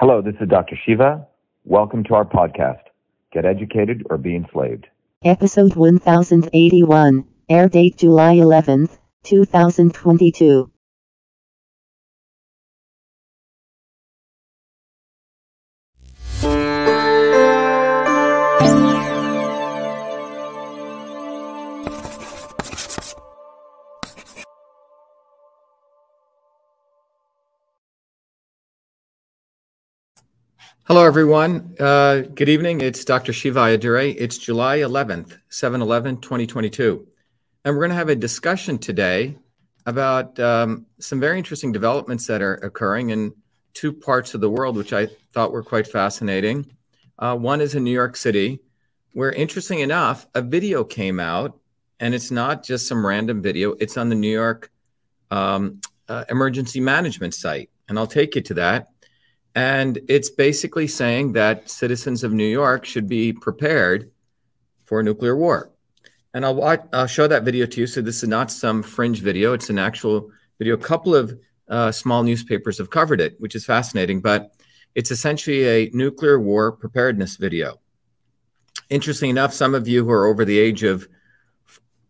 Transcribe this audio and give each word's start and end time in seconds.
Hello, 0.00 0.22
this 0.22 0.36
is 0.40 0.48
Dr. 0.48 0.76
Shiva. 0.86 1.26
Welcome 1.64 2.04
to 2.04 2.14
our 2.14 2.24
podcast, 2.24 2.82
Get 3.32 3.44
Educated 3.44 4.06
or 4.08 4.16
Be 4.16 4.36
Enslaved. 4.36 4.86
Episode 5.24 5.74
1081, 5.74 7.24
air 7.48 7.68
date 7.68 7.96
July 7.96 8.36
11th, 8.36 8.96
2022. 9.24 10.70
Hello, 30.88 31.04
everyone. 31.04 31.76
Uh, 31.78 32.22
good 32.34 32.48
evening. 32.48 32.80
It's 32.80 33.04
Dr. 33.04 33.34
Shiva 33.34 33.60
Ayyadurai. 33.60 34.16
It's 34.16 34.38
July 34.38 34.78
11th, 34.78 35.36
7 35.50 35.82
11, 35.82 36.22
2022. 36.22 37.06
And 37.62 37.74
we're 37.74 37.80
going 37.82 37.90
to 37.90 37.94
have 37.94 38.08
a 38.08 38.16
discussion 38.16 38.78
today 38.78 39.36
about 39.84 40.40
um, 40.40 40.86
some 40.98 41.20
very 41.20 41.36
interesting 41.36 41.72
developments 41.72 42.26
that 42.28 42.40
are 42.40 42.54
occurring 42.54 43.10
in 43.10 43.34
two 43.74 43.92
parts 43.92 44.32
of 44.32 44.40
the 44.40 44.48
world, 44.48 44.78
which 44.78 44.94
I 44.94 45.08
thought 45.34 45.52
were 45.52 45.62
quite 45.62 45.86
fascinating. 45.86 46.74
Uh, 47.18 47.36
one 47.36 47.60
is 47.60 47.74
in 47.74 47.84
New 47.84 47.90
York 47.90 48.16
City, 48.16 48.58
where, 49.12 49.30
interesting 49.30 49.80
enough, 49.80 50.26
a 50.34 50.40
video 50.40 50.84
came 50.84 51.20
out, 51.20 51.60
and 52.00 52.14
it's 52.14 52.30
not 52.30 52.64
just 52.64 52.88
some 52.88 53.04
random 53.04 53.42
video, 53.42 53.72
it's 53.72 53.98
on 53.98 54.08
the 54.08 54.14
New 54.14 54.32
York 54.32 54.72
um, 55.30 55.82
uh, 56.08 56.24
Emergency 56.30 56.80
Management 56.80 57.34
site. 57.34 57.68
And 57.90 57.98
I'll 57.98 58.06
take 58.06 58.36
you 58.36 58.40
to 58.40 58.54
that. 58.54 58.88
And 59.54 59.98
it's 60.08 60.30
basically 60.30 60.86
saying 60.86 61.32
that 61.32 61.68
citizens 61.68 62.22
of 62.22 62.32
New 62.32 62.46
York 62.46 62.84
should 62.84 63.08
be 63.08 63.32
prepared 63.32 64.10
for 64.84 65.02
nuclear 65.02 65.36
war. 65.36 65.72
And 66.34 66.44
I'll, 66.44 66.54
watch, 66.54 66.82
I'll 66.92 67.06
show 67.06 67.26
that 67.26 67.42
video 67.42 67.66
to 67.66 67.80
you. 67.80 67.86
So 67.86 68.00
this 68.00 68.22
is 68.22 68.28
not 68.28 68.50
some 68.50 68.82
fringe 68.82 69.20
video; 69.20 69.54
it's 69.54 69.70
an 69.70 69.78
actual 69.78 70.30
video. 70.58 70.74
A 70.74 70.78
couple 70.78 71.14
of 71.14 71.38
uh, 71.68 71.90
small 71.90 72.22
newspapers 72.22 72.78
have 72.78 72.90
covered 72.90 73.20
it, 73.20 73.34
which 73.38 73.54
is 73.54 73.64
fascinating. 73.64 74.20
But 74.20 74.52
it's 74.94 75.10
essentially 75.10 75.66
a 75.66 75.90
nuclear 75.92 76.38
war 76.38 76.72
preparedness 76.72 77.36
video. 77.36 77.80
Interesting 78.90 79.30
enough, 79.30 79.52
some 79.52 79.74
of 79.74 79.88
you 79.88 80.04
who 80.04 80.10
are 80.10 80.26
over 80.26 80.44
the 80.44 80.58
age 80.58 80.82
of 80.82 81.08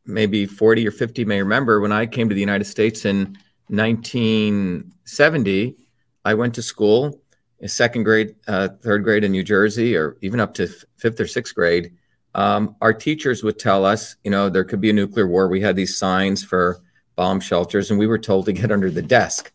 maybe 0.05 0.47
40 0.47 0.89
or 0.89 0.91
50 0.91 1.25
may 1.25 1.43
remember 1.43 1.81
when 1.81 1.93
I 1.93 2.07
came 2.07 2.29
to 2.29 2.35
the 2.35 2.41
United 2.41 2.65
States 2.65 3.05
in 3.05 3.37
1970. 3.69 5.77
I 6.25 6.35
went 6.35 6.55
to 6.55 6.63
school 6.63 7.21
second 7.67 8.05
grade, 8.05 8.37
uh, 8.47 8.69
third 8.83 9.03
grade 9.03 9.25
in 9.25 9.33
New 9.33 9.43
Jersey, 9.43 9.97
or 9.97 10.17
even 10.21 10.39
up 10.39 10.55
to 10.55 10.69
fifth 10.97 11.21
or 11.21 11.27
sixth 11.27 11.55
grade, 11.55 11.93
um, 12.35 12.77
our 12.81 12.93
teachers 12.93 13.43
would 13.43 13.59
tell 13.59 13.85
us, 13.85 14.15
you 14.23 14.31
know, 14.31 14.49
there 14.49 14.65
could 14.65 14.81
be 14.81 14.91
a 14.91 14.93
nuclear 14.93 15.27
war. 15.27 15.49
We 15.49 15.61
had 15.61 15.75
these 15.75 15.97
signs 15.97 16.45
for 16.45 16.79
bomb 17.17 17.41
shelters, 17.41 17.91
and 17.91 17.99
we 17.99 18.07
were 18.07 18.19
told 18.19 18.47
to 18.47 18.53
get 18.53 18.71
under 18.71 18.91
the 18.91 19.03
desk, 19.03 19.53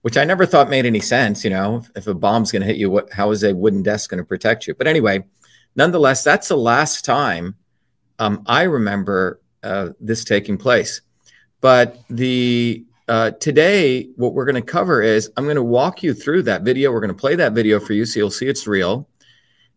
which 0.00 0.16
I 0.16 0.24
never 0.24 0.46
thought 0.46 0.70
made 0.70 0.86
any 0.86 1.00
sense. 1.00 1.44
You 1.44 1.50
know, 1.50 1.84
if 1.94 2.06
a 2.06 2.14
bomb's 2.14 2.50
going 2.52 2.62
to 2.62 2.68
hit 2.68 2.76
you, 2.76 2.90
what, 2.90 3.12
how 3.12 3.32
is 3.32 3.44
a 3.44 3.54
wooden 3.54 3.82
desk 3.82 4.08
going 4.08 4.18
to 4.18 4.24
protect 4.24 4.66
you? 4.66 4.74
But 4.74 4.86
anyway, 4.86 5.24
nonetheless, 5.76 6.24
that's 6.24 6.48
the 6.48 6.56
last 6.56 7.04
time 7.04 7.56
um, 8.18 8.44
I 8.46 8.62
remember 8.62 9.40
uh, 9.62 9.90
this 10.00 10.24
taking 10.24 10.56
place. 10.56 11.02
But 11.60 11.98
the 12.08 12.84
uh, 13.12 13.30
today, 13.32 14.04
what 14.16 14.32
we're 14.32 14.46
going 14.46 14.54
to 14.54 14.62
cover 14.62 15.02
is 15.02 15.30
I'm 15.36 15.44
going 15.44 15.56
to 15.56 15.62
walk 15.62 16.02
you 16.02 16.14
through 16.14 16.44
that 16.44 16.62
video. 16.62 16.90
We're 16.90 17.00
going 17.00 17.08
to 17.08 17.14
play 17.14 17.34
that 17.36 17.52
video 17.52 17.78
for 17.78 17.92
you 17.92 18.06
so 18.06 18.18
you'll 18.18 18.30
see 18.30 18.46
it's 18.46 18.66
real. 18.66 19.06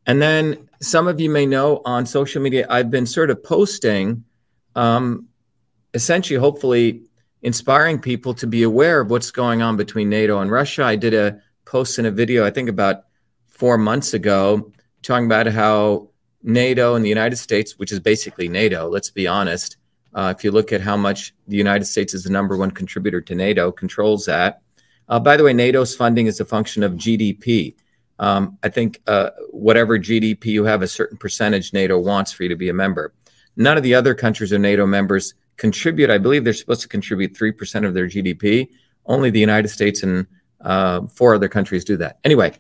And 0.06 0.22
then 0.22 0.70
some 0.82 1.06
of 1.10 1.20
you 1.20 1.30
may 1.30 1.46
know 1.46 1.82
on 1.84 2.06
social 2.06 2.42
media, 2.42 2.66
I've 2.70 2.90
been 2.90 3.06
sort 3.06 3.30
of 3.30 3.44
posting, 3.44 4.24
um, 4.76 5.28
essentially, 5.94 6.40
hopefully, 6.40 7.02
inspiring 7.42 8.00
people 8.00 8.34
to 8.36 8.48
be 8.48 8.64
aware 8.64 9.02
of 9.02 9.10
what's 9.10 9.32
going 9.32 9.62
on 9.62 9.76
between 9.76 10.10
NATO 10.10 10.40
and 10.40 10.50
Russia. 10.50 10.86
I 10.86 10.96
did 10.96 11.14
a 11.14 11.42
post 11.66 12.00
in 12.00 12.06
a 12.06 12.12
video, 12.12 12.46
I 12.46 12.52
think 12.52 12.70
about 12.70 13.04
four 13.48 13.78
months 13.78 14.14
ago, 14.14 14.72
talking 15.02 15.26
about 15.26 15.48
how 15.48 16.10
NATO 16.42 16.96
and 16.96 17.04
the 17.04 17.10
United 17.10 17.36
States, 17.36 17.78
which 17.78 17.92
is 17.92 18.00
basically 18.00 18.48
NATO, 18.48 18.88
let's 18.88 19.10
be 19.10 19.28
honest, 19.28 19.76
uh, 20.16 20.34
if 20.36 20.44
you 20.44 20.52
look 20.52 20.72
at 20.72 20.82
how 20.82 20.96
much 20.96 21.36
the 21.48 21.58
United 21.58 21.86
States 21.86 22.14
is 22.14 22.24
the 22.24 22.30
number 22.30 22.58
one 22.58 22.72
contributor 22.72 23.22
to 23.22 23.36
NATO, 23.36 23.72
controls 23.72 24.26
that. 24.26 24.62
Uh, 25.10 25.20
by 25.20 25.38
the 25.38 25.44
way, 25.44 25.54
NATO's 25.54 25.96
funding 25.96 26.26
is 26.26 26.40
a 26.40 26.46
function 26.46 26.82
of 26.82 26.94
GDP. 26.94 27.76
Um, 28.18 28.58
I 28.64 28.70
think 28.70 29.02
uh, 29.08 29.32
whatever 29.52 30.00
GDP 30.00 30.46
you 30.46 30.64
have, 30.64 30.82
a 30.82 30.88
certain 30.88 31.18
percentage 31.18 31.74
NATO 31.74 32.00
wants 32.00 32.32
for 32.32 32.44
you 32.44 32.50
to 32.50 32.56
be 32.56 32.70
a 32.70 32.74
member. 32.74 33.14
None 33.58 33.78
of 33.78 33.84
the 33.84 33.94
other 33.94 34.16
countries 34.16 34.54
or 34.54 34.58
NATO 34.58 34.86
members 34.86 35.34
contribute. 35.58 36.10
I 36.10 36.18
believe 36.18 36.46
they're 36.46 36.54
supposed 36.54 36.82
to 36.82 36.88
contribute 36.88 37.34
3% 37.34 37.86
of 37.86 37.94
their 37.94 38.08
GDP. 38.08 38.70
Only 39.06 39.30
the 39.30 39.40
United 39.40 39.68
States 39.68 40.02
and 40.02 40.26
uh, 40.62 41.08
four 41.08 41.36
other 41.36 41.50
countries 41.50 41.84
do 41.84 41.98
that. 41.98 42.20
Anyway, 42.24 42.54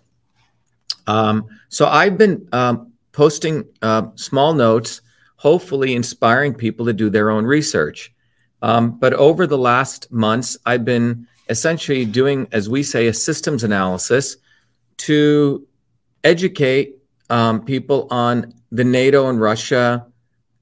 um, 1.07 1.47
so 1.69 1.87
I've 1.87 2.17
been 2.17 2.47
um, 2.51 2.91
posting 3.13 3.66
uh, 3.81 4.07
small 4.16 4.53
notes 4.53 5.01
hopefully 5.45 5.94
inspiring 5.94 6.56
people 6.56 6.88
to 6.88 6.94
do 6.94 7.07
their 7.07 7.29
own 7.29 7.45
research. 7.45 8.11
Um, 8.63 8.97
but 8.97 9.13
over 9.13 9.45
the 9.45 9.59
last 9.59 10.11
months, 10.11 10.57
I've 10.66 10.83
been 10.83 11.28
essentially 11.50 12.03
doing, 12.03 12.47
as 12.51 12.67
we 12.67 12.81
say, 12.81 13.06
a 13.06 13.13
systems 13.13 13.63
analysis 13.63 14.38
to 15.05 15.67
educate 16.23 16.95
um, 17.29 17.63
people 17.63 18.07
on 18.09 18.55
the 18.72 18.84
NATO 18.84 19.29
and 19.29 19.39
Russia 19.39 20.07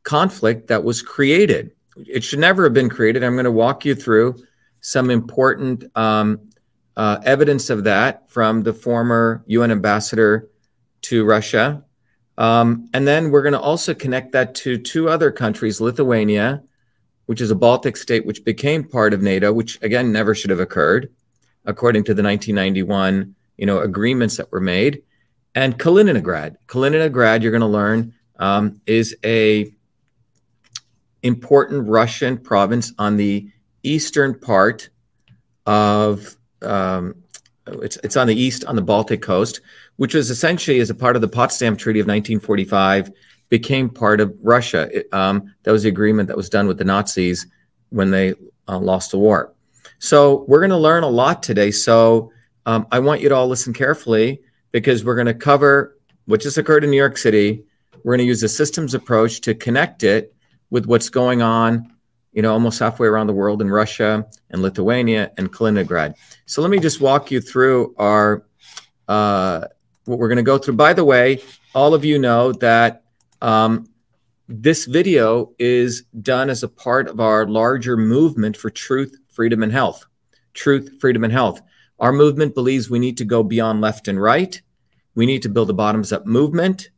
conflict 0.04 0.68
that 0.68 0.84
was 0.84 1.02
created. 1.02 1.72
It 1.96 2.26
should 2.26 2.40
never 2.40 2.66
have 2.66 2.74
been 2.74 2.90
created. 2.90 3.24
I'm 3.24 3.36
going 3.36 3.46
to 3.46 3.52
walk 3.52 3.86
you 3.86 3.96
through 3.96 4.36
some 4.82 5.10
important 5.10 5.86
um, 5.96 6.50
uh, 6.98 7.20
evidence 7.24 7.70
of 7.70 7.86
that 7.86 8.30
from 8.30 8.64
the 8.64 8.74
former 8.74 9.46
UN 9.48 9.72
ambassador 9.72 10.50
to 11.04 11.24
Russia, 11.24 11.86
um, 12.38 12.90
and 12.94 13.08
then 13.08 13.32
we're 13.32 13.42
going 13.42 13.54
to 13.54 13.60
also 13.60 13.94
connect 13.94 14.32
that 14.32 14.56
to 14.56 14.78
two 14.78 15.10
other 15.10 15.32
countries, 15.32 15.80
Lithuania, 15.80 16.64
which 17.26 17.42
is 17.42 17.52
a 17.52 17.56
Baltic 17.56 17.96
state 17.98 18.26
which 18.26 18.44
became 18.44 18.84
part 18.84 19.14
of 19.14 19.22
NATO, 19.22 19.54
which 19.54 19.82
again 19.82 20.12
never 20.12 20.34
should 20.34 20.50
have 20.50 20.60
occurred, 20.60 21.12
according 21.66 22.04
to 22.06 22.14
the 22.14 22.24
1991 22.24 23.36
you 23.58 23.66
know 23.66 23.80
agreements 23.80 24.38
that 24.38 24.52
were 24.52 24.60
made, 24.60 25.04
and 25.56 25.78
Kaliningrad. 25.78 26.56
Kaliningrad, 26.68 27.42
you're 27.42 27.52
going 27.52 27.62
to 27.62 27.68
learn, 27.68 28.14
um, 28.38 28.82
is 28.86 29.16
a 29.24 29.72
important 31.22 31.88
Russian 31.88 32.38
province 32.38 32.92
on 32.98 33.18
the 33.18 33.50
eastern 33.84 34.38
part 34.38 34.90
of 35.66 36.36
um, 36.62 37.16
it's 37.68 37.98
it's 37.98 38.18
on 38.18 38.28
the 38.28 38.36
east 38.36 38.66
on 38.66 38.76
the 38.76 38.82
Baltic 38.82 39.22
coast, 39.22 39.62
which 39.98 40.14
was 40.14 40.30
essentially 40.30 40.80
as 40.80 40.90
a 40.90 40.96
part 40.96 41.16
of 41.16 41.22
the 41.22 41.28
Potsdam 41.28 41.76
Treaty 41.76 42.00
of 42.00 42.06
1945, 42.06 43.12
became 43.50 43.90
part 43.90 44.20
of 44.20 44.34
Russia. 44.42 44.90
It, 44.92 45.14
um, 45.14 45.54
that 45.64 45.72
was 45.72 45.84
the 45.84 45.90
agreement 45.90 46.28
that 46.28 46.38
was 46.38 46.50
done 46.50 46.68
with 46.68 46.78
the 46.78 46.84
Nazis 46.84 47.46
when 47.90 48.12
they 48.12 48.34
uh, 48.68 48.80
lost 48.80 49.12
the 49.12 49.20
war. 49.20 49.54
So 50.00 50.46
we're 50.48 50.60
going 50.60 50.72
to 50.72 50.78
learn 50.78 51.04
a 51.04 51.10
lot 51.10 51.44
today. 51.44 51.72
So 51.72 52.32
um, 52.66 52.88
I 52.92 53.00
want 53.00 53.22
you 53.22 53.30
to 53.30 53.36
all 53.36 53.48
listen 53.48 53.74
carefully 53.74 54.42
because 54.72 55.06
we're 55.06 55.16
going 55.16 55.28
to 55.28 55.34
cover 55.34 55.98
what 56.26 56.42
just 56.42 56.58
occurred 56.58 56.84
in 56.84 56.90
New 56.90 56.98
York 56.98 57.18
City. 57.18 57.64
We're 58.04 58.14
going 58.14 58.26
to 58.26 58.26
use 58.26 58.42
a 58.44 58.50
systems 58.50 58.94
approach 58.94 59.42
to 59.42 59.54
connect 59.54 60.04
it 60.04 60.34
with 60.70 60.88
what's 60.88 61.10
going 61.10 61.42
on 61.42 61.94
you 62.34 62.42
know, 62.42 62.52
almost 62.52 62.80
halfway 62.80 63.08
around 63.08 63.28
the 63.28 63.34
world 63.34 63.62
in 63.62 63.70
Russia 63.70 64.28
and 64.50 64.62
Lithuania 64.62 65.32
and 65.38 65.54
Kaliningrad. 65.54 66.16
So 66.46 66.62
let 66.62 66.72
me 66.72 66.80
just 66.80 67.00
walk 67.00 67.32
you 67.32 67.40
through 67.40 67.94
our 67.98 68.44
uh, 69.08 69.68
what 70.06 70.20
we're 70.20 70.28
going 70.28 70.38
to 70.38 70.44
go 70.44 70.58
through. 70.58 70.76
By 70.76 70.94
the 70.94 71.06
way, 71.06 71.42
all 71.74 71.94
of 71.94 72.06
you 72.06 72.20
know 72.20 72.52
that 72.54 73.04
um, 73.42 73.88
this 74.48 74.86
video 74.86 75.54
is 75.60 76.04
done 76.22 76.50
as 76.50 76.64
a 76.64 76.68
part 76.68 77.08
of 77.08 77.20
our 77.20 77.48
larger 77.48 77.98
movement 77.98 78.58
for 78.58 78.70
truth, 78.70 79.16
freedom, 79.30 79.64
and 79.64 79.72
health. 79.72 80.06
Truth, 80.54 81.00
freedom, 81.00 81.24
and 81.24 81.34
health. 81.34 81.62
Our 82.00 82.12
movement 82.12 82.54
believes 82.54 82.90
we 82.90 83.00
need 83.00 83.18
to 83.18 83.26
go 83.26 83.44
beyond 83.44 83.82
left 83.82 84.08
and 84.08 84.22
right. 84.22 84.62
We 85.16 85.26
need 85.26 85.42
to 85.44 85.50
build 85.50 85.70
a 85.70 85.74
bottoms 85.74 86.12
up 86.12 86.26
movement 86.26 86.90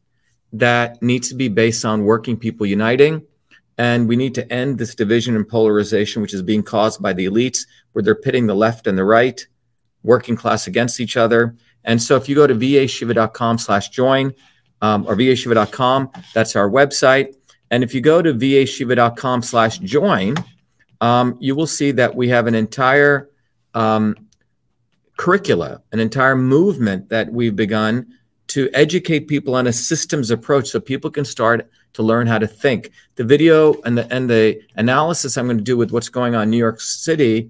that 0.54 1.02
needs 1.02 1.30
to 1.30 1.36
be 1.36 1.48
based 1.48 1.86
on 1.86 2.06
working 2.06 2.38
people 2.38 2.66
uniting 2.66 3.26
and 3.78 4.08
we 4.08 4.16
need 4.16 4.36
to 4.36 4.54
end 4.54 4.78
this 4.78 4.96
division 4.96 5.36
and 5.36 5.48
polarization, 5.48 6.22
which 6.22 6.34
is 6.34 6.42
being 6.42 6.64
caused 6.64 7.02
by 7.02 7.14
the 7.14 7.26
elites, 7.26 7.66
where 7.92 8.04
they're 8.04 8.16
pitting 8.16 8.48
the 8.48 8.56
left 8.56 8.88
and 8.88 8.98
the 8.98 9.04
right, 9.04 9.46
working 10.04 10.36
class 10.36 10.68
against 10.68 11.00
each 11.00 11.18
other. 11.18 11.56
And 11.86 12.02
so 12.02 12.16
if 12.16 12.28
you 12.28 12.36
go 12.36 12.48
to 12.48 12.56
vashiva.com 12.56 13.58
slash 13.58 13.90
join 13.90 14.34
um, 14.82 15.06
or 15.08 15.16
vashiva.com, 15.16 16.12
that's 16.34 16.56
our 16.56 16.70
website. 16.70 17.34
And 17.72 17.84
if 17.84 17.94
you 17.94 18.02
go 18.02 18.22
to 18.22 18.34
vashiva.com 18.34 19.42
slash 19.42 19.80
join, 19.80 20.36
um, 21.02 21.38
you 21.40 21.56
will 21.56 21.68
see 21.68 21.92
that 21.92 22.16
we 22.16 22.30
have 22.30 22.48
an 22.48 22.56
entire 22.56 23.30
um, 23.74 24.16
curricula, 25.18 25.82
an 25.92 26.00
entire 26.00 26.36
movement 26.36 27.10
that 27.10 27.32
we've 27.32 27.56
begun 27.56 28.08
to 28.48 28.70
educate 28.74 29.28
people 29.28 29.56
on 29.56 29.68
a 29.68 29.74
systems 29.74 30.30
approach 30.32 30.68
so 30.68 30.80
people 30.80 31.10
can 31.10 31.26
start 31.26 31.70
to 31.94 32.04
learn 32.04 32.28
how 32.28 32.38
to 32.38 32.48
think. 32.48 32.92
The 33.16 33.24
video 33.24 33.74
and 33.82 33.98
the 33.98 34.14
and 34.14 34.30
the 34.30 34.62
analysis 34.76 35.38
I'm 35.38 35.48
going 35.48 35.58
to 35.58 35.64
do 35.64 35.78
with 35.78 35.92
what's 35.92 36.10
going 36.10 36.36
on 36.36 36.44
in 36.44 36.50
New 36.52 36.58
York 36.58 36.80
City, 36.80 37.50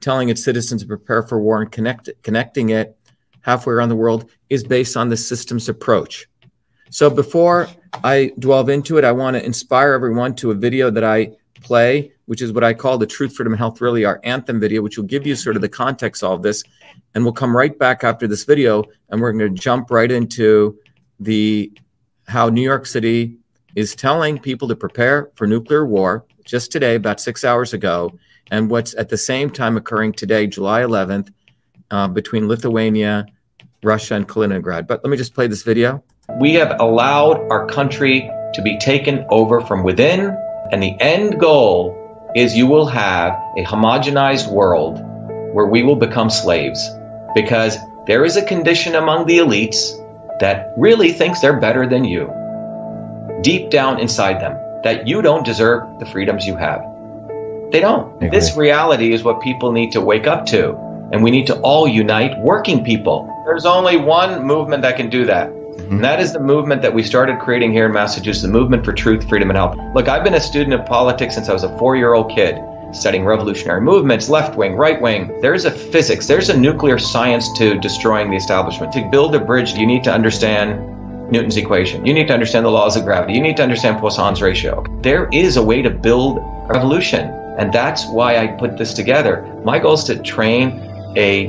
telling 0.00 0.28
its 0.28 0.44
citizens 0.44 0.82
to 0.82 0.88
prepare 0.88 1.22
for 1.22 1.40
war 1.40 1.62
and 1.62 1.72
connect 1.72 2.10
connecting 2.22 2.70
it 2.70 2.95
halfway 3.46 3.72
around 3.72 3.88
the 3.88 3.96
world 3.96 4.28
is 4.50 4.64
based 4.64 4.96
on 4.96 5.08
the 5.08 5.16
systems 5.16 5.68
approach. 5.68 6.28
So 6.90 7.08
before 7.08 7.68
I 8.02 8.32
delve 8.40 8.68
into 8.68 8.98
it, 8.98 9.04
I 9.04 9.12
want 9.12 9.36
to 9.36 9.44
inspire 9.44 9.92
everyone 9.92 10.34
to 10.36 10.50
a 10.50 10.54
video 10.54 10.90
that 10.90 11.04
I 11.04 11.30
play, 11.62 12.12
which 12.26 12.42
is 12.42 12.52
what 12.52 12.64
I 12.64 12.74
call 12.74 12.98
the 12.98 13.06
Truth, 13.06 13.36
Freedom, 13.36 13.52
and 13.52 13.58
Health, 13.58 13.80
really 13.80 14.04
our 14.04 14.20
anthem 14.24 14.58
video, 14.58 14.82
which 14.82 14.98
will 14.98 15.04
give 15.04 15.26
you 15.26 15.36
sort 15.36 15.54
of 15.54 15.62
the 15.62 15.68
context 15.68 16.24
of 16.24 16.42
this. 16.42 16.64
And 17.14 17.22
we'll 17.22 17.32
come 17.32 17.56
right 17.56 17.76
back 17.78 18.02
after 18.02 18.26
this 18.26 18.42
video, 18.42 18.82
and 19.10 19.20
we're 19.20 19.32
going 19.32 19.54
to 19.54 19.62
jump 19.62 19.92
right 19.92 20.10
into 20.10 20.76
the 21.20 21.72
how 22.26 22.48
New 22.48 22.62
York 22.62 22.84
City 22.84 23.36
is 23.76 23.94
telling 23.94 24.40
people 24.40 24.66
to 24.66 24.74
prepare 24.74 25.30
for 25.36 25.46
nuclear 25.46 25.86
war 25.86 26.24
just 26.44 26.72
today, 26.72 26.96
about 26.96 27.20
six 27.20 27.44
hours 27.44 27.72
ago, 27.72 28.12
and 28.50 28.68
what's 28.70 28.94
at 28.96 29.08
the 29.08 29.16
same 29.16 29.50
time 29.50 29.76
occurring 29.76 30.12
today, 30.12 30.48
July 30.48 30.82
11th, 30.82 31.32
uh, 31.92 32.08
between 32.08 32.48
Lithuania, 32.48 33.26
Russia, 33.82 34.14
and 34.14 34.28
Kaliningrad. 34.28 34.86
But 34.86 35.02
let 35.04 35.10
me 35.10 35.16
just 35.16 35.34
play 35.34 35.46
this 35.46 35.62
video. 35.62 36.02
We 36.40 36.54
have 36.54 36.80
allowed 36.80 37.46
our 37.50 37.66
country 37.66 38.30
to 38.54 38.62
be 38.62 38.78
taken 38.78 39.26
over 39.30 39.60
from 39.60 39.82
within, 39.82 40.36
and 40.72 40.82
the 40.82 40.96
end 41.00 41.38
goal 41.38 42.30
is 42.34 42.56
you 42.56 42.66
will 42.66 42.86
have 42.86 43.32
a 43.56 43.64
homogenized 43.64 44.50
world 44.50 45.00
where 45.54 45.66
we 45.66 45.82
will 45.82 45.96
become 45.96 46.28
slaves 46.28 46.90
because 47.34 47.78
there 48.06 48.24
is 48.24 48.36
a 48.36 48.44
condition 48.44 48.94
among 48.94 49.26
the 49.26 49.38
elites 49.38 49.92
that 50.40 50.74
really 50.76 51.12
thinks 51.12 51.40
they're 51.40 51.58
better 51.58 51.86
than 51.86 52.04
you, 52.04 52.30
deep 53.42 53.70
down 53.70 54.00
inside 54.00 54.40
them, 54.40 54.58
that 54.84 55.06
you 55.08 55.22
don't 55.22 55.44
deserve 55.44 55.98
the 55.98 56.06
freedoms 56.06 56.46
you 56.46 56.56
have. 56.56 56.82
They 57.72 57.80
don't. 57.80 58.20
This 58.20 58.56
reality 58.56 59.12
is 59.12 59.22
what 59.22 59.40
people 59.40 59.72
need 59.72 59.92
to 59.92 60.00
wake 60.00 60.26
up 60.26 60.46
to, 60.46 60.76
and 61.12 61.22
we 61.22 61.30
need 61.30 61.46
to 61.48 61.58
all 61.60 61.88
unite 61.88 62.38
working 62.40 62.84
people. 62.84 63.32
There's 63.46 63.64
only 63.64 63.96
one 63.96 64.44
movement 64.44 64.82
that 64.82 64.96
can 64.96 65.08
do 65.08 65.24
that, 65.24 65.50
Mm-hmm. 65.76 65.96
And 65.96 66.04
that 66.04 66.20
is 66.20 66.32
the 66.32 66.40
movement 66.40 66.82
that 66.82 66.94
we 66.94 67.02
started 67.02 67.38
creating 67.38 67.70
here 67.70 67.86
in 67.86 67.92
Massachusetts, 67.92 68.42
the 68.42 68.48
movement 68.48 68.84
for 68.84 68.92
truth, 68.92 69.28
freedom, 69.28 69.50
and 69.50 69.56
health. 69.56 69.76
Look, 69.94 70.08
I've 70.08 70.24
been 70.24 70.34
a 70.34 70.40
student 70.40 70.74
of 70.74 70.86
politics 70.86 71.34
since 71.34 71.48
I 71.48 71.52
was 71.52 71.62
a 71.62 71.78
four 71.78 71.96
year 71.96 72.14
old 72.14 72.30
kid, 72.30 72.58
studying 72.92 73.24
revolutionary 73.24 73.82
movements, 73.82 74.28
left 74.28 74.56
wing, 74.56 74.74
right 74.74 75.00
wing. 75.00 75.40
There's 75.42 75.64
a 75.64 75.70
physics, 75.70 76.26
there's 76.26 76.48
a 76.48 76.58
nuclear 76.58 76.98
science 76.98 77.46
to 77.58 77.78
destroying 77.78 78.30
the 78.30 78.36
establishment. 78.36 78.92
To 78.94 79.08
build 79.10 79.34
a 79.34 79.38
bridge, 79.38 79.74
you 79.74 79.86
need 79.86 80.02
to 80.04 80.12
understand 80.12 81.30
Newton's 81.30 81.56
equation. 81.56 82.04
You 82.06 82.14
need 82.14 82.26
to 82.28 82.34
understand 82.34 82.64
the 82.64 82.70
laws 82.70 82.96
of 82.96 83.04
gravity. 83.04 83.34
You 83.34 83.40
need 83.40 83.56
to 83.58 83.62
understand 83.62 84.00
Poisson's 84.00 84.42
ratio. 84.42 84.84
There 85.02 85.28
is 85.32 85.56
a 85.56 85.62
way 85.62 85.82
to 85.82 85.90
build 85.90 86.38
a 86.38 86.66
revolution. 86.68 87.30
And 87.58 87.72
that's 87.72 88.06
why 88.06 88.38
I 88.38 88.48
put 88.48 88.76
this 88.76 88.92
together. 88.92 89.42
My 89.64 89.78
goal 89.78 89.94
is 89.94 90.04
to 90.04 90.20
train 90.20 90.80
a 91.16 91.48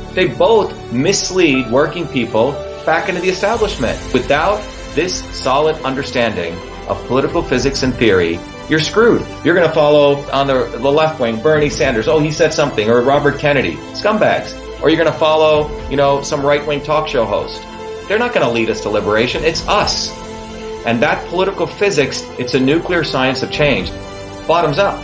They 0.13 0.27
both 0.27 0.91
mislead 0.91 1.71
working 1.71 2.07
people 2.07 2.51
back 2.85 3.09
into 3.09 3.21
the 3.21 3.29
establishment. 3.29 3.97
Without 4.13 4.57
this 4.93 5.23
solid 5.37 5.75
understanding 5.83 6.53
of 6.87 7.03
political 7.07 7.41
physics 7.41 7.83
and 7.83 7.93
theory, 7.93 8.39
you're 8.69 8.79
screwed. 8.79 9.25
You're 9.43 9.55
going 9.55 9.67
to 9.67 9.73
follow 9.73 10.17
on 10.31 10.47
the, 10.47 10.65
the 10.65 10.91
left 10.91 11.19
wing 11.19 11.41
Bernie 11.41 11.69
Sanders. 11.69 12.07
Oh, 12.07 12.19
he 12.19 12.31
said 12.31 12.53
something. 12.53 12.89
Or 12.89 13.01
Robert 13.01 13.39
Kennedy. 13.39 13.75
Scumbags. 13.93 14.57
Or 14.81 14.89
you're 14.89 14.97
going 14.97 15.11
to 15.11 15.19
follow, 15.19 15.69
you 15.89 15.97
know, 15.97 16.21
some 16.21 16.45
right 16.45 16.65
wing 16.65 16.81
talk 16.81 17.07
show 17.07 17.25
host. 17.25 17.61
They're 18.07 18.19
not 18.19 18.33
going 18.33 18.45
to 18.45 18.51
lead 18.51 18.69
us 18.69 18.81
to 18.81 18.89
liberation. 18.89 19.43
It's 19.43 19.67
us. 19.67 20.09
And 20.85 21.01
that 21.03 21.27
political 21.27 21.67
physics, 21.67 22.23
it's 22.39 22.53
a 22.53 22.59
nuclear 22.59 23.03
science 23.03 23.43
of 23.43 23.51
change. 23.51 23.91
Bottoms 24.47 24.79
up. 24.79 25.03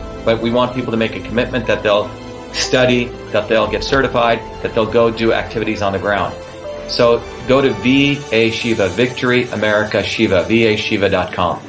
But 0.23 0.41
we 0.41 0.51
want 0.51 0.75
people 0.75 0.91
to 0.91 0.97
make 0.97 1.15
a 1.15 1.19
commitment 1.19 1.65
that 1.67 1.83
they'll 1.83 2.09
study, 2.53 3.05
that 3.31 3.47
they'll 3.47 3.69
get 3.69 3.83
certified, 3.83 4.39
that 4.61 4.73
they'll 4.73 4.91
go 4.91 5.09
do 5.09 5.33
activities 5.33 5.81
on 5.81 5.93
the 5.93 5.99
ground. 5.99 6.35
So 6.89 7.23
go 7.47 7.61
to 7.61 7.71
VA 7.73 8.51
Shiva, 8.51 8.89
Victory 8.89 9.43
America 9.49 10.03
Shiva, 10.03 10.43
vashiva.com. 10.43 11.67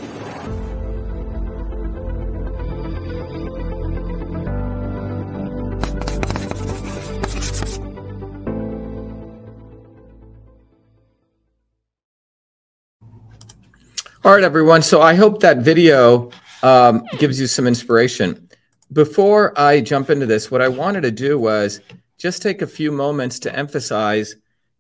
All 14.25 14.33
right, 14.33 14.45
everyone. 14.45 14.83
So 14.83 15.03
I 15.03 15.15
hope 15.15 15.41
that 15.41 15.59
video 15.59 16.31
um, 16.63 17.05
gives 17.19 17.41
you 17.41 17.47
some 17.47 17.67
inspiration. 17.67 18.49
Before 18.93 19.59
I 19.59 19.81
jump 19.81 20.11
into 20.11 20.27
this, 20.27 20.51
what 20.51 20.61
I 20.61 20.69
wanted 20.69 21.03
to 21.03 21.11
do 21.11 21.39
was 21.39 21.81
just 22.19 22.43
take 22.43 22.63
a 22.63 22.67
few 22.67 22.93
moments 22.93 23.39
to 23.41 23.57
emphasize 23.57 24.37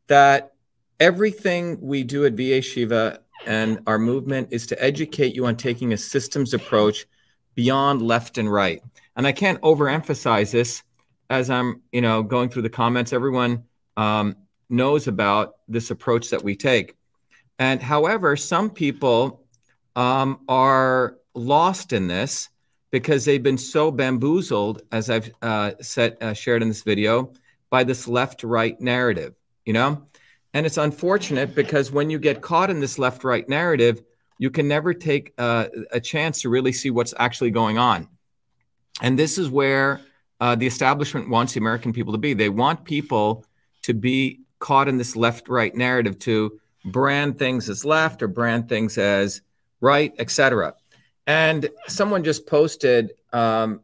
that 0.09 0.53
everything 1.01 1.81
we 1.81 2.05
do 2.05 2.25
at 2.25 2.35
VA 2.35 2.61
Shiva 2.61 3.21
and 3.47 3.81
our 3.87 3.99
movement 3.99 4.49
is 4.51 4.67
to 4.69 4.83
educate 4.83 5.35
you 5.35 5.47
on 5.47 5.57
taking 5.57 5.93
a 5.93 5.97
systems 5.97 6.55
approach 6.55 7.07
beyond 7.55 8.03
left 8.03 8.39
and 8.39 8.53
right. 8.53 8.83
And 9.17 9.27
I 9.27 9.33
can't 9.33 9.61
overemphasize 9.63 10.53
this 10.53 10.83
as 11.31 11.51
I'm, 11.51 11.83
you 11.91 12.01
know, 12.01 12.23
going 12.23 12.49
through 12.49 12.63
the 12.63 12.71
comments. 12.71 13.13
Everyone 13.13 13.65
um, 13.97 14.37
knows 14.69 15.09
about 15.09 15.57
this 15.69 15.91
approach 15.91 16.31
that 16.31 16.43
we 16.43 16.55
take. 16.55 16.95
And 17.59 17.83
however, 17.83 18.37
some 18.37 18.71
people 18.71 19.45
um, 19.97 20.41
are 20.49 21.17
lost 21.35 21.93
in 21.93 22.07
this 22.07 22.49
because 22.91 23.25
they've 23.25 23.43
been 23.43 23.59
so 23.59 23.91
bamboozled, 23.91 24.83
as 24.93 25.09
I've 25.09 25.31
uh, 25.41 25.73
uh, 25.97 26.33
shared 26.35 26.63
in 26.63 26.69
this 26.69 26.83
video, 26.83 27.33
by 27.71 27.85
this 27.85 28.07
left-right 28.07 28.81
narrative. 28.81 29.35
You 29.65 29.73
know, 29.73 30.03
and 30.55 30.67
it's 30.67 30.77
unfortunate 30.77 31.55
because 31.55 31.91
when 31.91 32.11
you 32.11 32.19
get 32.19 32.43
caught 32.43 32.71
in 32.71 32.81
this 32.81 32.99
left-right 32.99 33.49
narrative, 33.49 34.03
you 34.39 34.51
can 34.51 34.69
never 34.69 34.93
take 34.93 35.33
uh, 35.39 35.69
a 35.91 36.01
chance 36.01 36.43
to 36.43 36.49
really 36.49 36.73
see 36.73 36.91
what's 36.91 37.15
actually 37.19 37.51
going 37.51 37.79
on. 37.79 38.09
And 39.01 39.19
this 39.19 39.39
is 39.39 39.49
where 39.49 40.01
uh, 40.41 40.57
the 40.57 40.67
establishment 40.67 41.31
wants 41.31 41.55
the 41.55 41.61
American 41.61 41.93
people 41.93 42.13
to 42.13 42.19
be. 42.19 42.35
They 42.35 42.49
want 42.49 42.85
people 42.85 43.47
to 43.83 43.95
be 43.95 44.41
caught 44.59 44.89
in 44.89 44.99
this 44.99 45.17
left-right 45.17 45.75
narrative 45.75 46.19
to 46.21 46.61
brand 46.85 47.39
things 47.39 47.69
as 47.69 47.85
left 47.85 48.23
or 48.23 48.29
brand 48.29 48.69
things 48.69 48.99
as 48.99 49.41
right, 49.81 50.13
etc. 50.19 50.75
And 51.27 51.69
someone 51.87 52.25
just 52.25 52.47
posted, 52.47 53.13
um, 53.33 53.81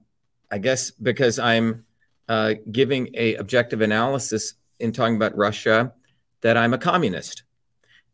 I 0.50 0.58
guess 0.58 0.90
because 0.90 1.38
I'm 1.38 1.84
uh, 2.28 2.54
giving 2.70 3.10
a 3.14 3.36
objective 3.36 3.80
analysis 3.80 4.54
in 4.80 4.92
talking 4.92 5.16
about 5.16 5.36
Russia, 5.36 5.92
that 6.40 6.56
I'm 6.56 6.74
a 6.74 6.78
communist. 6.78 7.42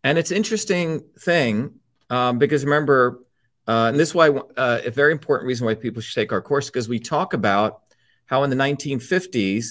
And 0.03 0.19
it's 0.19 0.31
interesting 0.31 1.03
thing 1.19 1.75
um, 2.11 2.39
because 2.39 2.65
remember, 2.65 3.21
uh, 3.67 3.87
and 3.89 3.99
this 3.99 4.11
is 4.11 4.15
why 4.15 4.29
uh, 4.29 4.81
a 4.85 4.91
very 4.91 5.13
important 5.13 5.47
reason 5.47 5.67
why 5.67 5.75
people 5.75 6.03
should 6.03 6.15
take 6.15 6.33
our 6.33 6.43
course 6.43 6.67
because 6.67 6.89
we 6.89 6.99
talk 6.99 7.33
about 7.33 7.83
how 8.27 8.43
in 8.43 8.51
the 8.51 8.57
1950s 8.57 9.67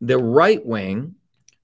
the 0.00 0.18
right 0.18 0.64
wing 0.64 1.14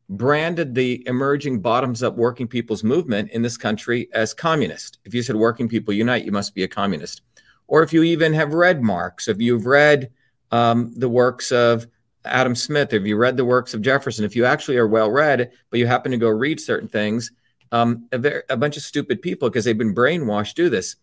branded 0.09 0.75
the 0.75 1.07
emerging 1.07 1.61
bottoms 1.61 2.03
up 2.03 2.17
working 2.17 2.49
people's 2.49 2.83
movement 2.83 3.31
in 3.31 3.43
this 3.43 3.57
country 3.57 4.09
as 4.13 4.33
communist. 4.33 4.99
If 5.05 5.13
you 5.13 5.23
said 5.23 5.37
working 5.37 5.69
people 5.69 5.93
unite, 5.93 6.25
you 6.25 6.33
must 6.33 6.55
be 6.55 6.63
a 6.63 6.69
communist. 6.69 7.21
Or 7.69 7.83
if 7.83 7.93
you 7.93 8.03
even 8.03 8.33
have 8.33 8.55
read 8.55 8.83
Marx, 8.83 9.29
if 9.29 9.41
you've 9.41 9.67
read 9.67 10.11
um, 10.51 10.93
the 10.97 11.09
works 11.09 11.53
of 11.53 11.87
Adam 12.25 12.55
Smith, 12.55 12.93
if 12.93 13.07
you 13.07 13.17
read 13.17 13.37
the 13.37 13.45
works 13.45 13.75
of 13.75 13.83
Jefferson, 13.83 14.25
if 14.25 14.35
you 14.35 14.45
actually 14.45 14.79
are 14.79 14.89
well 14.89 15.11
read, 15.11 15.53
but 15.71 15.79
you 15.79 15.87
happen 15.87 16.11
to 16.11 16.19
go 16.19 16.29
read 16.29 16.61
certain 16.61 16.89
things, 16.89 17.31
um, 17.71 18.09
a, 18.13 18.41
a 18.51 18.57
bunch 18.57 18.77
of 18.77 18.83
stupid 18.83 19.23
people 19.23 19.49
because 19.49 19.65
they've 19.65 19.79
been 19.79 19.95
brainwashed 19.95 20.55
do 20.55 20.69
this. 20.69 20.97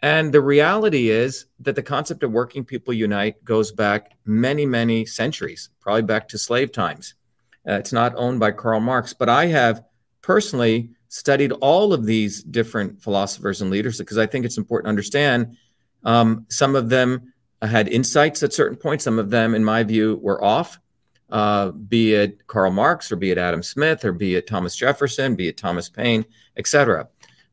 And 0.00 0.32
the 0.32 0.40
reality 0.40 1.10
is 1.10 1.46
that 1.60 1.74
the 1.74 1.82
concept 1.82 2.22
of 2.22 2.30
working 2.30 2.64
people 2.64 2.94
unite 2.94 3.44
goes 3.44 3.72
back 3.72 4.12
many, 4.24 4.64
many 4.64 5.04
centuries, 5.04 5.70
probably 5.80 6.02
back 6.02 6.28
to 6.28 6.38
slave 6.38 6.72
times. 6.72 7.14
Uh, 7.68 7.74
it's 7.74 7.92
not 7.92 8.14
owned 8.16 8.38
by 8.38 8.52
Karl 8.52 8.80
Marx, 8.80 9.12
but 9.12 9.28
I 9.28 9.46
have 9.46 9.84
personally 10.22 10.90
studied 11.08 11.52
all 11.52 11.92
of 11.92 12.06
these 12.06 12.42
different 12.42 13.02
philosophers 13.02 13.60
and 13.60 13.70
leaders 13.70 13.98
because 13.98 14.18
I 14.18 14.26
think 14.26 14.44
it's 14.44 14.58
important 14.58 14.86
to 14.86 14.90
understand. 14.90 15.56
Um, 16.08 16.46
some 16.48 16.74
of 16.74 16.88
them 16.88 17.34
had 17.60 17.86
insights 17.86 18.42
at 18.42 18.54
certain 18.54 18.78
points. 18.78 19.04
Some 19.04 19.18
of 19.18 19.28
them, 19.28 19.54
in 19.54 19.62
my 19.62 19.82
view, 19.82 20.18
were 20.22 20.42
off, 20.42 20.80
uh, 21.28 21.70
be 21.70 22.14
it 22.14 22.46
Karl 22.46 22.70
Marx 22.70 23.12
or 23.12 23.16
be 23.16 23.30
it 23.30 23.36
Adam 23.36 23.62
Smith 23.62 24.06
or 24.06 24.12
be 24.12 24.34
it 24.34 24.46
Thomas 24.46 24.74
Jefferson, 24.74 25.36
be 25.36 25.48
it 25.48 25.58
Thomas 25.58 25.90
Paine, 25.90 26.24
etc. 26.56 27.08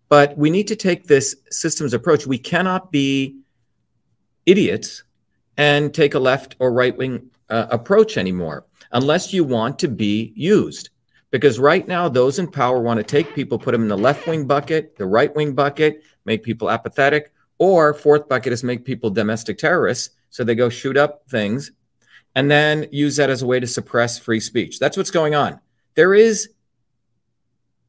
But 0.07 0.37
we 0.37 0.49
need 0.49 0.69
to 0.69 0.75
take 0.77 1.05
this 1.05 1.35
systems 1.51 1.93
approach. 1.93 2.25
We 2.25 2.37
cannot 2.37 2.93
be 2.93 3.41
idiots 4.45 5.03
and 5.57 5.93
take 5.93 6.13
a 6.13 6.19
left 6.19 6.55
or 6.59 6.71
right 6.71 6.95
wing 6.95 7.29
uh, 7.49 7.67
approach 7.71 8.15
anymore 8.15 8.65
unless 8.93 9.33
you 9.33 9.43
want 9.43 9.79
to 9.79 9.89
be 9.89 10.31
used. 10.33 10.91
Because 11.29 11.59
right 11.59 11.85
now, 11.85 12.07
those 12.07 12.39
in 12.39 12.49
power 12.49 12.79
want 12.79 12.99
to 12.99 13.03
take 13.03 13.35
people, 13.35 13.59
put 13.59 13.73
them 13.73 13.81
in 13.81 13.89
the 13.89 13.97
left 13.97 14.25
wing 14.27 14.47
bucket, 14.47 14.95
the 14.95 15.05
right 15.05 15.35
wing 15.35 15.53
bucket, 15.53 16.03
make 16.23 16.41
people 16.41 16.71
apathetic, 16.71 17.33
or 17.57 17.93
fourth 17.93 18.27
bucket 18.27 18.53
is 18.53 18.63
make 18.63 18.85
people 18.85 19.09
domestic 19.09 19.57
terrorists. 19.57 20.11
So 20.29 20.43
they 20.43 20.55
go 20.55 20.69
shoot 20.69 20.97
up 20.97 21.23
things 21.29 21.71
and 22.35 22.51
then 22.51 22.87
use 22.91 23.15
that 23.15 23.29
as 23.29 23.41
a 23.41 23.47
way 23.47 23.59
to 23.59 23.67
suppress 23.67 24.19
free 24.19 24.39
speech. 24.39 24.79
That's 24.79 24.97
what's 24.97 25.11
going 25.11 25.35
on. 25.35 25.59
There 25.95 26.13
is 26.13 26.49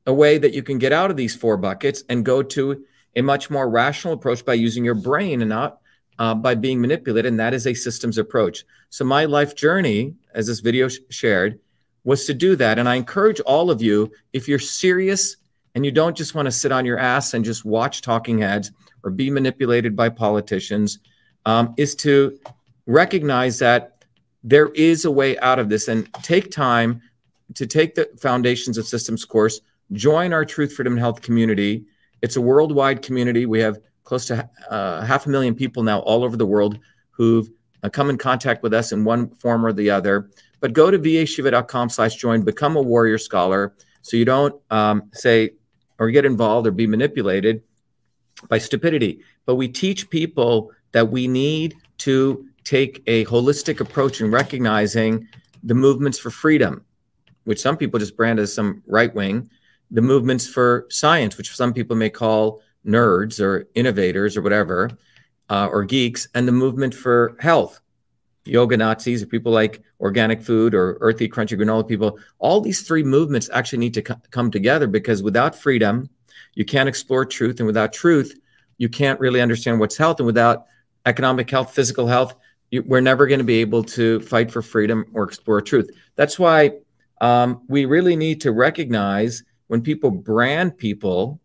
a 0.06 0.14
way 0.14 0.38
that 0.38 0.54
you 0.54 0.62
can 0.62 0.78
get 0.78 0.92
out 0.92 1.10
of 1.10 1.16
these 1.16 1.34
four 1.34 1.56
buckets 1.56 2.04
and 2.08 2.24
go 2.24 2.42
to 2.42 2.84
a 3.16 3.22
much 3.22 3.50
more 3.50 3.68
rational 3.68 4.14
approach 4.14 4.44
by 4.44 4.54
using 4.54 4.84
your 4.84 4.94
brain 4.94 5.40
and 5.42 5.48
not 5.48 5.80
uh, 6.18 6.34
by 6.34 6.54
being 6.54 6.80
manipulated, 6.80 7.30
and 7.30 7.40
that 7.40 7.52
is 7.52 7.66
a 7.66 7.74
systems 7.74 8.16
approach. 8.16 8.64
So 8.88 9.04
my 9.04 9.24
life 9.24 9.54
journey, 9.54 10.14
as 10.34 10.46
this 10.46 10.60
video 10.60 10.88
sh- 10.88 10.98
shared, 11.10 11.58
was 12.04 12.24
to 12.26 12.34
do 12.34 12.56
that. 12.56 12.78
And 12.78 12.88
I 12.88 12.94
encourage 12.94 13.40
all 13.40 13.70
of 13.70 13.82
you, 13.82 14.12
if 14.32 14.48
you're 14.48 14.58
serious 14.58 15.36
and 15.74 15.84
you 15.84 15.90
don't 15.90 16.16
just 16.16 16.34
want 16.34 16.46
to 16.46 16.52
sit 16.52 16.72
on 16.72 16.86
your 16.86 16.98
ass 16.98 17.34
and 17.34 17.44
just 17.44 17.64
watch 17.64 18.00
talking 18.00 18.38
heads 18.38 18.70
or 19.06 19.10
be 19.10 19.30
manipulated 19.30 19.94
by 19.94 20.08
politicians, 20.08 20.98
um, 21.46 21.72
is 21.76 21.94
to 21.94 22.36
recognize 22.86 23.60
that 23.60 24.04
there 24.42 24.68
is 24.74 25.04
a 25.04 25.10
way 25.10 25.38
out 25.38 25.60
of 25.60 25.68
this 25.68 25.86
and 25.86 26.12
take 26.22 26.50
time 26.50 27.00
to 27.54 27.66
take 27.66 27.94
the 27.94 28.10
foundations 28.20 28.76
of 28.76 28.86
systems 28.86 29.24
course 29.24 29.60
join 29.92 30.32
our 30.32 30.44
truth 30.44 30.72
freedom 30.72 30.94
and 30.94 31.00
health 31.00 31.22
community. 31.22 31.84
It's 32.20 32.34
a 32.34 32.40
worldwide 32.40 33.02
community. 33.02 33.46
We 33.46 33.60
have 33.60 33.78
close 34.02 34.26
to 34.26 34.50
uh, 34.68 35.04
half 35.04 35.26
a 35.26 35.28
million 35.28 35.54
people 35.54 35.84
now 35.84 36.00
all 36.00 36.24
over 36.24 36.36
the 36.36 36.46
world 36.46 36.80
who've 37.10 37.48
uh, 37.84 37.88
come 37.88 38.10
in 38.10 38.18
contact 38.18 38.64
with 38.64 38.74
us 38.74 38.90
in 38.90 39.04
one 39.04 39.30
form 39.30 39.64
or 39.64 39.72
the 39.72 39.90
other. 39.90 40.28
But 40.58 40.72
go 40.72 40.90
to 40.90 40.98
vashiva.com 40.98 41.90
slash 41.90 42.16
join, 42.16 42.42
become 42.42 42.74
a 42.74 42.82
warrior 42.82 43.18
scholar 43.18 43.74
so 44.02 44.16
you 44.16 44.24
don't 44.24 44.60
um, 44.70 45.04
say 45.12 45.50
or 46.00 46.10
get 46.10 46.24
involved 46.24 46.66
or 46.66 46.72
be 46.72 46.88
manipulated 46.88 47.62
by 48.48 48.58
stupidity. 48.58 49.20
But 49.44 49.56
we 49.56 49.68
teach 49.68 50.10
people 50.10 50.72
that 50.92 51.10
we 51.10 51.28
need 51.28 51.76
to 51.98 52.46
take 52.64 53.02
a 53.06 53.24
holistic 53.26 53.80
approach 53.80 54.20
in 54.20 54.30
recognizing 54.30 55.28
the 55.62 55.74
movements 55.74 56.18
for 56.18 56.30
freedom, 56.30 56.84
which 57.44 57.60
some 57.60 57.76
people 57.76 57.98
just 57.98 58.16
brand 58.16 58.38
as 58.38 58.52
some 58.52 58.82
right 58.86 59.14
wing, 59.14 59.48
the 59.90 60.02
movements 60.02 60.48
for 60.48 60.86
science, 60.90 61.36
which 61.38 61.54
some 61.54 61.72
people 61.72 61.96
may 61.96 62.10
call 62.10 62.60
nerds 62.84 63.40
or 63.40 63.68
innovators 63.74 64.36
or 64.36 64.42
whatever, 64.42 64.90
uh, 65.48 65.68
or 65.70 65.84
geeks, 65.84 66.28
and 66.34 66.46
the 66.46 66.52
movement 66.52 66.94
for 66.94 67.36
health. 67.40 67.80
Yoga 68.44 68.76
Nazis 68.76 69.22
or 69.22 69.26
people 69.26 69.50
like 69.50 69.82
organic 70.00 70.40
food 70.40 70.72
or 70.72 70.98
earthy, 71.00 71.28
crunchy 71.28 71.58
granola 71.58 71.86
people. 71.86 72.18
All 72.38 72.60
these 72.60 72.82
three 72.82 73.02
movements 73.02 73.50
actually 73.52 73.78
need 73.78 73.94
to 73.94 74.02
co- 74.02 74.20
come 74.30 74.52
together 74.52 74.86
because 74.86 75.22
without 75.22 75.56
freedom, 75.56 76.08
you 76.54 76.64
can't 76.64 76.88
explore 76.88 77.24
truth. 77.24 77.60
And 77.60 77.66
without 77.66 77.92
truth, 77.92 78.38
you 78.78 78.88
can't 78.88 79.18
really 79.20 79.40
understand 79.40 79.80
what's 79.80 79.96
health. 79.96 80.18
And 80.20 80.26
without 80.26 80.66
economic 81.06 81.50
health, 81.50 81.74
physical 81.74 82.06
health, 82.06 82.34
you, 82.70 82.82
we're 82.82 83.00
never 83.00 83.26
going 83.26 83.38
to 83.38 83.44
be 83.44 83.60
able 83.60 83.84
to 83.84 84.20
fight 84.20 84.50
for 84.50 84.62
freedom 84.62 85.06
or 85.12 85.24
explore 85.24 85.60
truth. 85.60 85.90
That's 86.16 86.38
why 86.38 86.72
um, 87.20 87.62
we 87.68 87.84
really 87.84 88.16
need 88.16 88.40
to 88.42 88.52
recognize 88.52 89.42
when 89.68 89.82
people 89.82 90.10
brand 90.10 90.76
people 90.76 91.40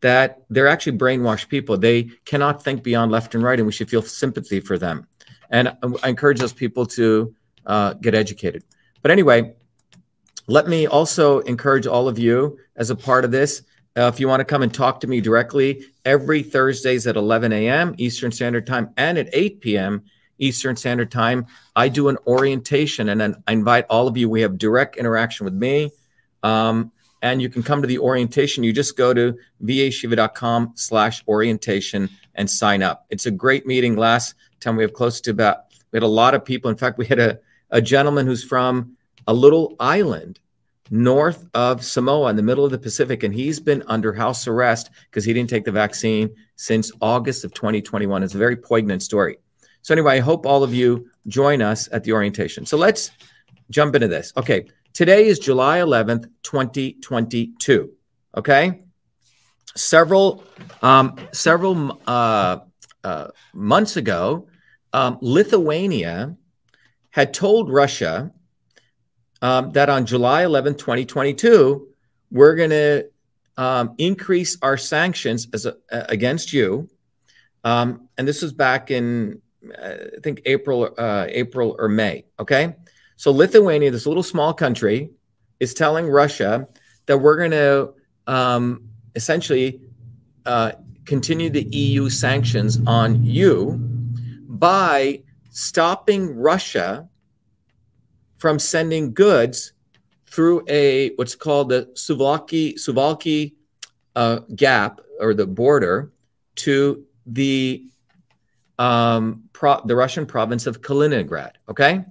that 0.00 0.44
they're 0.50 0.68
actually 0.68 0.98
brainwashed 0.98 1.48
people. 1.48 1.76
They 1.76 2.04
cannot 2.24 2.62
think 2.62 2.82
beyond 2.82 3.10
left 3.10 3.34
and 3.34 3.42
right, 3.42 3.58
and 3.58 3.66
we 3.66 3.72
should 3.72 3.90
feel 3.90 4.02
sympathy 4.02 4.60
for 4.60 4.78
them. 4.78 5.06
And 5.50 5.76
I 6.02 6.08
encourage 6.08 6.38
those 6.38 6.52
people 6.52 6.86
to 6.86 7.34
uh, 7.64 7.94
get 7.94 8.14
educated. 8.14 8.62
But 9.02 9.10
anyway, 9.10 9.54
let 10.46 10.68
me 10.68 10.86
also 10.86 11.40
encourage 11.40 11.86
all 11.86 12.08
of 12.08 12.18
you 12.18 12.58
as 12.76 12.90
a 12.90 12.96
part 12.96 13.24
of 13.24 13.30
this. 13.30 13.62
Uh, 13.96 14.10
if 14.12 14.20
you 14.20 14.28
want 14.28 14.40
to 14.40 14.44
come 14.44 14.62
and 14.62 14.74
talk 14.74 15.00
to 15.00 15.06
me 15.06 15.20
directly, 15.20 15.82
every 16.04 16.42
Thursdays 16.42 17.06
at 17.06 17.16
11 17.16 17.52
a.m. 17.52 17.94
Eastern 17.96 18.30
Standard 18.30 18.66
Time 18.66 18.90
and 18.96 19.16
at 19.16 19.30
8 19.32 19.60
p.m. 19.60 20.04
Eastern 20.38 20.76
Standard 20.76 21.10
Time, 21.10 21.46
I 21.74 21.88
do 21.88 22.08
an 22.08 22.18
orientation 22.26 23.08
and 23.08 23.18
then 23.18 23.42
I 23.46 23.52
invite 23.52 23.86
all 23.88 24.06
of 24.06 24.16
you. 24.16 24.28
We 24.28 24.42
have 24.42 24.58
direct 24.58 24.96
interaction 24.96 25.44
with 25.44 25.54
me. 25.54 25.92
Um, 26.42 26.92
and 27.22 27.40
you 27.40 27.48
can 27.48 27.62
come 27.62 27.80
to 27.80 27.88
the 27.88 27.98
orientation. 27.98 28.62
You 28.62 28.74
just 28.74 28.98
go 28.98 29.14
to 29.14 29.36
vashiva.com 29.64 30.72
slash 30.74 31.24
orientation 31.26 32.10
and 32.34 32.50
sign 32.50 32.82
up. 32.82 33.06
It's 33.08 33.24
a 33.24 33.30
great 33.30 33.66
meeting. 33.66 33.96
Last 33.96 34.34
time 34.60 34.76
we 34.76 34.82
have 34.82 34.92
close 34.92 35.22
to 35.22 35.30
about, 35.30 35.64
we 35.90 35.96
had 35.96 36.02
a 36.02 36.06
lot 36.08 36.34
of 36.34 36.44
people. 36.44 36.70
In 36.70 36.76
fact, 36.76 36.98
we 36.98 37.06
had 37.06 37.18
a, 37.18 37.38
a 37.70 37.80
gentleman 37.80 38.26
who's 38.26 38.44
from 38.44 38.96
a 39.26 39.32
little 39.32 39.74
island 39.80 40.38
north 40.90 41.46
of 41.54 41.84
Samoa 41.84 42.30
in 42.30 42.36
the 42.36 42.42
middle 42.42 42.64
of 42.64 42.70
the 42.70 42.78
Pacific, 42.78 43.22
and 43.22 43.34
he's 43.34 43.60
been 43.60 43.82
under 43.86 44.12
house 44.12 44.46
arrest 44.46 44.90
because 45.10 45.24
he 45.24 45.32
didn't 45.32 45.50
take 45.50 45.64
the 45.64 45.72
vaccine 45.72 46.34
since 46.56 46.92
August 47.00 47.44
of 47.44 47.52
2021. 47.54 48.22
It's 48.22 48.34
a 48.34 48.38
very 48.38 48.56
poignant 48.56 49.02
story. 49.02 49.38
So, 49.82 49.94
anyway, 49.94 50.16
I 50.16 50.20
hope 50.20 50.46
all 50.46 50.62
of 50.62 50.74
you 50.74 51.08
join 51.26 51.62
us 51.62 51.88
at 51.92 52.04
the 52.04 52.12
orientation. 52.12 52.66
So, 52.66 52.76
let's 52.76 53.10
jump 53.70 53.94
into 53.94 54.08
this. 54.08 54.32
Okay, 54.36 54.66
today 54.92 55.26
is 55.26 55.38
July 55.38 55.78
11th, 55.78 56.28
2022. 56.42 57.92
Okay, 58.36 58.82
several 59.74 60.44
um, 60.82 61.16
several 61.32 62.00
uh, 62.06 62.58
uh, 63.04 63.28
months 63.54 63.96
ago, 63.96 64.48
um, 64.92 65.18
Lithuania 65.20 66.36
had 67.10 67.32
told 67.32 67.70
Russia 67.70 68.32
um, 69.46 69.70
that 69.70 69.88
on 69.88 70.06
July 70.06 70.44
11, 70.44 70.74
2022, 70.74 71.86
we're 72.32 72.56
going 72.56 72.70
to 72.70 73.08
um, 73.56 73.94
increase 73.96 74.58
our 74.60 74.76
sanctions 74.76 75.46
as 75.54 75.66
a, 75.66 75.76
against 75.90 76.52
you. 76.52 76.88
Um, 77.62 78.08
and 78.18 78.26
this 78.26 78.42
was 78.42 78.52
back 78.52 78.90
in, 78.90 79.40
uh, 79.80 79.94
I 80.16 80.20
think, 80.20 80.42
April, 80.46 80.92
uh, 80.98 81.26
April 81.28 81.76
or 81.78 81.88
May. 81.88 82.24
Okay. 82.40 82.74
So 83.14 83.30
Lithuania, 83.30 83.92
this 83.92 84.04
little 84.04 84.24
small 84.24 84.52
country, 84.52 85.10
is 85.60 85.74
telling 85.74 86.08
Russia 86.08 86.66
that 87.06 87.18
we're 87.18 87.36
going 87.36 87.52
to 87.52 87.94
um, 88.26 88.88
essentially 89.14 89.80
uh, 90.44 90.72
continue 91.04 91.50
the 91.50 91.62
EU 91.62 92.10
sanctions 92.10 92.80
on 92.84 93.24
you 93.24 93.78
by 94.48 95.22
stopping 95.50 96.34
Russia 96.34 97.08
from 98.46 98.60
sending 98.60 99.12
goods 99.12 99.72
through 100.26 100.62
a 100.68 101.10
what's 101.16 101.34
called 101.34 101.68
the 101.68 101.86
Suwalki 101.94 102.74
Suwalki 102.74 103.54
uh, 104.14 104.38
gap 104.54 105.00
or 105.18 105.34
the 105.34 105.48
border 105.48 106.12
to 106.54 107.04
the 107.26 107.88
um, 108.78 109.42
pro- 109.52 109.84
the 109.84 109.96
Russian 109.96 110.26
province 110.26 110.68
of 110.68 110.80
Kaliningrad. 110.80 111.54
Okay, 111.68 112.04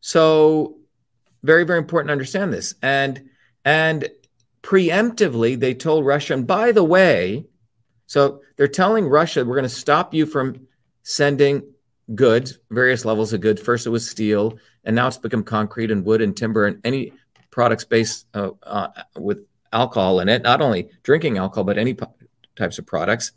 so 0.00 0.76
very 1.42 1.64
very 1.64 1.80
important 1.80 2.10
to 2.10 2.12
understand 2.12 2.52
this 2.52 2.76
and 2.80 3.30
and 3.64 4.08
preemptively 4.62 5.58
they 5.58 5.74
told 5.74 6.06
Russia 6.06 6.34
and 6.34 6.46
by 6.46 6.70
the 6.70 6.84
way, 6.84 7.44
so 8.06 8.42
they're 8.56 8.68
telling 8.68 9.08
Russia 9.08 9.44
we're 9.44 9.56
going 9.56 9.64
to 9.64 9.68
stop 9.68 10.14
you 10.14 10.24
from 10.24 10.68
sending 11.02 11.64
goods, 12.14 12.58
various 12.70 13.04
levels 13.04 13.32
of 13.32 13.40
goods. 13.40 13.60
First 13.60 13.88
it 13.88 13.90
was 13.90 14.08
steel, 14.08 14.56
and 14.84 14.94
now 14.96 15.06
it's 15.06 15.18
become 15.18 15.42
concrete 15.42 15.90
and 15.90 16.04
wood 16.04 16.20
and 16.20 16.36
timber 16.36 16.66
and 16.66 16.80
any 16.84 17.12
products 17.50 17.84
based 17.84 18.26
uh, 18.34 18.50
uh, 18.62 18.88
with 19.16 19.46
alcohol 19.72 20.20
in 20.20 20.28
it, 20.28 20.42
not 20.42 20.60
only 20.60 20.90
drinking 21.02 21.38
alcohol, 21.38 21.64
but 21.64 21.78
any 21.78 21.94
p- 21.94 22.06
types 22.56 22.78
of 22.78 22.86
products. 22.86 23.32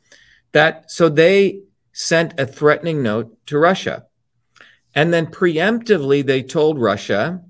That 0.53 0.89
so 0.89 1.09
they 1.09 1.61
sent 1.91 2.39
a 2.39 2.45
threatening 2.45 3.01
note 3.01 3.37
to 3.47 3.57
Russia. 3.57 4.05
And 4.95 5.13
then 5.13 5.27
preemptively, 5.27 6.25
they 6.25 6.41
told 6.41 6.79
Russia 6.79 7.41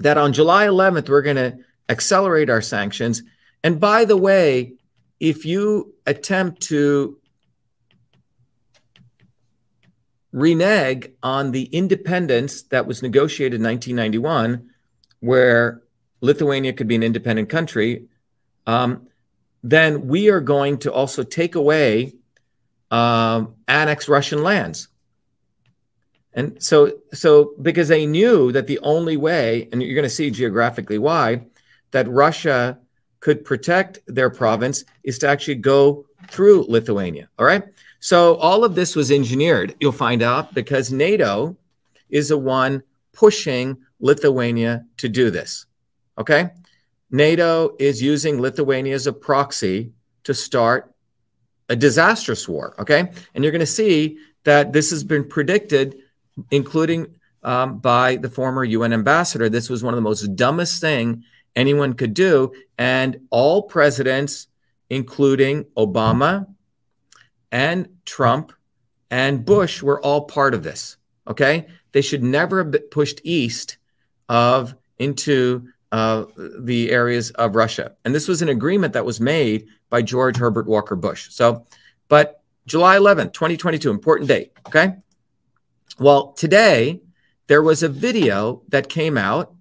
that 0.00 0.18
on 0.18 0.32
July 0.32 0.66
11th, 0.66 1.08
we're 1.08 1.22
going 1.22 1.36
to 1.36 1.58
accelerate 1.88 2.50
our 2.50 2.62
sanctions. 2.62 3.22
And 3.62 3.78
by 3.78 4.04
the 4.04 4.16
way, 4.16 4.74
if 5.20 5.44
you 5.44 5.94
attempt 6.06 6.62
to 6.62 7.19
renege 10.32 11.10
on 11.22 11.52
the 11.52 11.64
independence 11.64 12.62
that 12.62 12.86
was 12.86 13.02
negotiated 13.02 13.60
in 13.60 13.66
1991, 13.66 14.70
where 15.20 15.82
Lithuania 16.20 16.72
could 16.72 16.88
be 16.88 16.94
an 16.94 17.02
independent 17.02 17.48
country, 17.48 18.06
um, 18.66 19.08
then 19.62 20.06
we 20.06 20.30
are 20.30 20.40
going 20.40 20.78
to 20.78 20.92
also 20.92 21.22
take 21.22 21.54
away 21.54 22.14
um, 22.90 23.54
annex 23.68 24.08
Russian 24.08 24.42
lands. 24.42 24.88
And 26.32 26.62
so, 26.62 26.92
so 27.12 27.54
because 27.60 27.88
they 27.88 28.06
knew 28.06 28.52
that 28.52 28.66
the 28.66 28.78
only 28.80 29.16
way, 29.16 29.68
and 29.72 29.82
you're 29.82 29.94
going 29.94 30.04
to 30.04 30.08
see 30.08 30.30
geographically 30.30 30.98
why, 30.98 31.46
that 31.90 32.08
Russia 32.08 32.78
could 33.18 33.44
protect 33.44 33.98
their 34.06 34.30
province 34.30 34.84
is 35.02 35.18
to 35.18 35.28
actually 35.28 35.56
go 35.56 36.06
through 36.28 36.66
Lithuania. 36.68 37.28
All 37.38 37.44
right. 37.44 37.64
So 38.00 38.36
all 38.36 38.64
of 38.64 38.74
this 38.74 38.96
was 38.96 39.10
engineered, 39.10 39.74
you'll 39.78 39.92
find 39.92 40.22
out, 40.22 40.54
because 40.54 40.90
NATO 40.90 41.56
is 42.08 42.30
the 42.30 42.38
one 42.38 42.82
pushing 43.12 43.76
Lithuania 44.00 44.86
to 44.96 45.08
do 45.08 45.30
this. 45.30 45.66
Okay? 46.18 46.50
NATO 47.10 47.76
is 47.78 48.02
using 48.02 48.40
Lithuania 48.40 48.94
as 48.94 49.06
a 49.06 49.12
proxy 49.12 49.92
to 50.24 50.32
start 50.32 50.94
a 51.68 51.76
disastrous 51.76 52.48
war. 52.48 52.74
Okay? 52.78 53.10
And 53.34 53.44
you're 53.44 53.52
going 53.52 53.60
to 53.60 53.66
see 53.66 54.18
that 54.44 54.72
this 54.72 54.90
has 54.90 55.04
been 55.04 55.28
predicted, 55.28 55.96
including 56.50 57.14
um, 57.42 57.78
by 57.78 58.16
the 58.16 58.30
former 58.30 58.64
UN 58.64 58.94
ambassador. 58.94 59.48
This 59.48 59.68
was 59.68 59.82
one 59.82 59.92
of 59.92 59.98
the 59.98 60.02
most 60.02 60.22
dumbest 60.36 60.80
thing 60.80 61.24
anyone 61.54 61.92
could 61.92 62.14
do. 62.14 62.52
And 62.78 63.20
all 63.30 63.62
presidents, 63.62 64.46
including 64.88 65.64
Obama, 65.76 66.46
and 67.52 67.88
Trump 68.04 68.52
and 69.10 69.44
Bush 69.44 69.82
were 69.82 70.00
all 70.00 70.22
part 70.22 70.54
of 70.54 70.62
this. 70.62 70.96
Okay, 71.26 71.66
they 71.92 72.00
should 72.00 72.22
never 72.22 72.64
have 72.64 72.90
pushed 72.90 73.20
east 73.24 73.78
of 74.28 74.74
into 74.98 75.68
uh, 75.92 76.24
the 76.60 76.90
areas 76.90 77.30
of 77.32 77.54
Russia, 77.56 77.96
and 78.04 78.14
this 78.14 78.28
was 78.28 78.42
an 78.42 78.48
agreement 78.48 78.92
that 78.92 79.04
was 79.04 79.20
made 79.20 79.66
by 79.88 80.02
George 80.02 80.36
Herbert 80.36 80.66
Walker 80.66 80.96
Bush. 80.96 81.28
So, 81.30 81.66
but 82.08 82.42
July 82.66 82.96
11th, 82.96 83.32
2022, 83.32 83.90
important 83.90 84.28
date. 84.28 84.52
Okay, 84.66 84.94
well 85.98 86.32
today 86.32 87.00
there 87.48 87.62
was 87.62 87.82
a 87.82 87.88
video 87.88 88.62
that 88.68 88.88
came 88.88 89.18
out. 89.18 89.52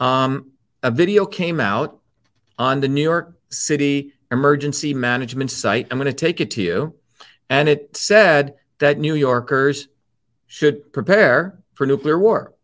Um, 0.00 0.52
a 0.82 0.90
video 0.90 1.26
came 1.26 1.60
out 1.60 2.00
on 2.58 2.80
the 2.80 2.88
New 2.88 3.02
York 3.02 3.34
City 3.50 4.14
emergency 4.30 4.94
management 4.94 5.50
site. 5.50 5.86
I'm 5.90 5.98
going 5.98 6.06
to 6.06 6.12
take 6.12 6.40
it 6.40 6.50
to 6.52 6.62
you. 6.62 6.94
And 7.50 7.68
it 7.68 7.96
said 7.96 8.54
that 8.78 8.98
New 8.98 9.14
Yorkers 9.14 9.88
should 10.46 10.92
prepare 10.92 11.60
for 11.74 11.86
nuclear 11.86 12.18
war 12.18 12.54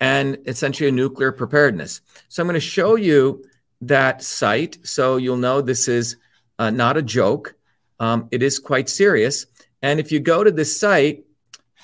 and 0.00 0.38
essentially 0.46 0.88
a 0.88 0.92
nuclear 0.92 1.32
preparedness. 1.32 2.00
So 2.28 2.42
I'm 2.42 2.46
going 2.46 2.54
to 2.54 2.60
show 2.60 2.96
you 2.96 3.44
that 3.82 4.22
site 4.22 4.78
so 4.86 5.16
you'll 5.16 5.36
know 5.36 5.60
this 5.60 5.88
is 5.88 6.16
uh, 6.58 6.70
not 6.70 6.96
a 6.96 7.02
joke. 7.02 7.54
Um, 7.98 8.28
it 8.30 8.42
is 8.42 8.58
quite 8.58 8.88
serious. 8.88 9.46
And 9.82 10.00
if 10.00 10.12
you 10.12 10.20
go 10.20 10.44
to 10.44 10.50
this 10.50 10.78
site, 10.78 11.24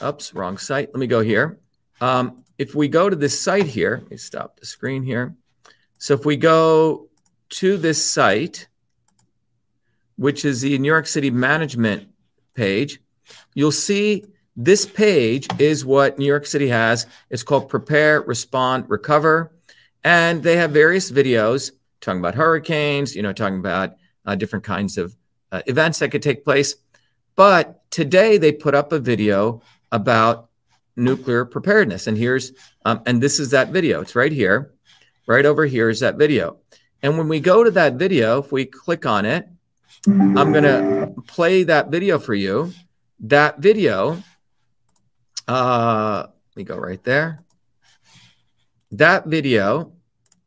oops, 0.03 0.35
wrong 0.35 0.57
site. 0.57 0.89
Let 0.93 1.01
me 1.01 1.07
go 1.07 1.21
here. 1.21 1.59
Um, 2.01 2.45
if 2.59 2.75
we 2.75 2.89
go 2.89 3.09
to 3.09 3.17
this 3.17 3.39
site 3.39 3.67
here, 3.67 4.01
let 4.03 4.11
me 4.11 4.17
stop 4.17 4.59
the 4.61 4.67
screen 4.67 5.03
here. 5.03 5.35
So 5.99 6.15
if 6.15 6.25
we 6.25 6.37
go 6.37 7.09
to 7.51 7.77
this 7.77 8.05
site, 8.05 8.69
which 10.17 10.45
is 10.45 10.61
the 10.61 10.79
New 10.79 10.89
York 10.89 11.07
City 11.07 11.31
Management 11.31 12.09
page, 12.55 13.01
you'll 13.55 13.73
see 13.73 14.25
this 14.57 14.85
page 14.85 15.49
is 15.59 15.85
what 15.85 16.19
New 16.19 16.27
York 16.27 16.47
City 16.47 16.69
has. 16.69 17.07
It's 17.31 17.43
called 17.43 17.69
Prepare, 17.69 18.21
Respond, 18.23 18.85
Recover. 18.89 19.53
And 20.05 20.43
they 20.43 20.57
have 20.57 20.73
various 20.73 21.11
videos 21.11 21.73
talking 22.01 22.21
about 22.21 22.35
hurricanes, 22.35 23.17
you 23.17 23.23
know, 23.23 23.33
talking 23.33 23.59
about 23.59 23.95
uh, 24.27 24.35
different 24.35 24.65
kinds 24.65 24.99
of 24.99 25.17
uh, 25.53 25.63
events 25.67 26.01
that 26.01 26.11
could 26.11 26.23
take 26.23 26.45
place. 26.45 26.75
But 27.37 27.89
today 27.91 28.37
they 28.37 28.53
put 28.53 28.75
up 28.75 28.93
a 28.93 28.99
video 28.99 29.63
about 29.91 30.51
nuclear 30.97 31.45
preparedness. 31.45 32.07
And 32.07 32.19
here's, 32.19 32.53
um, 32.85 33.03
and 33.07 33.23
this 33.23 33.41
is 33.41 33.51
that 33.51 33.71
video. 33.71 34.01
It's 34.01 34.15
right 34.15 34.33
here. 34.33 34.75
Right 35.27 35.47
over 35.47 35.65
here 35.65 35.89
is 35.89 36.01
that 36.01 36.17
video. 36.17 36.59
And 37.03 37.17
when 37.17 37.29
we 37.29 37.41
go 37.41 37.65
to 37.65 37.71
that 37.73 37.95
video, 37.95 38.39
if 38.39 38.53
we 38.53 38.67
click 38.67 39.07
on 39.07 39.25
it, 39.25 39.49
I'm 40.07 40.53
going 40.53 40.65
to 40.65 41.15
play 41.29 41.63
that 41.65 41.91
video 41.91 42.19
for 42.19 42.35
you. 42.35 42.73
That 43.21 43.61
video, 43.61 44.23
uh, 45.47 46.27
let 46.27 46.57
me 46.57 46.65
go 46.65 46.77
right 46.77 47.03
there. 47.05 47.45
That 48.91 49.27
video 49.27 49.93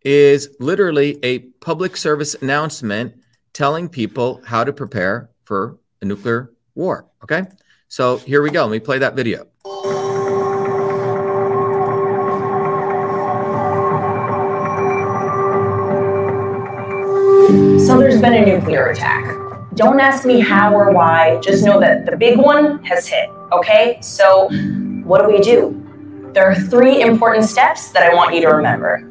is 0.04 0.50
literally 0.60 1.20
a 1.24 1.40
public 1.40 1.96
service 1.96 2.36
announcement 2.36 3.16
telling 3.54 3.88
people 3.88 4.42
how 4.46 4.66
to 4.66 4.74
prepare 4.74 5.30
for 5.46 5.80
a 6.02 6.06
nuclear 6.06 6.52
war. 6.76 7.08
Okay. 7.24 7.44
So 7.88 8.18
here 8.18 8.42
we 8.42 8.50
go. 8.52 8.64
Let 8.64 8.72
me 8.72 8.80
play 8.80 9.00
that 9.00 9.16
video. 9.16 9.48
So 17.80 18.00
there's 18.00 18.20
been 18.20 18.34
a 18.34 18.46
nuclear 18.46 18.88
attack. 18.88 19.45
Don't 19.76 20.00
ask 20.00 20.26
me 20.26 20.40
how 20.40 20.74
or 20.74 20.92
why, 20.92 21.38
just 21.42 21.66
know 21.66 21.80
that 21.82 22.06
the 22.06 22.16
big 22.16 22.38
one 22.38 22.84
has 22.86 23.08
hit, 23.08 23.30
okay? 23.52 24.00
So 24.02 24.50
what 25.04 25.22
do 25.22 25.28
we 25.28 25.40
do? 25.40 25.82
There 26.34 26.50
are 26.50 26.56
three 26.56 27.02
important 27.02 27.46
steps 27.46 27.92
that 27.92 28.04
I 28.10 28.16
want 28.16 28.34
you 28.34 28.42
to 28.42 28.48
remember. 28.48 29.08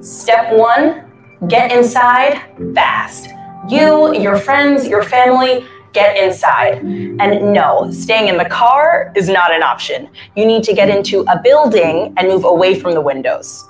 Step 0.00 0.52
one 0.52 1.04
get 1.46 1.70
inside 1.72 2.42
fast. 2.74 3.28
You, 3.68 4.18
your 4.18 4.38
friends, 4.38 4.88
your 4.88 5.02
family, 5.02 5.66
get 5.92 6.16
inside. 6.16 6.78
And 6.78 7.52
no, 7.52 7.90
staying 7.90 8.28
in 8.28 8.38
the 8.38 8.48
car 8.48 9.12
is 9.14 9.28
not 9.28 9.52
an 9.52 9.62
option. 9.62 10.08
You 10.36 10.46
need 10.46 10.64
to 10.64 10.74
get 10.74 10.88
into 10.88 11.20
a 11.28 11.40
building 11.42 12.14
and 12.16 12.28
move 12.28 12.44
away 12.44 12.80
from 12.80 12.94
the 12.94 13.00
windows. 13.00 13.64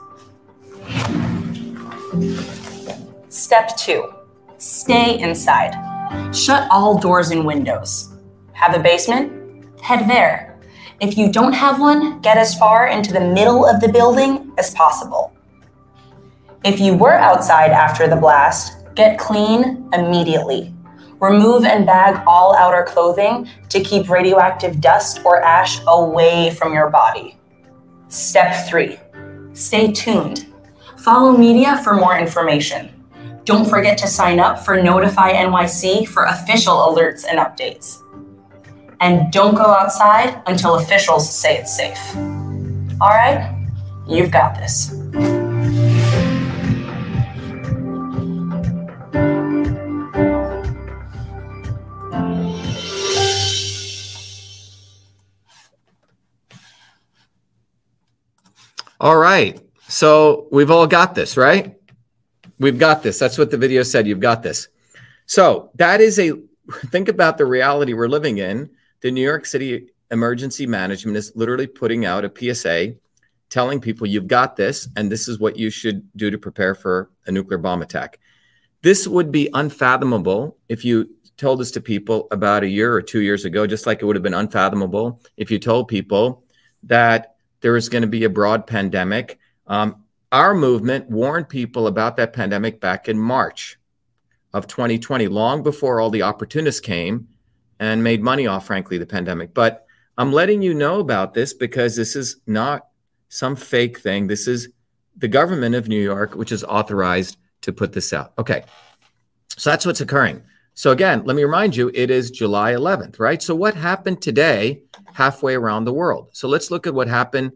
Step 3.28 3.76
two 3.76 4.12
stay 4.58 5.18
inside. 5.18 5.87
Shut 6.32 6.68
all 6.70 6.98
doors 6.98 7.30
and 7.30 7.44
windows. 7.44 8.14
Have 8.52 8.74
a 8.74 8.82
basement? 8.82 9.32
Head 9.80 10.08
there. 10.08 10.58
If 11.00 11.16
you 11.16 11.30
don't 11.30 11.52
have 11.52 11.80
one, 11.80 12.20
get 12.20 12.36
as 12.36 12.58
far 12.58 12.88
into 12.88 13.12
the 13.12 13.20
middle 13.20 13.64
of 13.64 13.80
the 13.80 13.88
building 13.88 14.52
as 14.58 14.74
possible. 14.74 15.32
If 16.64 16.80
you 16.80 16.94
were 16.94 17.14
outside 17.14 17.70
after 17.70 18.08
the 18.08 18.16
blast, 18.16 18.84
get 18.96 19.18
clean 19.18 19.88
immediately. 19.92 20.74
Remove 21.20 21.64
and 21.64 21.86
bag 21.86 22.20
all 22.26 22.54
outer 22.56 22.84
clothing 22.84 23.48
to 23.68 23.80
keep 23.80 24.08
radioactive 24.08 24.80
dust 24.80 25.20
or 25.24 25.42
ash 25.42 25.80
away 25.86 26.50
from 26.50 26.72
your 26.72 26.90
body. 26.90 27.38
Step 28.08 28.68
three, 28.68 28.98
stay 29.52 29.92
tuned. 29.92 30.46
Follow 30.98 31.36
media 31.36 31.80
for 31.84 31.94
more 31.94 32.18
information. 32.18 32.97
Don't 33.48 33.64
forget 33.64 33.96
to 33.96 34.06
sign 34.06 34.40
up 34.40 34.62
for 34.62 34.76
Notify 34.76 35.32
NYC 35.32 36.06
for 36.06 36.24
official 36.24 36.74
alerts 36.74 37.24
and 37.26 37.38
updates. 37.38 37.96
And 39.00 39.32
don't 39.32 39.54
go 39.54 39.62
outside 39.62 40.42
until 40.46 40.74
officials 40.74 41.34
say 41.34 41.56
it's 41.56 41.74
safe. 41.74 41.98
All 43.00 43.08
right? 43.08 43.66
You've 44.06 44.30
got 44.30 44.56
this. 44.56 44.92
All 59.00 59.16
right. 59.16 59.58
So 59.88 60.48
we've 60.52 60.70
all 60.70 60.86
got 60.86 61.14
this, 61.14 61.38
right? 61.38 61.77
We've 62.58 62.78
got 62.78 63.02
this. 63.02 63.18
That's 63.18 63.38
what 63.38 63.50
the 63.50 63.56
video 63.56 63.82
said. 63.82 64.06
You've 64.06 64.20
got 64.20 64.42
this. 64.42 64.68
So 65.26 65.70
that 65.76 66.00
is 66.00 66.18
a 66.18 66.32
think 66.86 67.08
about 67.08 67.38
the 67.38 67.46
reality 67.46 67.94
we're 67.94 68.08
living 68.08 68.38
in. 68.38 68.70
The 69.00 69.10
New 69.10 69.22
York 69.22 69.46
City 69.46 69.88
Emergency 70.10 70.66
Management 70.66 71.16
is 71.16 71.32
literally 71.34 71.66
putting 71.66 72.04
out 72.04 72.24
a 72.24 72.32
PSA 72.54 72.94
telling 73.50 73.80
people 73.80 74.06
you've 74.06 74.26
got 74.26 74.56
this 74.56 74.88
and 74.96 75.10
this 75.10 75.28
is 75.28 75.38
what 75.38 75.56
you 75.56 75.70
should 75.70 76.06
do 76.16 76.30
to 76.30 76.38
prepare 76.38 76.74
for 76.74 77.10
a 77.26 77.32
nuclear 77.32 77.58
bomb 77.58 77.82
attack. 77.82 78.18
This 78.82 79.06
would 79.06 79.32
be 79.32 79.48
unfathomable 79.54 80.56
if 80.68 80.84
you 80.84 81.10
told 81.36 81.60
this 81.60 81.70
to 81.72 81.80
people 81.80 82.28
about 82.30 82.62
a 82.62 82.68
year 82.68 82.92
or 82.92 83.00
two 83.00 83.20
years 83.20 83.44
ago, 83.44 83.66
just 83.66 83.86
like 83.86 84.02
it 84.02 84.04
would 84.04 84.16
have 84.16 84.22
been 84.22 84.34
unfathomable 84.34 85.20
if 85.36 85.50
you 85.50 85.58
told 85.58 85.88
people 85.88 86.44
that 86.82 87.36
there 87.60 87.72
was 87.72 87.88
going 87.88 88.02
to 88.02 88.08
be 88.08 88.24
a 88.24 88.30
broad 88.30 88.66
pandemic. 88.66 89.38
Um, 89.66 90.04
our 90.32 90.54
movement 90.54 91.08
warned 91.10 91.48
people 91.48 91.86
about 91.86 92.16
that 92.16 92.32
pandemic 92.32 92.80
back 92.80 93.08
in 93.08 93.18
March 93.18 93.78
of 94.52 94.66
2020, 94.66 95.28
long 95.28 95.62
before 95.62 96.00
all 96.00 96.10
the 96.10 96.22
opportunists 96.22 96.80
came 96.80 97.28
and 97.78 98.02
made 98.02 98.22
money 98.22 98.46
off, 98.46 98.66
frankly, 98.66 98.98
the 98.98 99.06
pandemic. 99.06 99.54
But 99.54 99.86
I'm 100.16 100.32
letting 100.32 100.62
you 100.62 100.74
know 100.74 101.00
about 101.00 101.34
this 101.34 101.54
because 101.54 101.96
this 101.96 102.16
is 102.16 102.40
not 102.46 102.88
some 103.28 103.56
fake 103.56 104.00
thing. 104.00 104.26
This 104.26 104.48
is 104.48 104.68
the 105.16 105.28
government 105.28 105.74
of 105.74 105.88
New 105.88 106.00
York, 106.00 106.34
which 106.34 106.52
is 106.52 106.64
authorized 106.64 107.36
to 107.62 107.72
put 107.72 107.92
this 107.92 108.12
out. 108.12 108.32
Okay. 108.38 108.64
So 109.56 109.70
that's 109.70 109.86
what's 109.86 110.00
occurring. 110.00 110.42
So 110.74 110.92
again, 110.92 111.24
let 111.24 111.34
me 111.34 111.42
remind 111.42 111.74
you, 111.74 111.90
it 111.92 112.10
is 112.10 112.30
July 112.30 112.72
11th, 112.72 113.18
right? 113.18 113.42
So 113.42 113.54
what 113.54 113.74
happened 113.74 114.22
today 114.22 114.82
halfway 115.12 115.54
around 115.54 115.84
the 115.84 115.92
world? 115.92 116.28
So 116.32 116.48
let's 116.48 116.70
look 116.70 116.86
at 116.86 116.94
what 116.94 117.08
happened 117.08 117.52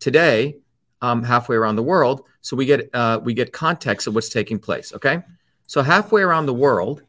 today 0.00 0.56
um, 1.04 1.22
halfway 1.22 1.56
around 1.56 1.76
the 1.76 1.82
world, 1.82 2.24
so 2.40 2.56
we 2.56 2.64
get 2.64 2.88
uh, 2.94 3.20
we 3.22 3.34
get 3.34 3.52
context 3.52 4.06
of 4.06 4.14
what's 4.14 4.30
taking 4.30 4.58
place. 4.58 4.92
Okay, 4.94 5.22
so 5.66 5.82
halfway 5.82 6.22
around 6.22 6.46
the 6.46 6.54
world, 6.54 7.02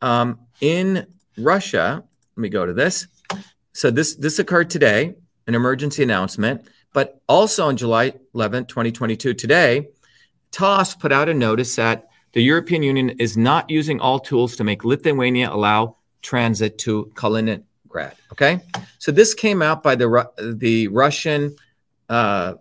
um, 0.00 0.38
in 0.60 1.06
Russia, 1.36 2.02
let 2.36 2.40
me 2.40 2.48
go 2.48 2.64
to 2.64 2.72
this. 2.72 3.06
So 3.72 3.90
this 3.90 4.14
this 4.14 4.38
occurred 4.38 4.70
today, 4.70 5.16
an 5.46 5.54
emergency 5.54 6.02
announcement, 6.02 6.66
but 6.94 7.20
also 7.28 7.66
on 7.66 7.76
July 7.76 8.14
11, 8.34 8.66
2022, 8.66 9.34
today, 9.34 9.88
TASS 10.50 10.94
put 10.94 11.12
out 11.12 11.28
a 11.28 11.34
notice 11.34 11.76
that 11.76 12.08
the 12.32 12.42
European 12.42 12.82
Union 12.82 13.10
is 13.18 13.36
not 13.36 13.68
using 13.68 14.00
all 14.00 14.18
tools 14.18 14.56
to 14.56 14.64
make 14.64 14.82
Lithuania 14.84 15.52
allow 15.52 15.96
transit 16.22 16.78
to 16.78 17.12
Kaliningrad. 17.14 18.14
Okay, 18.32 18.60
so 18.98 19.12
this 19.12 19.34
came 19.34 19.60
out 19.60 19.82
by 19.82 19.94
the 19.94 20.08
the 20.38 20.88
Russian 20.88 21.54
uh, 22.08 22.54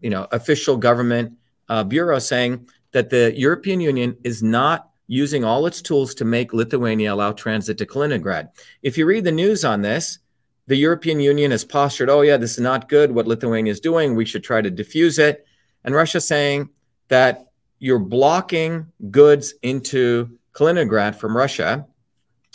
you 0.00 0.10
know, 0.10 0.26
official 0.32 0.76
government 0.76 1.32
uh, 1.68 1.84
bureau 1.84 2.18
saying 2.18 2.68
that 2.92 3.10
the 3.10 3.32
European 3.36 3.80
Union 3.80 4.16
is 4.24 4.42
not 4.42 4.90
using 5.08 5.44
all 5.44 5.66
its 5.66 5.82
tools 5.82 6.14
to 6.14 6.24
make 6.24 6.52
Lithuania 6.52 7.14
allow 7.14 7.32
transit 7.32 7.78
to 7.78 7.86
Kaliningrad. 7.86 8.48
If 8.82 8.98
you 8.98 9.06
read 9.06 9.24
the 9.24 9.32
news 9.32 9.64
on 9.64 9.82
this, 9.82 10.18
the 10.66 10.76
European 10.76 11.20
Union 11.20 11.52
has 11.52 11.64
postured, 11.64 12.10
oh, 12.10 12.22
yeah, 12.22 12.36
this 12.36 12.52
is 12.52 12.60
not 12.60 12.88
good 12.88 13.12
what 13.12 13.26
Lithuania 13.26 13.70
is 13.70 13.80
doing. 13.80 14.16
We 14.16 14.24
should 14.24 14.42
try 14.42 14.60
to 14.60 14.70
diffuse 14.70 15.18
it. 15.18 15.46
And 15.84 15.94
Russia 15.94 16.20
saying 16.20 16.70
that 17.08 17.46
you're 17.78 18.00
blocking 18.00 18.86
goods 19.10 19.54
into 19.62 20.38
Kaliningrad 20.54 21.14
from 21.14 21.36
Russia. 21.36 21.86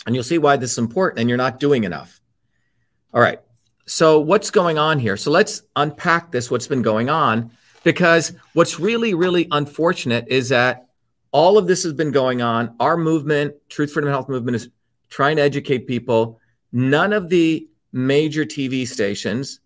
And 0.04 0.14
you'll 0.14 0.24
see 0.24 0.38
why 0.38 0.56
this 0.56 0.72
is 0.72 0.78
important 0.78 1.20
and 1.20 1.28
you're 1.28 1.38
not 1.38 1.58
doing 1.58 1.84
enough. 1.84 2.20
All 3.14 3.20
right. 3.20 3.40
So, 3.86 4.20
what's 4.20 4.50
going 4.50 4.78
on 4.78 4.98
here? 4.98 5.16
So, 5.16 5.30
let's 5.30 5.62
unpack 5.76 6.30
this, 6.30 6.50
what's 6.50 6.66
been 6.66 6.82
going 6.82 7.10
on, 7.10 7.50
because 7.84 8.32
what's 8.52 8.78
really, 8.78 9.14
really 9.14 9.48
unfortunate 9.50 10.26
is 10.28 10.48
that 10.50 10.88
all 11.32 11.58
of 11.58 11.66
this 11.66 11.82
has 11.82 11.92
been 11.92 12.12
going 12.12 12.42
on. 12.42 12.76
Our 12.78 12.96
movement, 12.96 13.54
Truth, 13.68 13.92
Freedom, 13.92 14.10
Health 14.10 14.28
movement, 14.28 14.54
is 14.54 14.68
trying 15.08 15.36
to 15.36 15.42
educate 15.42 15.86
people. 15.86 16.40
None 16.72 17.12
of 17.12 17.28
the 17.28 17.68
major 17.92 18.44
TV 18.44 18.86
stations, 18.86 19.60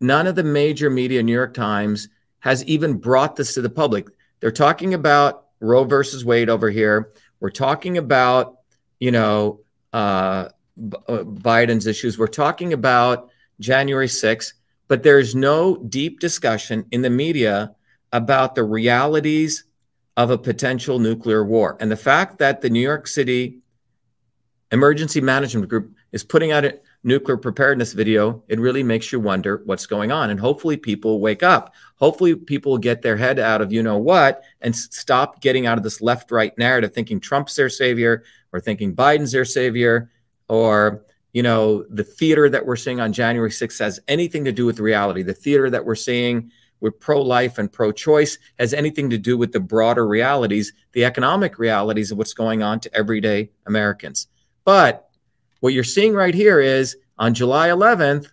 none 0.00 0.26
of 0.26 0.34
the 0.34 0.44
major 0.44 0.90
media, 0.90 1.22
New 1.22 1.32
York 1.32 1.54
Times, 1.54 2.08
has 2.40 2.64
even 2.64 2.94
brought 2.94 3.36
this 3.36 3.54
to 3.54 3.62
the 3.62 3.70
public. 3.70 4.06
They're 4.40 4.52
talking 4.52 4.94
about 4.94 5.46
Roe 5.60 5.84
versus 5.84 6.24
Wade 6.24 6.48
over 6.48 6.70
here. 6.70 7.12
We're 7.40 7.50
talking 7.50 7.98
about, 7.98 8.58
you 8.98 9.10
know, 9.10 9.60
uh, 9.92 10.48
Uh, 10.78 11.24
Biden's 11.24 11.86
issues. 11.86 12.18
We're 12.18 12.26
talking 12.26 12.72
about 12.72 13.30
January 13.58 14.06
6th, 14.06 14.54
but 14.88 15.02
there's 15.02 15.34
no 15.34 15.76
deep 15.76 16.20
discussion 16.20 16.86
in 16.90 17.02
the 17.02 17.10
media 17.10 17.74
about 18.12 18.54
the 18.54 18.64
realities 18.64 19.64
of 20.16 20.30
a 20.30 20.38
potential 20.38 20.98
nuclear 20.98 21.44
war. 21.44 21.76
And 21.80 21.90
the 21.90 21.96
fact 21.96 22.38
that 22.38 22.60
the 22.60 22.70
New 22.70 22.80
York 22.80 23.06
City 23.06 23.60
Emergency 24.72 25.20
Management 25.20 25.68
Group 25.68 25.94
is 26.12 26.24
putting 26.24 26.52
out 26.52 26.64
a 26.64 26.78
nuclear 27.02 27.36
preparedness 27.36 27.92
video, 27.92 28.42
it 28.48 28.60
really 28.60 28.82
makes 28.82 29.12
you 29.12 29.20
wonder 29.20 29.62
what's 29.64 29.86
going 29.86 30.12
on. 30.12 30.30
And 30.30 30.38
hopefully 30.38 30.76
people 30.76 31.20
wake 31.20 31.42
up. 31.42 31.74
Hopefully 31.96 32.34
people 32.34 32.78
get 32.78 33.02
their 33.02 33.16
head 33.16 33.38
out 33.38 33.60
of 33.60 33.72
you 33.72 33.82
know 33.82 33.98
what 33.98 34.42
and 34.60 34.74
stop 34.74 35.40
getting 35.40 35.66
out 35.66 35.78
of 35.78 35.84
this 35.84 36.00
left 36.00 36.30
right 36.30 36.56
narrative 36.58 36.94
thinking 36.94 37.20
Trump's 37.20 37.56
their 37.56 37.68
savior, 37.68 38.24
or 38.52 38.60
thinking 38.60 38.94
Biden's 38.94 39.32
their 39.32 39.44
savior 39.44 40.10
or 40.50 41.04
you 41.32 41.42
know 41.44 41.84
the 41.90 42.02
theater 42.02 42.50
that 42.50 42.66
we're 42.66 42.76
seeing 42.76 43.00
on 43.00 43.12
January 43.12 43.50
6th 43.50 43.78
has 43.78 44.00
anything 44.08 44.44
to 44.44 44.52
do 44.52 44.66
with 44.66 44.80
reality. 44.80 45.22
The 45.22 45.32
theater 45.32 45.70
that 45.70 45.84
we're 45.84 45.94
seeing 45.94 46.50
with 46.80 46.98
pro-life 46.98 47.58
and 47.58 47.70
pro-choice 47.70 48.38
has 48.58 48.74
anything 48.74 49.10
to 49.10 49.18
do 49.18 49.38
with 49.38 49.52
the 49.52 49.60
broader 49.60 50.06
realities, 50.06 50.72
the 50.92 51.04
economic 51.04 51.58
realities 51.58 52.10
of 52.10 52.18
what's 52.18 52.34
going 52.34 52.62
on 52.62 52.80
to 52.80 52.94
everyday 52.94 53.50
Americans. 53.66 54.26
But 54.64 55.08
what 55.60 55.72
you're 55.72 55.84
seeing 55.84 56.14
right 56.14 56.34
here 56.34 56.58
is 56.58 56.96
on 57.18 57.34
July 57.34 57.68
11th, 57.68 58.28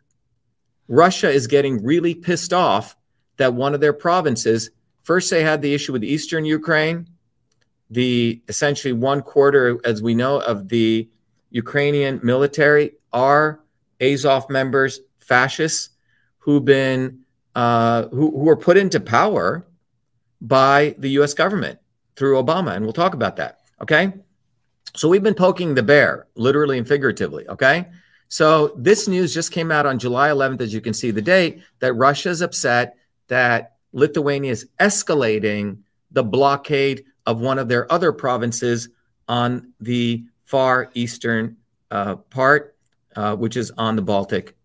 Russia 0.87 1.29
is 1.29 1.45
getting 1.45 1.83
really 1.83 2.15
pissed 2.15 2.53
off 2.53 2.95
that 3.35 3.53
one 3.53 3.75
of 3.75 3.81
their 3.81 3.93
provinces, 3.93 4.71
first 5.03 5.29
they 5.29 5.43
had 5.43 5.61
the 5.61 5.73
issue 5.73 5.91
with 5.91 6.03
eastern 6.03 6.45
Ukraine, 6.45 7.05
the 7.91 8.41
essentially 8.47 8.93
one 8.93 9.21
quarter, 9.21 9.77
as 9.83 10.01
we 10.01 10.15
know, 10.15 10.39
of 10.39 10.69
the 10.69 11.09
Ukrainian 11.49 12.19
military 12.23 12.93
are 13.13 13.61
Azov 14.01 14.49
members, 14.49 14.99
fascists 15.19 15.89
who've 16.39 16.63
been 16.63 17.19
uh, 17.55 18.07
who, 18.09 18.31
who 18.31 18.43
were 18.43 18.55
put 18.55 18.77
into 18.77 18.99
power 18.99 19.65
by 20.41 20.95
the 20.99 21.09
U.S. 21.11 21.33
government 21.33 21.79
through 22.15 22.41
Obama, 22.41 22.75
and 22.75 22.85
we'll 22.85 22.93
talk 22.93 23.15
about 23.15 23.37
that. 23.37 23.61
Okay, 23.81 24.13
so 24.95 25.09
we've 25.09 25.23
been 25.23 25.33
poking 25.33 25.73
the 25.73 25.83
bear, 25.83 26.27
literally 26.35 26.77
and 26.77 26.87
figuratively. 26.87 27.47
Okay, 27.47 27.87
so 28.29 28.73
this 28.77 29.07
news 29.07 29.33
just 29.33 29.51
came 29.51 29.71
out 29.71 29.85
on 29.85 29.99
July 29.99 30.29
11th, 30.29 30.61
as 30.61 30.73
you 30.73 30.81
can 30.81 30.93
see 30.93 31.11
the 31.11 31.21
date, 31.21 31.61
that 31.79 31.93
Russia 31.93 32.29
is 32.29 32.41
upset 32.41 32.97
that 33.27 33.77
Lithuania 33.93 34.51
is 34.51 34.67
escalating 34.79 35.79
the 36.11 36.23
blockade 36.23 37.05
of 37.25 37.41
one 37.41 37.59
of 37.59 37.67
their 37.67 37.91
other 37.91 38.11
provinces 38.11 38.89
on 39.27 39.73
the 39.79 40.23
far 40.47 40.89
eastern 40.93 41.57
uh, 41.91 42.15
part, 42.15 42.75
uh, 43.17 43.35
which 43.35 43.57
is 43.57 43.69
on 43.77 43.97
the 43.97 44.01
Baltic, 44.01 44.55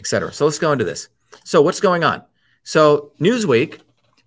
etc. 0.00 0.32
So 0.32 0.44
let's 0.44 0.58
go 0.58 0.72
into 0.72 0.84
this. 0.84 1.08
So 1.44 1.62
what's 1.62 1.80
going 1.80 2.02
on? 2.02 2.24
So 2.64 3.12
Newsweek 3.20 3.78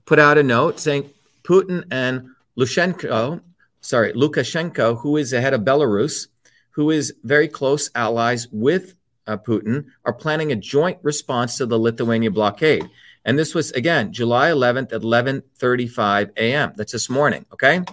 put 0.05 0.19
out 0.19 0.37
a 0.37 0.43
note 0.43 0.79
saying 0.79 1.09
Putin 1.43 1.83
and 1.91 2.29
Lushenko, 2.57 3.41
sorry, 3.81 4.13
Lukashenko, 4.13 5.01
who 5.01 5.17
is 5.17 5.31
the 5.31 5.41
head 5.41 5.53
of 5.53 5.61
Belarus, 5.61 6.27
who 6.71 6.89
is 6.91 7.13
very 7.23 7.49
close 7.49 7.91
allies 7.93 8.47
with 8.49 8.95
uh, 9.27 9.35
Putin, 9.35 9.87
are 10.05 10.13
planning 10.13 10.53
a 10.53 10.55
joint 10.55 10.97
response 11.01 11.57
to 11.57 11.65
the 11.65 11.77
Lithuania 11.77 12.31
blockade. 12.31 12.89
And 13.25 13.37
this 13.37 13.53
was 13.53 13.71
again 13.71 14.13
July 14.13 14.49
11th 14.49 14.93
at 14.93 15.01
11:35 15.01 16.31
a.m. 16.37 16.73
That's 16.75 16.93
this 16.93 17.09
morning. 17.09 17.45
Okay, 17.53 17.83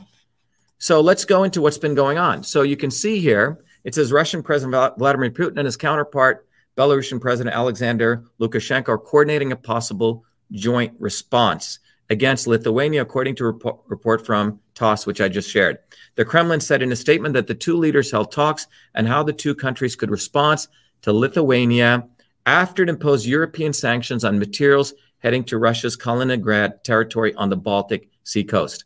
so 0.78 1.00
let's 1.00 1.24
go 1.24 1.44
into 1.44 1.60
what's 1.60 1.78
been 1.78 1.94
going 1.94 2.18
on. 2.18 2.42
So 2.42 2.62
you 2.62 2.76
can 2.76 2.90
see 2.90 3.20
here 3.20 3.58
it 3.84 3.94
says 3.94 4.12
Russian 4.12 4.42
President 4.42 4.98
Vladimir 4.98 5.30
Putin 5.30 5.56
and 5.58 5.66
his 5.66 5.76
counterpart 5.76 6.46
Belarusian 6.76 7.20
President 7.20 7.54
Alexander 7.54 8.24
Lukashenko 8.40 8.88
are 8.88 8.98
coordinating 8.98 9.52
a 9.52 9.56
possible 9.56 10.24
joint 10.52 10.94
response 10.98 11.80
against 12.10 12.46
Lithuania, 12.46 13.02
according 13.02 13.34
to 13.36 13.46
a 13.46 13.74
report, 13.88 14.24
from 14.24 14.60
TASS, 14.74 15.06
which 15.06 15.20
I 15.20 15.28
just 15.28 15.50
shared. 15.50 15.78
The 16.14 16.24
Kremlin 16.24 16.60
said 16.60 16.82
in 16.82 16.92
a 16.92 16.96
statement 16.96 17.34
that 17.34 17.46
the 17.46 17.54
two 17.54 17.76
leaders 17.76 18.10
held 18.10 18.32
talks 18.32 18.66
and 18.94 19.06
how 19.06 19.22
the 19.22 19.32
two 19.32 19.54
countries 19.54 19.96
could 19.96 20.10
respond 20.10 20.66
to 21.02 21.12
Lithuania 21.12 22.06
after 22.46 22.82
it 22.82 22.88
imposed 22.88 23.26
European 23.26 23.72
sanctions 23.72 24.24
on 24.24 24.38
materials 24.38 24.94
heading 25.18 25.44
to 25.44 25.58
Russia's 25.58 25.96
Kaliningrad 25.96 26.82
territory 26.82 27.34
on 27.34 27.50
the 27.50 27.56
Baltic 27.56 28.08
Sea 28.22 28.44
coast. 28.44 28.84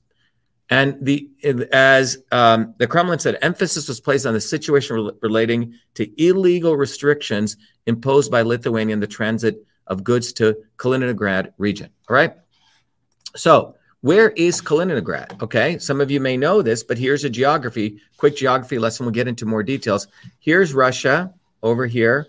And 0.72 0.96
the 1.04 1.28
as 1.70 2.16
um, 2.32 2.74
the 2.78 2.86
Kremlin 2.86 3.18
said, 3.18 3.36
emphasis 3.42 3.88
was 3.88 4.00
placed 4.00 4.24
on 4.24 4.32
the 4.32 4.40
situation 4.40 4.96
re- 4.96 5.10
relating 5.20 5.74
to 5.96 6.08
illegal 6.16 6.78
restrictions 6.78 7.58
imposed 7.84 8.30
by 8.30 8.40
Lithuania 8.40 8.94
in 8.94 9.00
the 9.00 9.06
transit 9.06 9.66
of 9.86 10.02
goods 10.02 10.32
to 10.32 10.56
Kaliningrad 10.78 11.52
region. 11.58 11.90
All 12.08 12.16
right. 12.16 12.32
So 13.36 13.74
where 14.00 14.30
is 14.30 14.62
Kaliningrad? 14.62 15.42
Okay, 15.42 15.76
some 15.76 16.00
of 16.00 16.10
you 16.10 16.20
may 16.20 16.38
know 16.38 16.62
this, 16.62 16.82
but 16.82 16.96
here's 16.96 17.24
a 17.24 17.30
geography, 17.30 18.00
quick 18.16 18.34
geography 18.34 18.78
lesson. 18.78 19.04
We'll 19.04 19.12
get 19.12 19.28
into 19.28 19.44
more 19.44 19.62
details. 19.62 20.06
Here's 20.40 20.72
Russia 20.72 21.34
over 21.62 21.86
here 21.86 22.28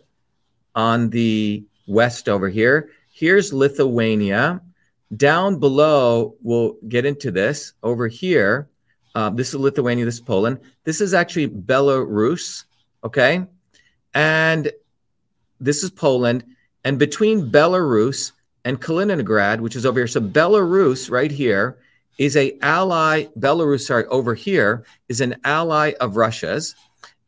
on 0.75 1.11
the 1.11 1.63
west 1.87 2.27
over 2.27 2.49
here. 2.49 2.89
Here's 3.09 3.53
Lithuania. 3.53 4.61
Down 5.17 5.59
below, 5.59 6.35
we'll 6.41 6.77
get 6.87 7.05
into 7.05 7.31
this 7.31 7.73
over 7.83 8.07
here. 8.07 8.69
Uh, 9.15 9.29
this 9.29 9.49
is 9.49 9.55
Lithuania, 9.55 10.05
this 10.05 10.15
is 10.15 10.21
Poland. 10.21 10.59
This 10.85 11.01
is 11.01 11.13
actually 11.13 11.49
Belarus, 11.49 12.63
okay? 13.03 13.45
And 14.13 14.71
this 15.59 15.83
is 15.83 15.91
Poland. 15.91 16.45
And 16.83 16.97
between 16.97 17.51
Belarus 17.51 18.31
and 18.65 18.81
Kaliningrad, 18.81 19.59
which 19.59 19.75
is 19.75 19.85
over 19.85 19.99
here, 19.99 20.07
so 20.07 20.21
Belarus 20.21 21.11
right 21.11 21.31
here 21.31 21.77
is 22.17 22.37
a 22.37 22.57
ally, 22.61 23.25
Belarus, 23.37 23.81
sorry, 23.81 24.05
over 24.05 24.33
here 24.33 24.85
is 25.09 25.21
an 25.21 25.35
ally 25.43 25.93
of 25.99 26.15
Russia's. 26.17 26.75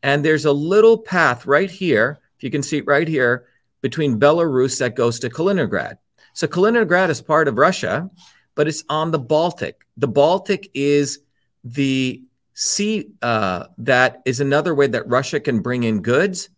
And 0.01 0.23
there's 0.23 0.45
a 0.45 0.51
little 0.51 0.97
path 0.97 1.45
right 1.45 1.69
here, 1.69 2.19
if 2.37 2.43
you 2.43 2.51
can 2.51 2.63
see 2.63 2.77
it 2.77 2.87
right 2.87 3.07
here, 3.07 3.45
between 3.81 4.19
Belarus 4.19 4.79
that 4.79 4.95
goes 4.95 5.19
to 5.19 5.29
Kaliningrad. 5.29 5.97
So 6.35 6.47
Kaliningrad 6.47 7.09
is 7.09 7.21
part 7.21 7.47
of 7.47 7.57
Russia, 7.57 8.09
but 8.55 8.67
it's 8.67 8.83
on 8.89 9.11
the 9.11 9.19
Baltic. 9.19 9.87
The 9.95 10.09
Baltic 10.09 10.69
is 10.73 11.19
the 11.63 12.21
sea 12.53 13.07
uh, 13.21 13.67
that 13.77 14.21
is 14.25 14.41
another 14.41 14.75
way 14.75 14.87
that 14.87 15.07
Russia 15.07 15.39
can 15.39 15.61
bring 15.61 15.83
in 15.83 16.01
goods. 16.01 16.49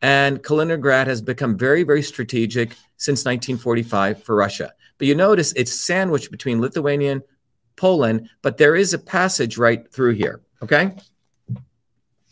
And 0.00 0.42
Kaliningrad 0.42 1.08
has 1.08 1.20
become 1.20 1.58
very, 1.58 1.82
very 1.82 2.02
strategic 2.02 2.70
since 2.96 3.26
1945 3.26 4.24
for 4.24 4.34
Russia. 4.34 4.72
But 4.96 5.08
you 5.08 5.14
notice 5.14 5.52
it's 5.52 5.78
sandwiched 5.78 6.30
between 6.30 6.62
Lithuania 6.62 7.12
and 7.12 7.22
Poland, 7.76 8.30
but 8.40 8.56
there 8.56 8.76
is 8.76 8.94
a 8.94 8.98
passage 8.98 9.58
right 9.58 9.92
through 9.92 10.14
here. 10.14 10.40
Okay. 10.62 10.96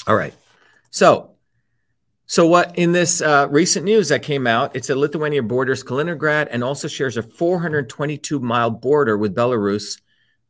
All 0.07 0.17
right. 0.17 0.35
So 0.91 1.36
so, 2.29 2.45
what 2.45 2.77
in 2.77 2.91
this 2.91 3.23
uh, 3.23 3.47
recent 3.51 3.85
news 3.85 4.09
that 4.09 4.23
came 4.23 4.49
out, 4.49 4.75
it's 4.75 4.91
a 4.91 4.97
Lithuania 4.97 5.45
borders 5.45 5.85
Kaliningrad 5.85 6.49
and 6.51 6.65
also 6.65 6.89
shares 6.89 7.17
a 7.17 7.23
422 7.23 8.41
mile 8.41 8.71
border 8.71 9.17
with 9.17 9.33
Belarus, 9.35 10.01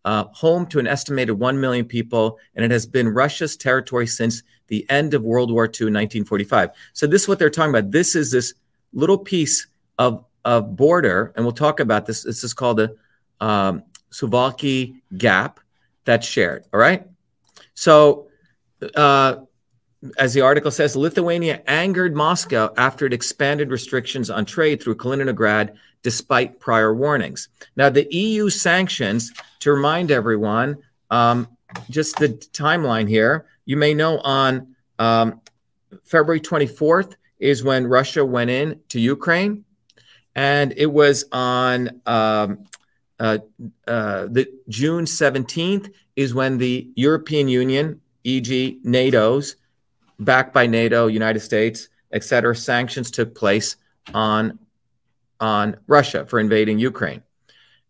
uh, 0.06 0.24
home 0.32 0.64
to 0.68 0.78
an 0.78 0.86
estimated 0.86 1.38
1 1.38 1.60
million 1.60 1.84
people, 1.84 2.38
and 2.54 2.64
it 2.64 2.70
has 2.70 2.86
been 2.86 3.10
Russia's 3.10 3.58
territory 3.58 4.06
since 4.06 4.42
the 4.68 4.88
end 4.88 5.12
of 5.12 5.22
World 5.22 5.52
War 5.52 5.64
II 5.64 5.92
1945. 5.92 6.70
So, 6.94 7.06
this 7.06 7.22
is 7.22 7.28
what 7.28 7.38
they're 7.38 7.50
talking 7.50 7.70
about. 7.70 7.90
This 7.90 8.16
is 8.16 8.32
this 8.32 8.54
little 8.94 9.18
piece 9.18 9.66
of, 9.98 10.24
of 10.46 10.76
border, 10.76 11.34
and 11.36 11.44
we'll 11.44 11.52
talk 11.52 11.80
about 11.80 12.06
this. 12.06 12.22
This 12.22 12.42
is 12.42 12.54
called 12.54 12.78
the 12.78 12.96
um, 13.40 13.82
Suwalki 14.10 15.02
Gap 15.18 15.60
that's 16.06 16.26
shared. 16.26 16.64
All 16.72 16.80
right. 16.80 17.06
So, 17.74 18.28
uh, 18.94 19.36
as 20.18 20.34
the 20.34 20.40
article 20.40 20.70
says, 20.70 20.96
Lithuania 20.96 21.62
angered 21.66 22.14
Moscow 22.14 22.72
after 22.76 23.06
it 23.06 23.12
expanded 23.12 23.70
restrictions 23.70 24.30
on 24.30 24.44
trade 24.44 24.82
through 24.82 24.96
Kaliningrad 24.96 25.74
despite 26.02 26.60
prior 26.60 26.94
warnings. 26.94 27.48
Now, 27.76 27.90
the 27.90 28.06
EU 28.14 28.48
sanctions, 28.50 29.32
to 29.60 29.72
remind 29.72 30.10
everyone, 30.10 30.78
um, 31.10 31.48
just 31.90 32.16
the 32.16 32.28
timeline 32.28 33.08
here, 33.08 33.46
you 33.64 33.76
may 33.76 33.94
know 33.94 34.18
on 34.20 34.74
um, 34.98 35.40
February 36.04 36.40
24th 36.40 37.16
is 37.38 37.64
when 37.64 37.86
Russia 37.86 38.24
went 38.24 38.50
in 38.50 38.80
to 38.88 39.00
Ukraine. 39.00 39.64
And 40.34 40.74
it 40.76 40.86
was 40.86 41.24
on 41.32 42.00
um, 42.06 42.66
uh, 43.18 43.38
uh, 43.86 44.26
the 44.26 44.46
June 44.68 45.04
17th 45.04 45.92
is 46.14 46.34
when 46.34 46.58
the 46.58 46.90
European 46.94 47.48
Union, 47.48 48.00
e.g., 48.24 48.80
NATO's, 48.84 49.56
backed 50.18 50.52
by 50.52 50.66
NATO, 50.66 51.06
United 51.06 51.40
States, 51.40 51.88
etc., 52.12 52.54
sanctions 52.56 53.10
took 53.10 53.34
place 53.34 53.76
on 54.14 54.58
on 55.38 55.76
Russia 55.86 56.24
for 56.24 56.38
invading 56.38 56.78
Ukraine. 56.78 57.22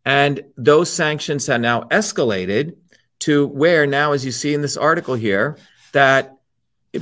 And 0.04 0.42
those 0.56 0.90
sanctions 0.90 1.46
have 1.46 1.60
now 1.60 1.82
escalated 1.82 2.76
to 3.20 3.46
where 3.46 3.86
now, 3.86 4.12
as 4.12 4.24
you 4.24 4.32
see 4.32 4.52
in 4.52 4.62
this 4.62 4.76
article 4.76 5.14
here, 5.14 5.56
that 5.92 6.36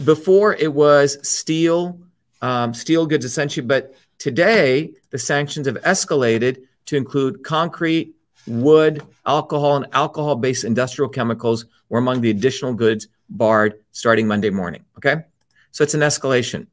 before 0.05 0.55
it 0.55 0.73
was 0.73 1.19
steel, 1.27 1.99
um, 2.43 2.75
steel 2.75 3.07
goods 3.07 3.25
essentially, 3.25 3.67
but 3.67 3.95
today 4.19 4.93
the 5.11 5.19
sanctions 5.19 5.67
have 5.67 5.77
escalated 5.83 6.63
to 6.87 6.97
include 6.97 7.43
concrete, 7.43 8.15
wood, 8.47 9.03
alcohol, 9.27 9.77
and 9.77 9.87
alcohol 9.93 10.37
based 10.37 10.65
industrial 10.65 11.09
chemicals 11.09 11.67
were 11.89 11.99
among 11.99 12.21
the 12.21 12.31
additional 12.31 12.75
goods 12.75 13.09
barred 13.29 13.75
starting 13.93 14.27
Monday 14.27 14.51
morning. 14.51 14.85
Okay. 14.99 15.25
So 15.71 15.83
it's 15.83 15.95
an 15.95 16.01
escalation. 16.01 16.67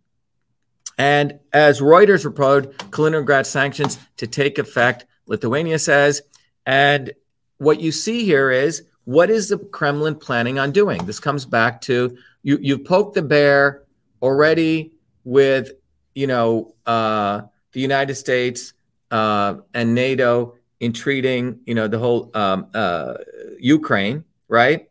And 0.98 1.40
as 1.54 1.82
Reuters 1.82 2.26
reported, 2.26 2.78
Kaliningrad 2.92 3.46
sanctions 3.46 3.98
to 4.18 4.28
take 4.28 4.60
effect, 4.60 5.06
Lithuania 5.26 5.80
says. 5.80 6.22
And 6.66 7.12
what 7.58 7.80
you 7.80 7.92
see 7.92 8.26
here 8.26 8.52
is 8.52 8.84
what 9.06 9.30
is 9.32 9.50
the 9.50 9.58
Kremlin 9.58 10.16
planning 10.16 10.60
on 10.60 10.72
doing? 10.72 11.04
This 11.06 11.20
comes 11.20 11.46
back 11.46 11.82
to 11.82 12.16
you. 12.44 12.60
You've 12.62 12.86
poked 12.86 13.16
the 13.16 13.24
bear 13.24 13.84
already 14.22 14.92
with, 15.24 15.72
you 16.14 16.28
know, 16.28 16.76
uh, 16.86 17.42
the 17.72 17.80
United 17.80 18.16
States 18.16 18.74
uh, 19.10 19.56
and 19.74 19.96
NATO 19.96 20.56
entreating, 20.80 21.62
you 21.66 21.74
know, 21.74 21.88
the 21.88 21.98
whole 21.98 22.30
um, 22.36 22.68
uh, 22.74 23.16
Ukraine, 23.60 24.24
right? 24.48 24.91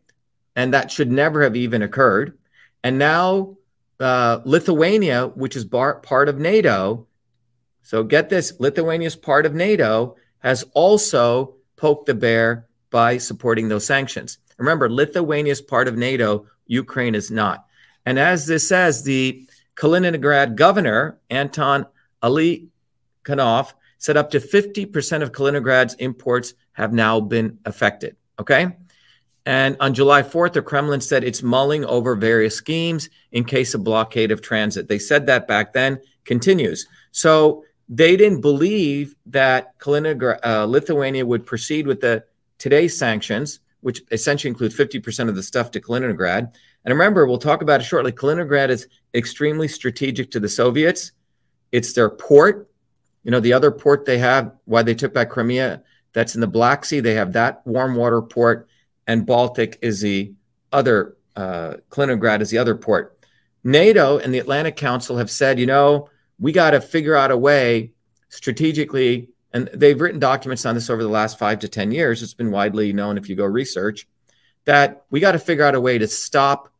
And 0.55 0.73
that 0.73 0.91
should 0.91 1.11
never 1.11 1.43
have 1.43 1.55
even 1.55 1.81
occurred. 1.81 2.37
And 2.83 2.97
now 2.97 3.57
uh, 3.99 4.39
Lithuania, 4.45 5.27
which 5.27 5.55
is 5.55 5.65
bar- 5.65 5.99
part 5.99 6.27
of 6.27 6.39
NATO, 6.39 7.07
so 7.83 8.03
get 8.03 8.29
this 8.29 8.59
Lithuania 8.59 9.07
is 9.07 9.15
part 9.15 9.45
of 9.45 9.53
NATO, 9.53 10.15
has 10.39 10.63
also 10.73 11.55
poked 11.75 12.07
the 12.07 12.13
bear 12.13 12.67
by 12.89 13.17
supporting 13.17 13.69
those 13.69 13.85
sanctions. 13.85 14.37
Remember, 14.57 14.89
Lithuania 14.89 15.51
is 15.51 15.61
part 15.61 15.87
of 15.87 15.97
NATO, 15.97 16.45
Ukraine 16.67 17.15
is 17.15 17.31
not. 17.31 17.65
And 18.05 18.19
as 18.19 18.45
this 18.45 18.67
says, 18.67 19.03
the 19.03 19.47
Kaliningrad 19.75 20.55
governor, 20.55 21.19
Anton 21.29 21.85
Alikhanov, 22.23 23.73
said 23.97 24.17
up 24.17 24.31
to 24.31 24.39
50% 24.39 25.21
of 25.21 25.31
Kaliningrad's 25.31 25.93
imports 25.95 26.53
have 26.73 26.93
now 26.93 27.19
been 27.19 27.59
affected. 27.65 28.15
Okay. 28.39 28.75
And 29.45 29.75
on 29.79 29.93
July 29.93 30.21
4th, 30.21 30.53
the 30.53 30.61
Kremlin 30.61 31.01
said 31.01 31.23
it's 31.23 31.41
mulling 31.41 31.83
over 31.85 32.15
various 32.15 32.55
schemes 32.55 33.09
in 33.31 33.43
case 33.43 33.73
of 33.73 33.83
blockade 33.83 34.31
of 34.31 34.41
transit. 34.41 34.87
They 34.87 34.99
said 34.99 35.25
that 35.25 35.47
back 35.47 35.73
then, 35.73 35.99
continues. 36.25 36.87
So 37.11 37.63
they 37.89 38.15
didn't 38.15 38.41
believe 38.41 39.15
that 39.27 39.77
Kaliningrad, 39.79 40.39
uh, 40.45 40.65
Lithuania 40.65 41.25
would 41.25 41.45
proceed 41.45 41.87
with 41.87 42.01
the 42.01 42.23
today's 42.57 42.97
sanctions, 42.97 43.59
which 43.81 44.01
essentially 44.11 44.49
include 44.49 44.71
50% 44.71 45.27
of 45.27 45.35
the 45.35 45.43
stuff 45.43 45.71
to 45.71 45.81
Kaliningrad. 45.81 46.53
And 46.85 46.93
remember, 46.93 47.25
we'll 47.25 47.37
talk 47.37 47.61
about 47.61 47.81
it 47.81 47.83
shortly. 47.83 48.11
Kaliningrad 48.11 48.69
is 48.69 48.87
extremely 49.13 49.67
strategic 49.67 50.31
to 50.31 50.39
the 50.39 50.47
Soviets. 50.49 51.11
It's 51.71 51.93
their 51.93 52.09
port. 52.09 52.69
You 53.23 53.31
know, 53.31 53.39
the 53.39 53.53
other 53.53 53.71
port 53.71 54.05
they 54.05 54.17
have, 54.19 54.53
why 54.65 54.83
they 54.83 54.95
took 54.95 55.13
back 55.13 55.29
Crimea, 55.29 55.83
that's 56.13 56.35
in 56.35 56.41
the 56.41 56.47
Black 56.47 56.85
Sea. 56.85 56.99
They 56.99 57.13
have 57.13 57.33
that 57.33 57.65
warm 57.65 57.95
water 57.95 58.21
port, 58.21 58.67
and 59.11 59.25
Baltic 59.25 59.77
is 59.81 59.99
the 59.99 60.33
other, 60.71 61.17
uh, 61.35 61.75
Kaliningrad 61.89 62.39
is 62.39 62.49
the 62.49 62.59
other 62.59 62.75
port. 62.75 63.17
NATO 63.61 64.17
and 64.17 64.33
the 64.33 64.39
Atlantic 64.39 64.77
Council 64.77 65.17
have 65.17 65.29
said, 65.29 65.59
you 65.59 65.65
know, 65.65 66.07
we 66.39 66.53
got 66.53 66.71
to 66.71 66.79
figure 66.79 67.13
out 67.13 67.29
a 67.29 67.37
way 67.37 67.91
strategically, 68.29 69.27
and 69.51 69.69
they've 69.73 69.99
written 69.99 70.21
documents 70.21 70.65
on 70.65 70.75
this 70.75 70.89
over 70.89 71.03
the 71.03 71.09
last 71.09 71.37
five 71.37 71.59
to 71.59 71.67
10 71.67 71.91
years. 71.91 72.23
It's 72.23 72.33
been 72.33 72.51
widely 72.51 72.93
known 72.93 73.17
if 73.17 73.27
you 73.27 73.35
go 73.35 73.43
research 73.43 74.07
that 74.63 75.05
we 75.09 75.19
got 75.19 75.33
to 75.33 75.39
figure 75.39 75.65
out 75.65 75.75
a 75.75 75.81
way 75.81 75.97
to 75.97 76.07
stop 76.07 76.71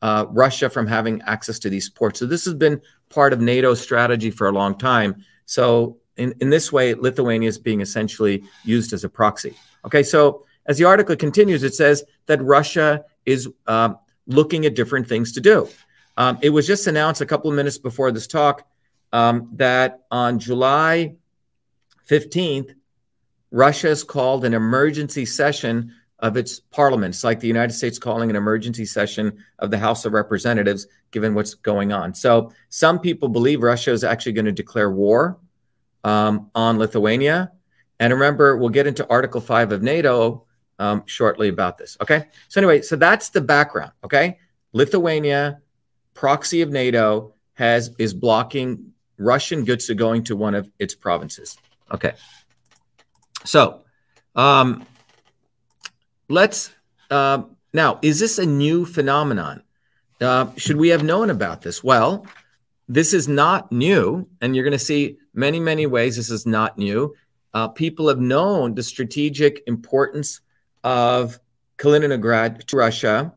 uh, 0.00 0.26
Russia 0.28 0.70
from 0.70 0.86
having 0.86 1.20
access 1.22 1.58
to 1.58 1.70
these 1.70 1.90
ports. 1.90 2.20
So 2.20 2.26
this 2.26 2.44
has 2.44 2.54
been 2.54 2.80
part 3.08 3.32
of 3.32 3.40
NATO's 3.40 3.80
strategy 3.80 4.30
for 4.30 4.48
a 4.48 4.52
long 4.52 4.78
time. 4.78 5.24
So 5.46 5.98
in, 6.16 6.34
in 6.40 6.50
this 6.50 6.70
way, 6.70 6.94
Lithuania 6.94 7.48
is 7.48 7.58
being 7.58 7.80
essentially 7.80 8.44
used 8.64 8.92
as 8.92 9.02
a 9.02 9.08
proxy. 9.08 9.56
Okay, 9.84 10.04
so 10.04 10.44
as 10.70 10.78
the 10.78 10.84
article 10.84 11.16
continues, 11.16 11.64
it 11.64 11.74
says 11.74 12.04
that 12.26 12.40
Russia 12.40 13.04
is 13.26 13.48
uh, 13.66 13.92
looking 14.28 14.64
at 14.66 14.76
different 14.76 15.08
things 15.08 15.32
to 15.32 15.40
do. 15.40 15.68
Um, 16.16 16.38
it 16.42 16.50
was 16.50 16.64
just 16.64 16.86
announced 16.86 17.20
a 17.20 17.26
couple 17.26 17.50
of 17.50 17.56
minutes 17.56 17.76
before 17.76 18.12
this 18.12 18.28
talk 18.28 18.68
um, 19.12 19.50
that 19.54 20.02
on 20.12 20.38
July 20.38 21.16
15th, 22.08 22.76
Russia 23.50 23.88
has 23.88 24.04
called 24.04 24.44
an 24.44 24.54
emergency 24.54 25.26
session 25.26 25.92
of 26.20 26.36
its 26.36 26.60
parliament. 26.60 27.16
It's 27.16 27.24
like 27.24 27.40
the 27.40 27.48
United 27.48 27.72
States 27.72 27.98
calling 27.98 28.30
an 28.30 28.36
emergency 28.36 28.84
session 28.84 29.42
of 29.58 29.72
the 29.72 29.78
House 29.78 30.04
of 30.04 30.12
Representatives, 30.12 30.86
given 31.10 31.34
what's 31.34 31.54
going 31.54 31.92
on. 31.92 32.14
So 32.14 32.52
some 32.68 33.00
people 33.00 33.28
believe 33.28 33.64
Russia 33.64 33.90
is 33.90 34.04
actually 34.04 34.34
going 34.34 34.44
to 34.44 34.52
declare 34.52 34.92
war 34.92 35.36
um, 36.04 36.48
on 36.54 36.78
Lithuania. 36.78 37.50
And 37.98 38.12
remember, 38.12 38.56
we'll 38.56 38.68
get 38.68 38.86
into 38.86 39.04
Article 39.08 39.40
5 39.40 39.72
of 39.72 39.82
NATO 39.82 40.46
um, 40.80 41.02
shortly 41.06 41.48
about 41.48 41.78
this. 41.78 41.96
Okay. 42.00 42.26
So, 42.48 42.60
anyway, 42.60 42.82
so 42.82 42.96
that's 42.96 43.28
the 43.28 43.40
background. 43.40 43.92
Okay. 44.02 44.38
Lithuania, 44.72 45.60
proxy 46.14 46.62
of 46.62 46.70
NATO, 46.70 47.34
has 47.54 47.94
is 47.98 48.14
blocking 48.14 48.92
Russian 49.18 49.64
goods 49.64 49.86
to 49.86 49.94
going 49.94 50.24
to 50.24 50.34
one 50.34 50.54
of 50.54 50.70
its 50.78 50.94
provinces. 50.94 51.56
Okay. 51.92 52.14
So, 53.44 53.82
um, 54.34 54.86
let's 56.28 56.72
uh, 57.10 57.42
now 57.74 57.98
is 58.02 58.18
this 58.18 58.38
a 58.38 58.46
new 58.46 58.86
phenomenon 58.86 59.62
uh, 60.20 60.46
should 60.56 60.76
we 60.76 60.88
have 60.88 61.02
known 61.02 61.28
about 61.28 61.60
this 61.60 61.82
well 61.82 62.24
this 62.88 63.12
is 63.12 63.26
not 63.26 63.70
new 63.72 64.26
and 64.40 64.54
you're 64.54 64.64
going 64.64 64.72
to 64.72 64.78
see 64.78 65.18
many 65.34 65.58
many 65.58 65.86
ways 65.86 66.16
this 66.16 66.30
is 66.30 66.46
not 66.46 66.78
new 66.78 67.12
uh, 67.52 67.66
people 67.66 68.08
have 68.08 68.20
known 68.20 68.74
the 68.74 68.82
strategic 68.82 69.60
importance 69.66 70.40
of 70.84 71.38
kaliningrad 71.78 72.64
to 72.66 72.76
russia. 72.76 73.32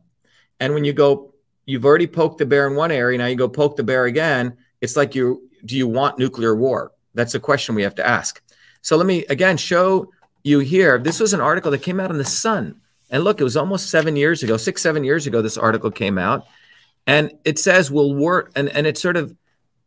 And 0.59 0.73
when 0.73 0.85
you 0.85 0.93
go 0.93 1.33
you've 1.65 1.85
already 1.85 2.07
poked 2.07 2.39
the 2.39 2.45
bear 2.45 2.67
in 2.67 2.75
one 2.75 2.91
area 2.91 3.17
now 3.17 3.25
you 3.25 3.35
go 3.35 3.49
poke 3.49 3.75
the 3.75 3.83
bear 3.83 4.05
again 4.05 4.57
it's 4.81 4.95
like 4.95 5.15
you 5.15 5.49
do 5.65 5.77
you 5.77 5.87
want 5.87 6.19
nuclear 6.19 6.55
war? 6.55 6.91
That's 7.13 7.35
a 7.35 7.39
question 7.39 7.75
we 7.75 7.83
have 7.83 7.95
to 7.95 8.05
ask. 8.05 8.41
So 8.81 8.97
let 8.97 9.05
me 9.05 9.25
again 9.25 9.57
show 9.57 10.11
you 10.43 10.59
here 10.59 10.97
this 10.97 11.19
was 11.19 11.33
an 11.33 11.41
article 11.41 11.71
that 11.71 11.81
came 11.81 11.99
out 11.99 12.11
in 12.11 12.17
the 12.17 12.25
sun. 12.25 12.81
And 13.09 13.23
look, 13.23 13.39
it 13.39 13.43
was 13.43 13.55
almost 13.55 13.89
seven 13.89 14.15
years 14.15 14.43
ago, 14.43 14.57
six, 14.57 14.81
seven 14.81 15.03
years 15.03 15.27
ago, 15.27 15.41
this 15.41 15.57
article 15.57 15.91
came 15.91 16.17
out. 16.17 16.47
And 17.05 17.31
it 17.45 17.59
says, 17.59 17.91
will 17.91 18.15
work, 18.15 18.51
and, 18.55 18.69
and 18.69 18.87
it 18.87 18.97
sort 18.97 19.17
of 19.17 19.35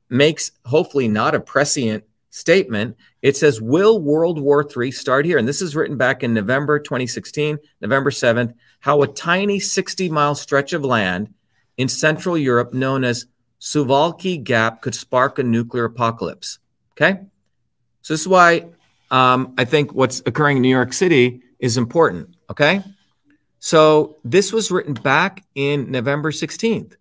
makes 0.08 0.52
hopefully 0.64 1.08
not 1.08 1.34
a 1.34 1.40
prescient 1.40 2.04
statement. 2.36 2.94
It 3.22 3.34
says, 3.34 3.62
will 3.62 3.98
World 3.98 4.38
War 4.38 4.62
III 4.64 4.90
start 4.90 5.24
here? 5.24 5.38
And 5.38 5.48
this 5.48 5.62
is 5.62 5.74
written 5.74 5.96
back 5.96 6.22
in 6.22 6.34
November 6.34 6.78
2016, 6.78 7.58
November 7.80 8.10
7th, 8.10 8.52
how 8.80 9.00
a 9.00 9.08
tiny 9.08 9.58
60 9.58 10.10
mile 10.10 10.34
stretch 10.34 10.74
of 10.74 10.84
land 10.84 11.32
in 11.78 11.88
Central 11.88 12.36
Europe 12.36 12.74
known 12.74 13.04
as 13.04 13.24
Suwalki 13.58 14.42
Gap 14.42 14.82
could 14.82 14.94
spark 14.94 15.38
a 15.38 15.42
nuclear 15.42 15.86
apocalypse. 15.86 16.58
Okay. 16.92 17.20
So 18.02 18.12
this 18.12 18.20
is 18.20 18.28
why 18.28 18.66
um, 19.10 19.54
I 19.56 19.64
think 19.64 19.94
what's 19.94 20.20
occurring 20.26 20.58
in 20.58 20.62
New 20.62 20.68
York 20.68 20.92
City 20.92 21.40
is 21.58 21.78
important. 21.78 22.36
Okay. 22.50 22.82
So 23.60 24.18
this 24.24 24.52
was 24.52 24.70
written 24.70 24.92
back 24.92 25.42
in 25.54 25.90
November 25.90 26.32
16th, 26.32 26.96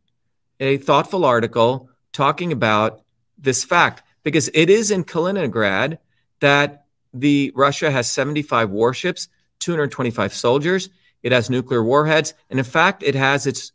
a 0.62 0.78
thoughtful 0.78 1.26
article 1.26 1.90
talking 2.14 2.54
about 2.54 3.02
this 3.38 3.66
fact 3.66 4.02
because 4.26 4.50
it 4.56 4.70
is 4.70 4.92
in 4.92 5.06
Kaliningrad 5.06 6.00
that 6.42 6.88
the 7.14 7.54
Russia 7.56 7.90
has 7.92 8.12
75 8.12 8.72
warships, 8.72 9.30
225 9.60 10.34
soldiers, 10.34 10.90
it 11.24 11.32
has 11.32 11.50
nuclear 11.50 11.84
warheads, 11.84 12.34
and 12.50 12.60
in 12.60 12.66
fact, 12.66 13.04
it 13.04 13.16
has 13.16 13.48
its 13.48 13.72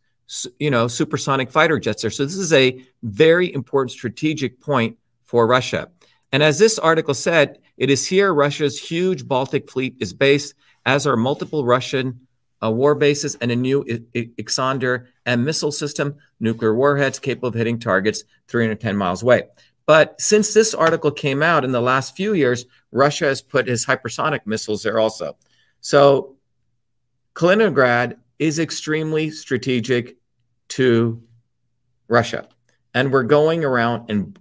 you 0.59 0.71
know 0.71 0.87
supersonic 0.87 1.51
fighter 1.51 1.79
jets 1.79 2.03
there. 2.03 2.11
So 2.11 2.25
this 2.25 2.37
is 2.37 2.53
a 2.53 2.85
very 3.03 3.53
important 3.53 3.93
strategic 3.93 4.61
point 4.61 4.99
for 5.25 5.47
Russia. 5.47 5.89
And 6.33 6.43
as 6.43 6.59
this 6.59 6.79
article 6.79 7.15
said, 7.15 7.59
it 7.77 7.91
is 7.91 8.07
here 8.07 8.33
Russia's 8.35 8.79
huge 8.79 9.27
Baltic 9.27 9.71
fleet 9.71 9.97
is 10.01 10.13
based, 10.13 10.55
as 10.85 11.07
are 11.07 11.17
multiple 11.17 11.65
Russian 11.65 12.27
uh, 12.63 12.71
war 12.71 12.95
bases, 12.95 13.37
and 13.41 13.51
a 13.51 13.57
new 13.57 13.85
Iskander 14.37 15.09
M 15.27 15.45
missile 15.45 15.73
system, 15.73 16.17
nuclear 16.41 16.75
warheads 16.75 17.19
capable 17.19 17.49
of 17.49 17.55
hitting 17.55 17.79
targets 17.79 18.25
310 18.49 18.97
miles 18.97 19.23
away. 19.23 19.45
But 19.91 20.21
since 20.21 20.55
this 20.55 20.73
article 20.73 21.11
came 21.11 21.43
out 21.43 21.65
in 21.65 21.73
the 21.73 21.81
last 21.81 22.15
few 22.15 22.35
years, 22.35 22.65
Russia 22.93 23.25
has 23.25 23.43
put 23.43 23.67
his 23.67 23.85
hypersonic 23.85 24.47
missiles 24.47 24.85
there 24.85 25.01
also. 25.01 25.37
So 25.81 26.37
Kaliningrad 27.35 28.17
is 28.39 28.61
extremely 28.61 29.33
strategic 29.33 30.17
to 30.79 31.21
Russia. 32.07 32.47
And 32.95 33.13
we're 33.13 33.25
going 33.25 33.65
around, 33.65 34.09
and 34.09 34.39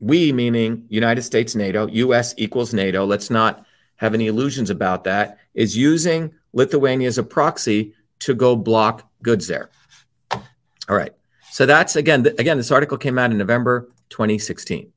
we, 0.00 0.34
meaning 0.34 0.84
United 0.90 1.22
States, 1.22 1.54
NATO, 1.54 1.86
US 1.86 2.34
equals 2.36 2.74
NATO, 2.74 3.06
let's 3.06 3.30
not 3.30 3.64
have 3.96 4.12
any 4.12 4.26
illusions 4.26 4.68
about 4.68 5.04
that, 5.04 5.38
is 5.54 5.74
using 5.74 6.30
Lithuania 6.52 7.08
as 7.08 7.16
a 7.16 7.22
proxy 7.22 7.94
to 8.18 8.34
go 8.34 8.54
block 8.54 9.10
goods 9.22 9.46
there. 9.46 9.70
All 10.30 10.42
right. 10.90 11.14
So 11.52 11.64
that's 11.64 11.96
again, 11.96 12.24
th- 12.24 12.38
again, 12.38 12.58
this 12.58 12.70
article 12.70 12.98
came 12.98 13.18
out 13.18 13.30
in 13.30 13.38
November 13.38 13.88
2016. 14.10 14.92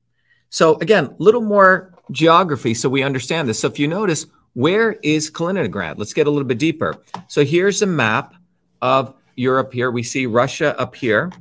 So 0.50 0.76
again, 0.80 1.06
a 1.06 1.16
little 1.18 1.42
more 1.42 1.94
geography 2.12 2.74
so 2.74 2.90
we 2.90 3.02
understand 3.02 3.48
this. 3.48 3.60
So 3.60 3.68
if 3.68 3.80
you 3.80 3.88
notice, 3.88 4.28
where 4.54 4.94
is 5.02 5.32
Kaliningrad? 5.32 5.98
Let's 5.98 6.14
get 6.14 6.28
a 6.28 6.30
little 6.30 6.48
bit 6.48 6.60
deeper. 6.60 6.96
So 7.28 7.44
here's 7.44 7.82
a 7.82 7.88
map 7.88 8.36
of 8.82 9.16
Europe 9.36 9.74
here. 9.74 9.90
We 9.90 10.04
see 10.04 10.26
Russia 10.26 10.80
up 10.80 10.96
here, 10.96 11.32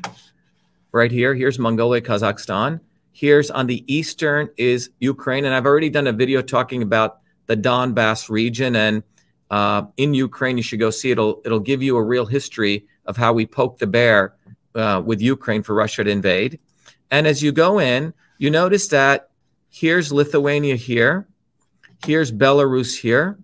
right 0.93 1.11
here. 1.11 1.35
Here's 1.35 1.59
Mongolia, 1.59 2.01
Kazakhstan. 2.01 2.81
Here's 3.13 3.51
on 3.51 3.67
the 3.67 3.85
eastern 3.93 4.49
is 4.57 4.91
Ukraine. 5.01 5.45
And 5.45 5.55
I've 5.55 5.67
already 5.67 5.91
done 5.91 6.07
a 6.07 6.13
video 6.13 6.41
talking 6.41 6.83
about 6.83 7.19
the 7.47 7.57
Donbass 7.57 8.31
region 8.31 8.77
and 8.77 9.03
uh, 9.51 9.83
in 9.99 10.15
Ukraine. 10.15 10.57
You 10.57 10.63
should 10.63 10.81
go 10.81 10.91
see 10.91 11.11
it. 11.11 11.13
It'll 11.13 11.43
it'll 11.45 11.61
give 11.61 11.83
you 11.83 11.97
a 11.97 12.03
real 12.03 12.25
history 12.25 12.87
of 13.05 13.19
how 13.19 13.35
we 13.35 13.45
poked 13.45 13.81
the 13.81 13.87
bear 13.87 14.35
uh, 14.75 15.03
with 15.05 15.21
Ukraine 15.21 15.63
for 15.63 15.75
Russia 15.75 16.05
to 16.05 16.11
invade. 16.11 16.59
And 17.13 17.27
as 17.27 17.43
you 17.43 17.53
go 17.53 17.79
in, 17.79 18.15
you 18.39 18.51
notice 18.51 18.89
that 18.89 19.29
here's 19.69 20.11
Lithuania 20.11 20.77
here, 20.77 21.29
here's 22.07 22.33
Belarus 22.33 22.99
here, 22.99 23.39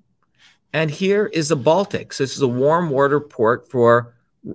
and 0.73 0.91
here 0.91 1.27
is 1.27 1.51
the 1.51 1.57
Baltics. 1.57 2.17
This 2.17 2.35
is 2.35 2.41
a 2.41 2.49
warm 2.49 2.89
water 2.89 3.21
port 3.21 3.71
for, 3.71 4.15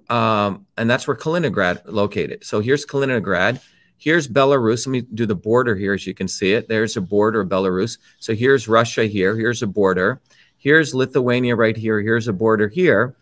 um, 0.10 0.66
and 0.78 0.90
that's 0.90 1.08
where 1.08 1.16
Kaliningrad 1.16 1.84
located. 1.86 2.44
So 2.44 2.60
here's 2.60 2.88
Kaliningrad. 2.88 3.62
Here's 3.98 4.28
Belarus. 4.28 4.88
Let 4.88 4.92
me 4.92 5.02
do 5.02 5.28
the 5.28 5.36
border 5.36 5.76
here 5.76 5.94
as 5.94 6.08
you 6.08 6.16
can 6.16 6.28
see 6.28 6.54
it. 6.54 6.68
There's 6.68 6.98
a 6.98 7.02
border 7.02 7.42
of 7.42 7.50
Belarus. 7.50 8.00
So 8.18 8.34
here's 8.34 8.68
Russia 8.68 9.06
here. 9.06 9.38
Here's 9.38 9.62
a 9.62 9.68
border. 9.68 10.22
Here's 10.58 10.96
Lithuania 10.96 11.56
right 11.56 11.78
here. 11.78 12.02
Here's 12.02 12.28
a 12.28 12.34
border 12.34 12.68
here. 12.68 13.16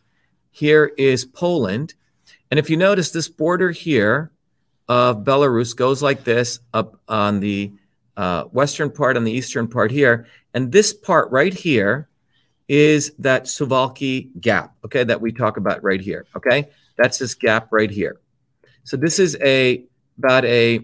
Here 0.52 0.94
is 0.98 1.26
Poland. 1.26 1.96
And 2.50 2.58
if 2.58 2.70
you 2.70 2.78
notice, 2.78 3.12
this 3.12 3.28
border 3.28 3.72
here 3.72 4.32
of 4.88 5.24
Belarus 5.24 5.76
goes 5.76 6.02
like 6.02 6.24
this 6.24 6.60
up 6.74 7.00
on 7.08 7.40
the 7.40 7.72
uh, 8.18 8.44
western 8.46 8.92
part, 8.92 9.18
on 9.18 9.24
the 9.24 9.32
eastern 9.32 9.68
part 9.68 9.92
here. 9.92 10.28
And 10.54 10.72
this 10.72 10.94
part 10.94 11.32
right 11.32 11.54
here 11.54 12.10
is 12.68 13.12
that 13.20 13.46
Suwalki 13.46 14.30
gap, 14.40 14.76
okay, 14.86 15.04
that 15.04 15.20
we 15.20 15.32
talk 15.32 15.58
about 15.58 15.84
right 15.84 16.00
here, 16.00 16.26
okay? 16.36 16.70
That's 16.98 17.18
this 17.18 17.36
gap 17.36 17.68
right 17.72 17.90
here. 17.90 18.20
So 18.84 18.98
this 18.98 19.20
is 19.20 19.38
a 19.42 19.86
about 20.18 20.46
a 20.46 20.82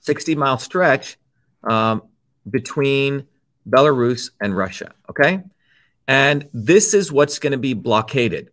60 0.00 0.34
mile 0.34 0.58
stretch 0.58 1.18
um, 1.64 2.02
between 2.48 3.26
Belarus 3.68 4.30
and 4.40 4.56
Russia, 4.56 4.92
okay? 5.08 5.42
And 6.08 6.48
this 6.52 6.94
is 6.94 7.12
what's 7.12 7.38
going 7.38 7.52
to 7.52 7.58
be 7.58 7.74
blockaded. 7.74 8.50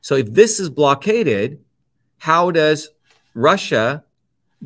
So 0.00 0.14
if 0.16 0.32
this 0.32 0.58
is 0.58 0.70
blockaded, 0.70 1.62
how 2.18 2.50
does 2.50 2.88
Russia 3.36 4.02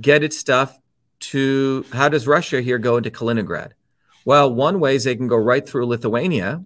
get 0.00 0.22
its 0.22 0.38
stuff 0.38 0.78
to, 1.18 1.84
how 1.92 2.08
does 2.08 2.26
Russia 2.26 2.60
here 2.62 2.78
go 2.78 2.96
into 2.96 3.10
Kaliningrad? 3.10 3.72
Well, 4.24 4.54
one 4.54 4.78
way 4.78 4.94
is 4.94 5.04
they 5.04 5.16
can 5.16 5.26
go 5.26 5.36
right 5.36 5.68
through 5.68 5.86
Lithuania. 5.86 6.64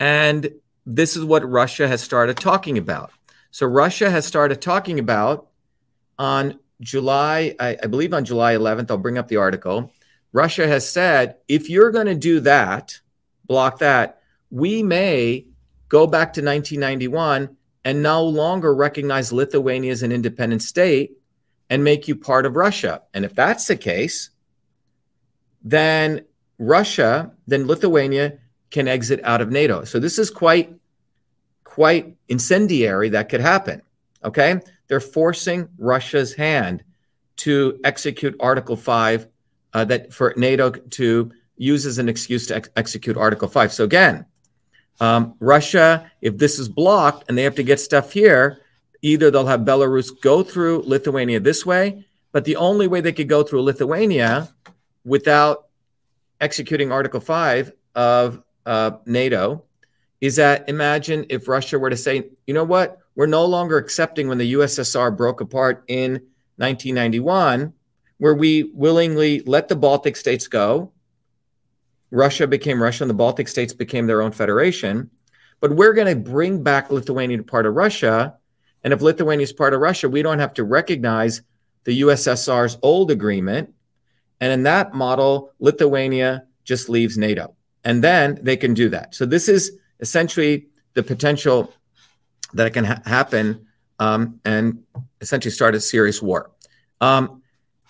And 0.00 0.50
this 0.86 1.14
is 1.16 1.24
what 1.24 1.48
Russia 1.48 1.86
has 1.86 2.02
started 2.02 2.38
talking 2.38 2.78
about. 2.78 3.12
So 3.50 3.66
Russia 3.66 4.10
has 4.10 4.24
started 4.24 4.62
talking 4.62 4.98
about 4.98 5.48
on 6.18 6.58
July, 6.80 7.54
I, 7.60 7.76
I, 7.82 7.86
believe 7.86 8.14
on 8.14 8.24
July 8.24 8.54
11th, 8.54 8.90
I'll 8.90 8.96
bring 8.96 9.18
up 9.18 9.28
the 9.28 9.36
article. 9.36 9.92
Russia 10.32 10.66
has 10.66 10.88
said, 10.88 11.36
if 11.48 11.68
you're 11.68 11.92
going 11.92 12.06
to 12.06 12.14
do 12.14 12.40
that, 12.40 12.98
block 13.44 13.78
that, 13.78 14.20
we 14.50 14.82
may 14.82 15.46
go 15.88 16.06
back 16.06 16.32
to 16.34 16.40
1991 16.42 17.56
and 17.84 18.02
no 18.02 18.24
longer 18.24 18.74
recognize 18.74 19.32
Lithuania 19.32 19.92
as 19.92 20.02
an 20.02 20.12
independent 20.12 20.62
state 20.62 21.18
and 21.70 21.84
make 21.84 22.08
you 22.08 22.16
part 22.16 22.46
of 22.46 22.56
Russia. 22.56 23.02
And 23.12 23.24
if 23.24 23.34
that's 23.34 23.66
the 23.66 23.76
case, 23.76 24.30
then 25.62 26.24
Russia, 26.58 27.32
then 27.46 27.66
Lithuania 27.66 28.38
can 28.70 28.88
exit 28.88 29.20
out 29.24 29.40
of 29.40 29.50
NATO. 29.50 29.84
So 29.84 29.98
this 29.98 30.18
is 30.18 30.30
quite 30.30 30.74
quite 31.64 32.14
incendiary 32.28 33.08
that 33.08 33.28
could 33.28 33.40
happen. 33.40 33.82
Okay? 34.22 34.60
They're 34.86 35.00
forcing 35.00 35.68
Russia's 35.78 36.34
hand 36.34 36.84
to 37.38 37.80
execute 37.82 38.36
Article 38.38 38.76
5 38.76 39.26
uh, 39.72 39.84
that 39.86 40.12
for 40.12 40.32
NATO 40.36 40.70
to 40.70 41.32
use 41.56 41.84
as 41.84 41.98
an 41.98 42.08
excuse 42.08 42.46
to 42.46 42.56
ex- 42.56 42.68
execute 42.76 43.16
Article 43.16 43.48
5. 43.48 43.72
So 43.72 43.84
again, 43.84 44.24
um, 45.00 45.34
Russia, 45.40 46.10
if 46.20 46.38
this 46.38 46.58
is 46.58 46.68
blocked 46.68 47.24
and 47.28 47.36
they 47.36 47.42
have 47.42 47.56
to 47.56 47.62
get 47.62 47.80
stuff 47.80 48.12
here, 48.12 48.60
either 49.02 49.30
they'll 49.30 49.46
have 49.46 49.60
Belarus 49.60 50.10
go 50.20 50.42
through 50.42 50.82
Lithuania 50.86 51.40
this 51.40 51.66
way, 51.66 52.04
but 52.32 52.44
the 52.44 52.56
only 52.56 52.86
way 52.86 53.00
they 53.00 53.12
could 53.12 53.28
go 53.28 53.42
through 53.42 53.62
Lithuania 53.62 54.48
without 55.04 55.66
executing 56.40 56.90
Article 56.90 57.20
5 57.20 57.72
of 57.94 58.42
uh, 58.66 58.92
NATO 59.06 59.64
is 60.20 60.36
that 60.36 60.68
imagine 60.68 61.26
if 61.28 61.48
Russia 61.48 61.78
were 61.78 61.90
to 61.90 61.96
say, 61.96 62.30
you 62.46 62.54
know 62.54 62.64
what, 62.64 62.98
we're 63.14 63.26
no 63.26 63.44
longer 63.44 63.76
accepting 63.76 64.26
when 64.26 64.38
the 64.38 64.54
USSR 64.54 65.16
broke 65.16 65.40
apart 65.40 65.84
in 65.86 66.12
1991, 66.56 67.72
where 68.18 68.34
we 68.34 68.64
willingly 68.74 69.40
let 69.40 69.68
the 69.68 69.76
Baltic 69.76 70.16
states 70.16 70.48
go. 70.48 70.92
Russia 72.10 72.46
became 72.46 72.82
Russia 72.82 73.04
and 73.04 73.10
the 73.10 73.14
Baltic 73.14 73.48
states 73.48 73.72
became 73.72 74.06
their 74.06 74.22
own 74.22 74.32
federation. 74.32 75.10
But 75.60 75.72
we're 75.72 75.94
going 75.94 76.06
to 76.06 76.30
bring 76.30 76.62
back 76.62 76.90
Lithuania 76.90 77.38
to 77.38 77.42
part 77.42 77.66
of 77.66 77.74
Russia. 77.74 78.36
And 78.82 78.92
if 78.92 79.00
Lithuania 79.00 79.44
is 79.44 79.52
part 79.52 79.74
of 79.74 79.80
Russia, 79.80 80.08
we 80.08 80.22
don't 80.22 80.38
have 80.38 80.54
to 80.54 80.64
recognize 80.64 81.42
the 81.84 82.02
USSR's 82.02 82.78
old 82.82 83.10
agreement. 83.10 83.72
And 84.40 84.52
in 84.52 84.62
that 84.64 84.94
model, 84.94 85.52
Lithuania 85.58 86.44
just 86.64 86.88
leaves 86.88 87.16
NATO. 87.16 87.54
And 87.84 88.02
then 88.02 88.38
they 88.42 88.56
can 88.56 88.74
do 88.74 88.88
that. 88.90 89.14
So 89.14 89.26
this 89.26 89.48
is 89.48 89.78
essentially 90.00 90.68
the 90.94 91.02
potential 91.02 91.72
that 92.54 92.66
it 92.66 92.70
can 92.70 92.84
ha- 92.84 93.02
happen 93.04 93.66
um, 93.98 94.40
and 94.44 94.82
essentially 95.20 95.50
start 95.50 95.74
a 95.74 95.80
serious 95.80 96.22
war. 96.22 96.50
Um, 97.00 97.42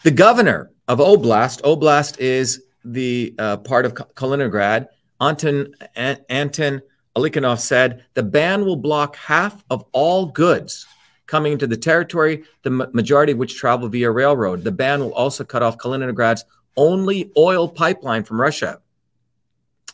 the 0.02 0.10
governor 0.10 0.70
of 0.88 0.98
Oblast, 0.98 1.62
Oblast 1.62 2.18
is 2.18 2.62
the 2.84 3.34
uh, 3.38 3.56
part 3.58 3.86
of 3.86 3.94
Kaliningrad, 3.94 4.88
Anton, 5.20 5.74
An- 5.94 6.24
Anton 6.28 6.82
Alikhanov 7.16 7.60
said 7.60 8.04
the 8.14 8.22
ban 8.22 8.64
will 8.64 8.76
block 8.76 9.16
half 9.16 9.64
of 9.70 9.84
all 9.92 10.26
goods 10.26 10.86
coming 11.26 11.52
into 11.52 11.66
the 11.66 11.76
territory, 11.76 12.44
the 12.62 12.70
majority 12.70 13.32
of 13.32 13.38
which 13.38 13.56
travel 13.56 13.88
via 13.88 14.10
railroad. 14.10 14.62
The 14.64 14.72
ban 14.72 15.00
will 15.00 15.14
also 15.14 15.44
cut 15.44 15.62
off 15.62 15.78
Kaliningrad's 15.78 16.44
only 16.76 17.30
oil 17.36 17.68
pipeline 17.68 18.24
from 18.24 18.40
Russia. 18.40 18.80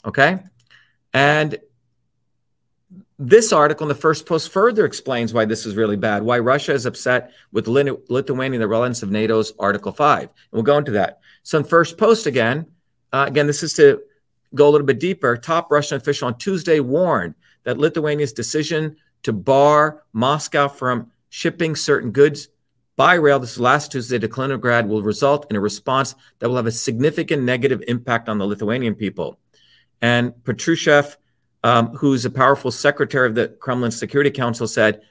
Okay. 0.05 0.39
And 1.13 1.59
this 3.19 3.53
article 3.53 3.85
in 3.85 3.95
the 3.95 4.03
Firstpost 4.03 4.49
further 4.49 4.87
explains 4.87 5.35
why 5.35 5.45
this 5.45 5.67
is 5.67 5.77
really 5.77 5.97
bad, 5.97 6.23
why 6.23 6.39
Russia 6.39 6.73
is 6.73 6.87
upset 6.87 7.33
with 7.53 7.69
Lithuania, 7.69 8.59
the 8.59 8.67
relevance 8.67 9.03
of 9.03 9.11
NATO's 9.11 9.53
Article 9.59 9.93
5. 9.93 10.23
And 10.23 10.31
we'll 10.53 10.63
go 10.63 10.79
into 10.79 10.93
that. 10.93 11.21
So, 11.43 11.59
in 11.59 11.65
Firstpost 11.65 12.27
again, 12.27 12.67
uh, 13.13 13.25
again, 13.27 13.47
this 13.47 13.63
is 13.63 13.75
to 13.75 14.03
go 14.55 14.69
a 14.69 14.71
little 14.71 14.87
bit 14.87 15.01
deeper. 15.01 15.37
Top 15.37 15.71
Russian 15.71 15.97
official 15.97 16.29
on 16.29 16.39
Tuesday 16.39 16.81
warned 16.81 17.35
that 17.65 17.79
Lithuania's 17.79 18.33
decision 18.33 18.97
to 19.23 19.33
bar 19.33 20.03
Moscow 20.13 20.69
from 20.69 21.11
shipping 21.29 21.77
certain 21.77 22.11
goods 22.11 22.49
by 22.97 23.15
rail 23.15 23.39
this 23.39 23.59
last 23.59 23.93
Tuesday 23.93 24.19
to 24.19 24.29
Kaliningrad 24.29 24.87
will 24.87 25.03
result 25.03 25.47
in 25.51 25.57
a 25.57 25.61
response 25.61 26.15
that 26.39 26.49
will 26.49 26.57
have 26.57 26.67
a 26.67 26.73
significant 26.73 27.43
negative 27.43 27.83
impact 27.89 28.29
on 28.29 28.39
the 28.39 28.47
Lithuanian 28.47 28.95
people. 28.95 29.39
And 30.03 30.33
Patrushev 30.45 31.17
um, 31.63 31.89
who's 31.97 32.25
a 32.25 32.31
powerful 32.31 32.71
secretary 32.71 33.29
of 33.29 33.35
the 33.35 33.49
Kremlin 33.49 33.91
Security 33.91 34.31
Council, 34.31 34.67
said 34.67 35.03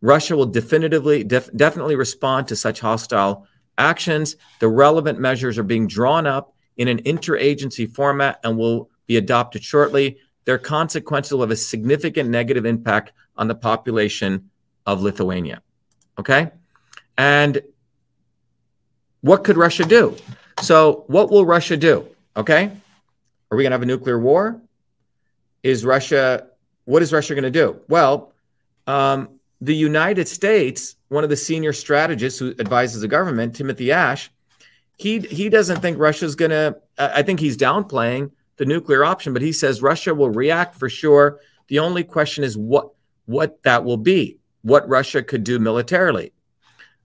Russia 0.00 0.36
will 0.36 0.46
definitively, 0.46 1.24
def- 1.24 1.52
definitely 1.56 1.96
respond 1.96 2.48
to 2.48 2.56
such 2.56 2.80
hostile 2.80 3.46
actions. 3.78 4.36
The 4.60 4.68
relevant 4.68 5.18
measures 5.18 5.58
are 5.58 5.64
being 5.64 5.86
drawn 5.86 6.26
up 6.26 6.53
in 6.76 6.88
an 6.88 7.02
interagency 7.02 7.92
format 7.92 8.40
and 8.44 8.56
will 8.56 8.90
be 9.06 9.16
adopted 9.16 9.62
shortly. 9.62 10.18
Their 10.44 10.58
consequences 10.58 11.32
will 11.32 11.40
have 11.40 11.50
a 11.50 11.56
significant 11.56 12.30
negative 12.30 12.66
impact 12.66 13.12
on 13.36 13.48
the 13.48 13.54
population 13.54 14.50
of 14.86 15.02
Lithuania. 15.02 15.62
Okay? 16.18 16.50
And 17.16 17.60
what 19.20 19.44
could 19.44 19.56
Russia 19.56 19.84
do? 19.84 20.16
So, 20.60 21.04
what 21.06 21.30
will 21.30 21.46
Russia 21.46 21.76
do? 21.76 22.06
Okay? 22.36 22.70
Are 23.50 23.56
we 23.56 23.62
going 23.62 23.70
to 23.70 23.74
have 23.74 23.82
a 23.82 23.86
nuclear 23.86 24.18
war? 24.18 24.60
is 25.64 25.84
Russia, 25.84 26.46
what 26.84 27.02
is 27.02 27.12
Russia 27.12 27.34
going 27.34 27.42
to 27.42 27.50
do? 27.50 27.80
Well, 27.88 28.32
um, 28.86 29.40
the 29.60 29.74
United 29.74 30.28
States, 30.28 30.94
one 31.08 31.24
of 31.24 31.30
the 31.30 31.36
senior 31.36 31.72
strategists 31.72 32.38
who 32.38 32.54
advises 32.60 33.00
the 33.00 33.08
government, 33.08 33.56
Timothy 33.56 33.90
Ash, 33.90 34.30
he 34.96 35.20
he 35.20 35.48
doesn't 35.48 35.80
think 35.80 35.98
Russia's 35.98 36.34
going 36.34 36.50
to. 36.50 36.76
I 36.98 37.22
think 37.22 37.40
he's 37.40 37.56
downplaying 37.56 38.30
the 38.56 38.64
nuclear 38.64 39.04
option, 39.04 39.32
but 39.32 39.42
he 39.42 39.52
says 39.52 39.82
Russia 39.82 40.14
will 40.14 40.30
react 40.30 40.76
for 40.76 40.88
sure. 40.88 41.40
The 41.68 41.80
only 41.80 42.04
question 42.04 42.44
is 42.44 42.56
what 42.56 42.90
what 43.26 43.62
that 43.62 43.84
will 43.84 43.96
be, 43.96 44.38
what 44.62 44.88
Russia 44.88 45.22
could 45.22 45.44
do 45.44 45.58
militarily. 45.58 46.32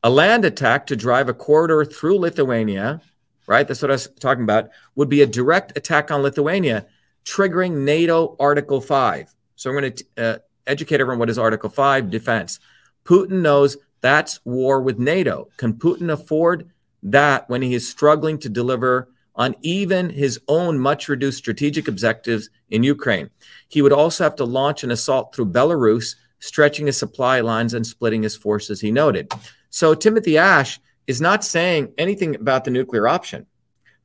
A 0.03 0.09
land 0.09 0.45
attack 0.45 0.87
to 0.87 0.95
drive 0.95 1.27
a 1.27 1.33
corridor 1.33 1.83
through 1.83 2.19
Lithuania, 2.19 3.01
right? 3.47 3.67
That's 3.67 3.81
what 3.81 3.91
I 3.91 3.95
was 3.95 4.09
talking 4.19 4.43
about, 4.43 4.69
would 4.95 5.09
be 5.09 5.21
a 5.21 5.27
direct 5.27 5.77
attack 5.77 6.11
on 6.11 6.21
Lithuania 6.21 6.85
triggering 7.25 7.83
NATO 7.83 8.35
Article 8.39 8.79
5. 8.79 9.33
So 9.55 9.69
I'm 9.69 9.77
going 9.77 9.93
to 9.93 10.05
uh, 10.17 10.37
educate 10.67 11.01
everyone 11.01 11.19
what 11.19 11.29
is 11.29 11.37
Article 11.37 11.69
5 11.69 12.09
defense. 12.09 12.59
Putin 13.03 13.41
knows 13.41 13.77
that's 14.01 14.39
war 14.45 14.81
with 14.81 14.99
NATO. 14.99 15.49
Can 15.57 15.73
Putin 15.73 16.11
afford 16.11 16.69
that 17.03 17.49
when 17.49 17.61
he 17.61 17.73
is 17.73 17.87
struggling 17.87 18.37
to 18.39 18.49
deliver 18.49 19.09
on 19.35 19.55
even 19.61 20.09
his 20.09 20.39
own 20.47 20.77
much 20.77 21.07
reduced 21.07 21.37
strategic 21.37 21.87
objectives 21.87 22.49
in 22.69 22.83
Ukraine. 22.83 23.29
He 23.69 23.81
would 23.81 23.93
also 23.93 24.25
have 24.25 24.35
to 24.35 24.43
launch 24.43 24.83
an 24.83 24.91
assault 24.91 25.33
through 25.33 25.47
Belarus, 25.47 26.15
stretching 26.39 26.87
his 26.87 26.97
supply 26.97 27.39
lines 27.39 27.73
and 27.73 27.87
splitting 27.87 28.23
his 28.23 28.35
forces, 28.35 28.81
he 28.81 28.91
noted. 28.91 29.31
So 29.69 29.93
Timothy 29.93 30.37
Ash 30.37 30.79
is 31.07 31.21
not 31.21 31.43
saying 31.43 31.93
anything 31.97 32.35
about 32.35 32.65
the 32.65 32.71
nuclear 32.71 33.07
option, 33.07 33.45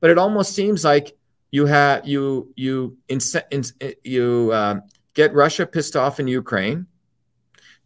but 0.00 0.10
it 0.10 0.18
almost 0.18 0.54
seems 0.54 0.84
like 0.84 1.16
you 1.50 1.66
have 1.66 2.06
you 2.06 2.52
you 2.56 2.96
in, 3.08 3.20
in, 3.50 3.62
you 4.02 4.50
uh, 4.52 4.80
get 5.14 5.34
Russia 5.34 5.66
pissed 5.66 5.96
off 5.96 6.18
in 6.18 6.26
Ukraine, 6.26 6.86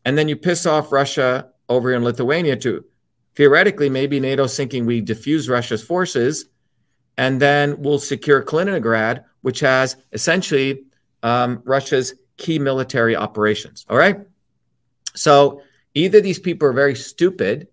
and 0.04 0.16
then 0.16 0.28
you 0.28 0.36
piss 0.36 0.66
off 0.66 0.92
Russia 0.92 1.48
over 1.68 1.92
in 1.92 2.04
Lithuania 2.04 2.56
too. 2.56 2.84
Theoretically, 3.38 3.88
maybe 3.88 4.18
NATO's 4.18 4.56
thinking 4.56 4.84
we 4.84 5.00
defuse 5.00 5.48
Russia's 5.48 5.80
forces, 5.80 6.46
and 7.18 7.40
then 7.40 7.80
we'll 7.80 8.00
secure 8.00 8.42
Kaliningrad, 8.42 9.22
which 9.42 9.60
has 9.60 9.94
essentially 10.12 10.82
um, 11.22 11.62
Russia's 11.64 12.14
key 12.36 12.58
military 12.58 13.14
operations. 13.14 13.86
All 13.88 13.96
right. 13.96 14.18
So 15.14 15.62
either 15.94 16.20
these 16.20 16.40
people 16.40 16.66
are 16.66 16.72
very 16.72 16.96
stupid 16.96 17.68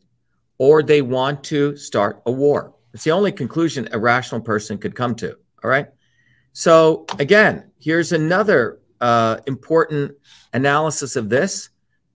or 0.59 0.84
they 0.84 1.01
want 1.01 1.43
to 1.45 1.76
start 1.78 2.22
a 2.28 2.32
war. 2.32 2.76
It's 2.93 3.03
the 3.03 3.09
only 3.09 3.32
conclusion 3.32 3.89
a 3.91 3.97
rational 3.97 4.41
person 4.41 4.78
could 4.78 4.93
come 4.93 5.16
to. 5.16 5.36
All 5.63 5.70
right. 5.72 5.88
So 6.53 7.07
again, 7.18 7.72
here's 7.80 8.11
another 8.11 8.82
uh, 9.01 9.38
important 9.47 10.11
analysis 10.53 11.16
of 11.16 11.30
this 11.30 11.70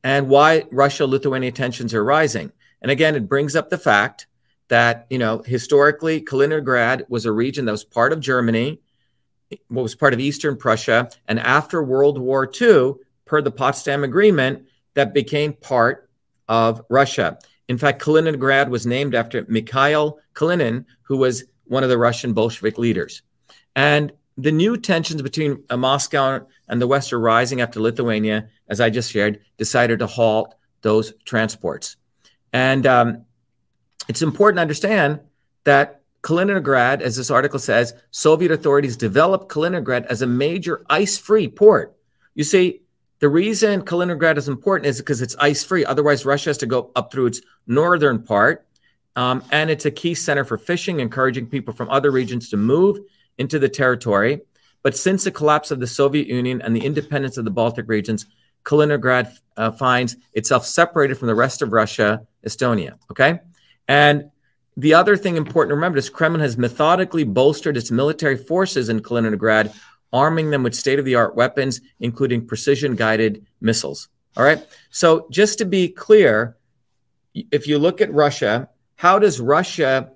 and 0.05 0.29
why 0.29 0.67
Russia 0.71 1.05
Lithuania 1.05 1.51
tensions 1.51 1.93
are 1.95 2.05
rising. 2.05 2.53
And 2.83 2.91
again, 2.91 3.15
it 3.15 3.29
brings 3.29 3.57
up 3.57 3.71
the 3.71 3.79
fact 3.79 4.27
that, 4.69 5.07
you 5.11 5.19
know, 5.19 5.43
historically, 5.45 6.21
Kaliningrad 6.21 7.09
was 7.09 7.27
a 7.27 7.33
region 7.33 7.65
that 7.65 7.73
was 7.73 7.85
part 7.85 8.13
of 8.13 8.21
Germany, 8.21 8.81
what 9.69 9.83
was 9.83 9.95
part 9.95 10.15
of 10.15 10.21
Eastern 10.21 10.57
Prussia. 10.57 11.11
And 11.27 11.41
after 11.41 11.83
World 11.83 12.19
War 12.19 12.51
II, 12.61 12.95
per 13.31 13.41
the 13.41 13.51
Potsdam 13.51 14.03
Agreement, 14.03 14.67
that 14.95 15.15
became 15.15 15.53
part 15.53 16.11
of 16.49 16.83
Russia. 16.89 17.39
In 17.69 17.79
fact, 17.79 18.03
Kaliningrad 18.03 18.69
was 18.69 18.87
named 18.87 19.15
after 19.15 19.45
Mikhail 19.49 20.19
Kalinin, 20.35 20.85
who 21.03 21.17
was 21.17 21.45
one 21.65 21.85
of 21.85 21.89
the 21.89 21.99
Russian 21.99 22.33
Bolshevik 22.33 22.77
leaders. 22.77 23.23
And 23.77 24.13
the 24.37 24.51
new 24.51 24.77
tensions 24.77 25.23
between 25.23 25.63
uh, 25.71 25.77
Moscow 25.77 26.45
and 26.69 26.83
the 26.83 26.89
West 26.89 27.13
are 27.13 27.21
rising 27.21 27.61
after 27.61 27.79
Lithuania, 27.79 28.49
as 28.69 28.81
I 28.81 28.91
just 28.91 29.13
shared, 29.13 29.41
decided 29.59 30.01
to 30.01 30.09
halt 30.09 30.57
those 30.83 31.13
transports. 31.25 31.97
And 32.53 32.87
um, 32.87 33.25
it's 34.09 34.23
important 34.23 34.59
to 34.59 34.63
understand 34.63 35.21
that 35.65 36.03
Kaliningrad, 36.23 37.01
as 37.01 37.17
this 37.17 37.31
article 37.31 37.59
says, 37.59 37.95
Soviet 38.11 38.51
authorities 38.51 38.97
developed 38.97 39.49
Kaliningrad 39.49 40.07
as 40.07 40.23
a 40.23 40.27
major 40.27 40.85
ice 40.91 41.17
free 41.17 41.49
port. 41.49 41.97
You 42.35 42.45
see, 42.45 42.83
the 43.21 43.29
reason 43.29 43.83
Kaliningrad 43.83 44.37
is 44.37 44.49
important 44.49 44.87
is 44.87 44.99
because 44.99 45.23
it's 45.23 45.37
ice 45.39 45.63
free. 45.65 45.85
Otherwise, 45.85 46.27
Russia 46.27 46.51
has 46.51 46.59
to 46.59 46.67
go 46.67 46.91
up 46.97 47.13
through 47.13 47.27
its 47.27 47.41
northern 47.67 48.23
part. 48.23 48.67
Um, 49.17 49.43
and 49.51 49.71
it's 49.71 49.87
a 49.87 49.91
key 49.91 50.15
center 50.15 50.45
for 50.45 50.57
fishing, 50.57 51.01
encouraging 51.01 51.47
people 51.47 51.75
from 51.75 51.91
other 51.91 52.11
regions 52.11 52.49
to 52.51 52.57
move 52.57 52.99
into 53.39 53.59
the 53.59 53.69
territory. 53.69 54.41
But 54.83 54.97
since 54.97 55.25
the 55.25 55.31
collapse 55.31 55.71
of 55.71 55.81
the 55.81 55.87
Soviet 55.87 56.27
Union 56.27 56.63
and 56.63 56.75
the 56.75 56.85
independence 56.85 57.37
of 57.37 57.45
the 57.45 57.51
Baltic 57.51 57.89
regions, 57.89 58.27
Kaliningrad 58.65 59.37
uh, 59.57 59.71
finds 59.71 60.17
itself 60.33 60.67
separated 60.67 61.17
from 61.17 61.29
the 61.29 61.35
rest 61.35 61.63
of 61.63 61.73
Russia, 61.73 62.27
Estonia. 62.47 62.99
Okay. 63.11 63.41
And 63.89 64.31
the 64.77 64.95
other 64.95 65.17
thing 65.17 65.37
important 65.37 65.71
to 65.71 65.75
remember 65.75 65.99
is 65.99 66.09
Kremlin 66.09 66.41
has 66.41 66.57
methodically 66.57 67.25
bolstered 67.25 67.77
its 67.77 67.91
military 67.91 68.37
forces 68.37 68.89
in 68.89 69.01
Kaliningrad 69.01 69.75
arming 70.13 70.51
them 70.51 70.63
with 70.63 70.75
state 70.75 70.99
of 70.99 71.05
the 71.05 71.15
art 71.15 71.35
weapons, 71.35 71.81
including 72.01 72.47
precision 72.47 72.97
guided 72.97 73.47
missiles. 73.61 74.09
All 74.37 74.45
right. 74.45 74.65
So, 74.91 75.27
just 75.31 75.59
to 75.59 75.65
be 75.65 75.89
clear, 75.89 76.57
if 77.35 77.67
you 77.67 77.79
look 77.79 78.01
at 78.01 78.13
Russia, 78.13 78.69
how 78.97 79.19
does 79.19 79.41
Russia 79.41 80.13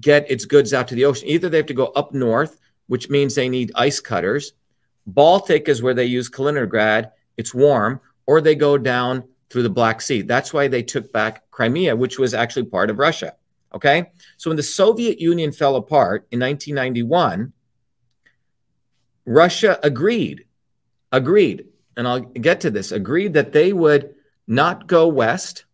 get 0.00 0.30
its 0.30 0.44
goods 0.44 0.74
out 0.74 0.88
to 0.88 0.94
the 0.94 1.04
ocean? 1.04 1.28
Either 1.28 1.48
they 1.48 1.58
have 1.58 1.66
to 1.66 1.74
go 1.74 1.86
up 1.86 2.12
north, 2.12 2.58
which 2.86 3.08
means 3.08 3.34
they 3.34 3.48
need 3.48 3.72
ice 3.74 4.00
cutters. 4.00 4.52
Baltic 5.06 5.68
is 5.68 5.82
where 5.82 5.94
they 5.94 6.04
use 6.04 6.30
Kaliningrad, 6.30 7.10
it's 7.36 7.54
warm, 7.54 8.00
or 8.26 8.40
they 8.40 8.54
go 8.54 8.78
down 8.78 9.24
through 9.50 9.62
the 9.62 9.70
Black 9.70 10.00
Sea. 10.00 10.22
That's 10.22 10.52
why 10.52 10.68
they 10.68 10.82
took 10.82 11.12
back 11.12 11.50
Crimea, 11.50 11.96
which 11.96 12.18
was 12.18 12.34
actually 12.34 12.66
part 12.66 12.90
of 12.90 12.98
Russia. 12.98 13.34
Okay. 13.74 14.10
So, 14.36 14.50
when 14.50 14.56
the 14.56 14.62
Soviet 14.62 15.20
Union 15.20 15.52
fell 15.52 15.76
apart 15.76 16.26
in 16.30 16.40
1991, 16.40 17.52
Russia 19.26 19.78
agreed, 19.82 20.44
agreed, 21.10 21.66
and 21.96 22.06
I'll 22.06 22.20
get 22.20 22.60
to 22.62 22.70
this, 22.70 22.92
agreed 22.92 23.34
that 23.34 23.52
they 23.52 23.72
would 23.72 24.14
not 24.46 24.86
go 24.86 25.08
west, 25.08 25.64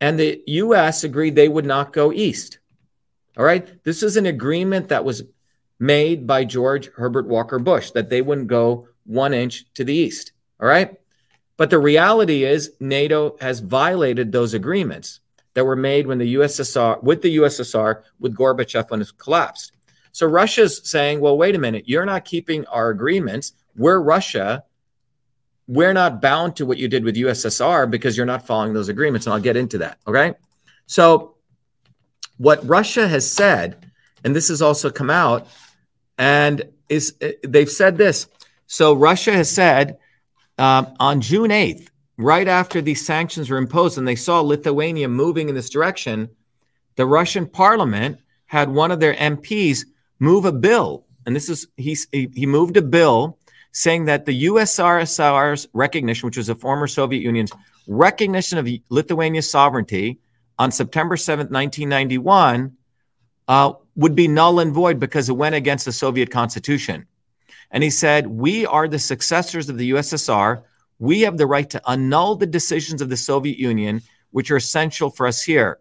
and 0.00 0.18
the 0.18 0.42
US 0.46 1.04
agreed 1.04 1.34
they 1.34 1.48
would 1.48 1.66
not 1.66 1.92
go 1.92 2.12
east. 2.12 2.58
All 3.36 3.44
right. 3.44 3.82
This 3.84 4.02
is 4.02 4.16
an 4.16 4.26
agreement 4.26 4.88
that 4.88 5.04
was 5.04 5.22
made 5.78 6.26
by 6.26 6.44
George 6.44 6.88
Herbert 6.96 7.26
Walker 7.26 7.58
Bush 7.58 7.92
that 7.92 8.10
they 8.10 8.22
wouldn't 8.22 8.48
go 8.48 8.88
one 9.04 9.32
inch 9.32 9.64
to 9.74 9.84
the 9.84 9.94
east. 9.94 10.32
All 10.60 10.68
right. 10.68 10.98
But 11.56 11.70
the 11.70 11.78
reality 11.78 12.44
is, 12.44 12.72
NATO 12.80 13.36
has 13.40 13.60
violated 13.60 14.30
those 14.30 14.54
agreements 14.54 15.20
that 15.54 15.64
were 15.64 15.76
made 15.76 16.06
when 16.06 16.18
the 16.18 16.34
USSR, 16.36 17.02
with 17.02 17.20
the 17.20 17.36
USSR, 17.36 18.02
with 18.20 18.36
Gorbachev 18.36 18.90
when 18.90 19.00
it 19.00 19.10
collapsed. 19.18 19.72
So 20.12 20.26
Russia's 20.26 20.80
saying, 20.88 21.20
well, 21.20 21.36
wait 21.36 21.54
a 21.54 21.58
minute, 21.58 21.88
you're 21.88 22.06
not 22.06 22.24
keeping 22.24 22.64
our 22.66 22.90
agreements. 22.90 23.52
We're 23.76 24.00
Russia. 24.00 24.64
We're 25.66 25.92
not 25.92 26.22
bound 26.22 26.56
to 26.56 26.66
what 26.66 26.78
you 26.78 26.88
did 26.88 27.04
with 27.04 27.16
USSR 27.16 27.90
because 27.90 28.16
you're 28.16 28.26
not 28.26 28.46
following 28.46 28.72
those 28.72 28.88
agreements. 28.88 29.26
And 29.26 29.34
I'll 29.34 29.40
get 29.40 29.56
into 29.56 29.78
that. 29.78 29.98
Okay. 30.06 30.34
So, 30.86 31.34
what 32.36 32.66
Russia 32.66 33.08
has 33.08 33.30
said, 33.30 33.90
and 34.24 34.34
this 34.34 34.48
has 34.48 34.62
also 34.62 34.90
come 34.90 35.10
out, 35.10 35.48
and 36.16 36.62
is 36.88 37.16
they've 37.46 37.70
said 37.70 37.98
this. 37.98 38.28
So, 38.66 38.94
Russia 38.94 39.32
has 39.32 39.50
said 39.50 39.98
um, 40.58 40.94
on 40.98 41.20
June 41.20 41.50
8th, 41.50 41.88
right 42.16 42.48
after 42.48 42.80
these 42.80 43.04
sanctions 43.04 43.48
were 43.48 43.58
imposed, 43.58 43.98
and 43.98 44.06
they 44.06 44.16
saw 44.16 44.40
Lithuania 44.40 45.08
moving 45.08 45.48
in 45.48 45.54
this 45.54 45.70
direction, 45.70 46.28
the 46.96 47.06
Russian 47.06 47.46
parliament 47.46 48.18
had 48.46 48.68
one 48.68 48.90
of 48.90 49.00
their 49.00 49.14
MPs 49.14 49.84
move 50.18 50.44
a 50.44 50.52
bill, 50.52 51.06
and 51.26 51.36
this 51.36 51.48
is, 51.48 51.68
he, 51.76 51.96
he 52.12 52.46
moved 52.46 52.76
a 52.76 52.82
bill 52.82 53.38
saying 53.72 54.06
that 54.06 54.24
the 54.24 54.46
USSR's 54.46 55.68
recognition, 55.72 56.26
which 56.26 56.36
was 56.36 56.48
the 56.48 56.54
former 56.54 56.86
Soviet 56.86 57.20
Union's 57.20 57.52
recognition 57.86 58.58
of 58.58 58.68
Lithuania's 58.88 59.50
sovereignty 59.50 60.18
on 60.58 60.72
September 60.72 61.16
7th, 61.16 61.50
1991, 61.50 62.76
uh, 63.46 63.72
would 63.96 64.14
be 64.14 64.28
null 64.28 64.60
and 64.60 64.72
void 64.72 64.98
because 64.98 65.28
it 65.28 65.32
went 65.32 65.54
against 65.54 65.84
the 65.84 65.92
Soviet 65.92 66.30
constitution. 66.30 67.06
And 67.70 67.82
he 67.82 67.90
said, 67.90 68.26
We 68.26 68.66
are 68.66 68.88
the 68.88 68.98
successors 68.98 69.68
of 69.68 69.78
the 69.78 69.90
USSR. 69.90 70.62
We 70.98 71.20
have 71.22 71.36
the 71.36 71.46
right 71.46 71.68
to 71.70 71.88
annul 71.88 72.36
the 72.36 72.46
decisions 72.46 73.00
of 73.00 73.08
the 73.08 73.16
Soviet 73.16 73.58
Union, 73.58 74.02
which 74.30 74.50
are 74.50 74.56
essential 74.56 75.10
for 75.10 75.26
us 75.26 75.42
here. 75.42 75.78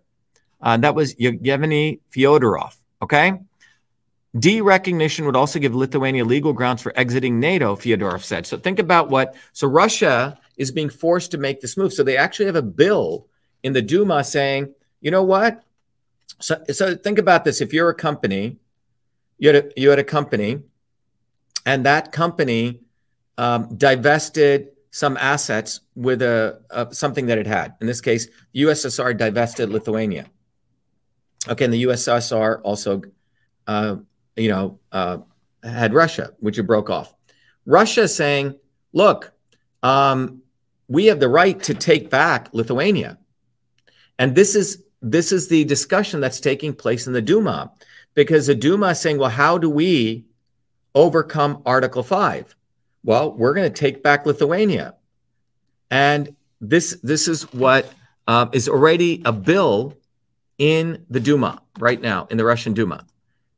Uh, 0.62 0.78
that 0.78 0.96
was 0.96 1.20
Yevgeny 1.20 2.02
Fyodorov. 2.12 2.76
Okay. 3.02 3.40
De-recognition 4.38 5.26
would 5.26 5.36
also 5.36 5.58
give 5.60 5.74
Lithuania 5.74 6.26
legal 6.26 6.54
grounds 6.54 6.82
for 6.82 6.98
exiting 6.98 7.40
NATO, 7.40 7.76
Fyodorov 7.76 8.24
said. 8.24 8.46
So 8.46 8.58
think 8.58 8.78
about 8.78 9.10
what. 9.10 9.36
So 9.54 9.68
Russia 9.68 10.38
is 10.58 10.72
being 10.72 10.90
forced 10.90 11.32
to 11.32 11.38
make 11.38 11.62
this 11.62 11.78
move. 11.78 11.94
So 11.94 12.04
they 12.04 12.18
actually 12.18 12.46
have 12.46 12.56
a 12.56 12.62
bill 12.62 13.28
in 13.64 13.74
the 13.74 13.82
Duma 13.82 14.24
saying, 14.24 14.74
you 15.02 15.12
know 15.12 15.24
what? 15.24 15.64
So, 16.40 16.62
so 16.72 16.96
think 16.96 17.18
about 17.18 17.46
this. 17.46 17.62
If 17.62 17.74
you're 17.74 17.90
a 17.90 17.96
company, 17.96 18.58
you 19.38 19.54
had 19.54 19.56
a, 19.56 19.72
you 19.80 19.90
had 19.90 20.00
a 20.00 20.04
company, 20.04 20.60
and 21.68 21.86
that 21.86 22.12
company 22.12 22.82
um, 23.38 23.76
divested 23.78 24.70
some 24.90 25.16
assets 25.18 25.82
with 25.94 26.24
a, 26.24 26.60
a, 26.72 26.92
something 26.94 27.28
that 27.28 27.38
it 27.38 27.46
had. 27.46 27.76
In 27.82 27.86
this 27.86 28.02
case, 28.02 28.28
USSR 28.56 29.16
divested 29.16 29.70
Lithuania. 29.70 30.26
Okay, 31.48 31.66
and 31.66 31.74
the 31.74 31.84
USSR 31.84 32.62
also 32.64 33.04
uh, 33.68 33.98
you 34.38 34.50
know, 34.50 34.80
uh, 34.92 35.18
had 35.64 35.94
Russia, 35.94 36.34
which 36.40 36.58
it 36.58 36.64
broke 36.64 36.90
off. 36.90 37.14
Russia 37.66 38.08
saying, 38.08 38.56
look, 38.94 39.34
um, 39.84 40.42
we 40.88 41.08
have 41.08 41.20
the 41.20 41.30
right 41.30 41.62
to 41.64 41.74
take 41.74 42.10
back 42.10 42.50
Lithuania. 42.54 43.18
And 44.18 44.36
this 44.36 44.56
is 44.56 44.84
this 45.02 45.32
is 45.32 45.48
the 45.48 45.64
discussion 45.66 46.22
that's 46.22 46.40
taking 46.40 46.74
place 46.74 47.06
in 47.06 47.14
the 47.14 47.22
Duma, 47.22 47.72
because 48.16 48.48
the 48.48 48.56
Duma 48.56 48.88
is 48.90 49.00
saying, 49.00 49.20
well, 49.20 49.30
how 49.30 49.58
do 49.58 49.70
we 49.70 50.26
overcome 50.98 51.62
Article 51.66 52.02
5? 52.02 52.56
Well, 53.04 53.32
we're 53.32 53.54
going 53.54 53.72
to 53.72 53.80
take 53.80 54.02
back 54.02 54.26
Lithuania. 54.26 54.96
And 55.92 56.36
this 56.60 56.98
this 57.04 57.28
is 57.28 57.44
what 57.54 57.94
uh, 58.28 58.48
is 58.52 58.68
already 58.68 59.22
a 59.24 59.32
bill 59.32 59.96
in 60.58 61.06
the 61.10 61.20
Duma 61.20 61.62
right 61.80 62.02
now, 62.02 62.28
in 62.32 62.38
the 62.38 62.44
Russian 62.44 62.74
Duma. 62.74 63.06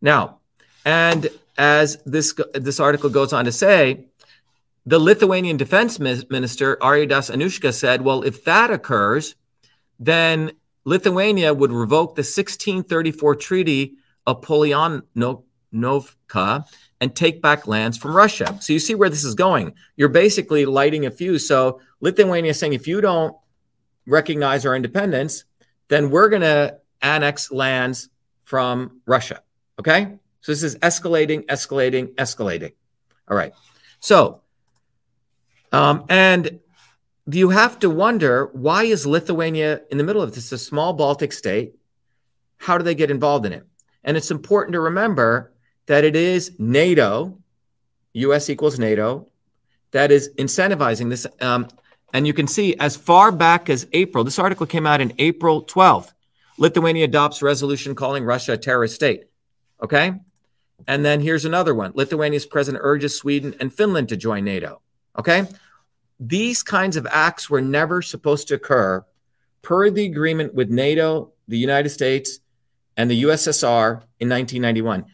Now, 0.01 0.39
And 0.85 1.29
as 1.57 1.97
this 2.05 2.33
this 2.53 2.79
article 2.79 3.09
goes 3.09 3.33
on 3.33 3.45
to 3.45 3.51
say, 3.51 4.05
the 4.85 4.99
Lithuanian 4.99 5.57
defense 5.57 5.99
minister 5.99 6.77
Arvydas 6.77 7.31
Anushka, 7.31 7.73
said, 7.73 8.01
"Well, 8.01 8.21
if 8.23 8.43
that 8.43 8.69
occurs, 8.69 9.35
then 9.99 10.51
Lithuania 10.85 11.53
would 11.53 11.71
revoke 11.71 12.15
the 12.15 12.21
1634 12.21 13.35
Treaty 13.35 13.95
of 14.27 14.41
Polyanovka 14.41 15.03
and 17.01 17.15
take 17.15 17.41
back 17.41 17.67
lands 17.67 17.97
from 17.97 18.15
Russia." 18.15 18.57
So 18.61 18.73
you 18.73 18.79
see 18.79 18.95
where 18.95 19.09
this 19.09 19.23
is 19.23 19.35
going. 19.35 19.73
You're 19.95 20.09
basically 20.09 20.65
lighting 20.65 21.05
a 21.05 21.11
fuse. 21.11 21.47
So 21.47 21.81
Lithuania 22.01 22.51
is 22.51 22.59
saying, 22.59 22.73
if 22.73 22.87
you 22.87 23.01
don't 23.01 23.35
recognize 24.05 24.65
our 24.65 24.75
independence, 24.75 25.45
then 25.87 26.09
we're 26.09 26.29
going 26.29 26.41
to 26.41 26.77
annex 27.01 27.51
lands 27.51 28.09
from 28.43 29.01
Russia. 29.05 29.41
Okay. 29.79 30.15
So 30.41 30.51
this 30.51 30.63
is 30.63 30.75
escalating, 30.77 31.45
escalating, 31.45 32.15
escalating. 32.15 32.73
All 33.27 33.37
right. 33.37 33.53
So, 33.99 34.41
um, 35.71 36.05
and 36.09 36.59
you 37.31 37.49
have 37.49 37.79
to 37.79 37.89
wonder 37.89 38.49
why 38.53 38.85
is 38.85 39.05
Lithuania 39.05 39.81
in 39.91 39.97
the 39.97 40.03
middle 40.03 40.21
of 40.21 40.33
this? 40.33 40.51
A 40.51 40.57
small 40.57 40.93
Baltic 40.93 41.31
state. 41.31 41.75
How 42.57 42.77
do 42.77 42.83
they 42.83 42.95
get 42.95 43.11
involved 43.11 43.45
in 43.45 43.53
it? 43.53 43.65
And 44.03 44.17
it's 44.17 44.31
important 44.31 44.73
to 44.73 44.79
remember 44.79 45.53
that 45.89 46.03
it 46.03 46.15
is 46.15 46.51
NATO, 46.59 47.35
US 48.13 48.47
equals 48.47 48.77
NATO, 48.77 49.27
that 49.89 50.11
is 50.11 50.29
incentivizing 50.37 51.09
this. 51.09 51.25
Um, 51.41 51.67
and 52.13 52.27
you 52.27 52.33
can 52.33 52.45
see 52.45 52.75
as 52.75 52.95
far 52.95 53.31
back 53.31 53.71
as 53.71 53.87
April, 53.91 54.23
this 54.23 54.37
article 54.37 54.67
came 54.67 54.85
out 54.85 55.01
in 55.01 55.11
April 55.17 55.63
12th. 55.63 56.13
Lithuania 56.59 57.05
adopts 57.05 57.41
resolution 57.41 57.95
calling 57.95 58.23
Russia 58.23 58.53
a 58.53 58.57
terrorist 58.57 58.93
state. 58.93 59.23
Okay. 59.81 60.13
And 60.87 61.03
then 61.03 61.21
here's 61.21 61.45
another 61.45 61.73
one 61.73 61.91
Lithuania's 61.95 62.45
president 62.45 62.83
urges 62.85 63.17
Sweden 63.17 63.55
and 63.59 63.73
Finland 63.73 64.09
to 64.09 64.17
join 64.17 64.45
NATO. 64.45 64.81
Okay. 65.17 65.47
These 66.19 66.61
kinds 66.61 66.97
of 66.97 67.07
acts 67.09 67.49
were 67.49 67.61
never 67.61 68.03
supposed 68.03 68.47
to 68.49 68.55
occur 68.55 69.03
per 69.63 69.89
the 69.89 70.05
agreement 70.05 70.53
with 70.53 70.69
NATO, 70.69 71.31
the 71.47 71.57
United 71.57 71.89
States, 71.89 72.41
and 72.95 73.09
the 73.09 73.23
USSR 73.23 74.03
in 74.19 74.29
1991. 74.29 75.05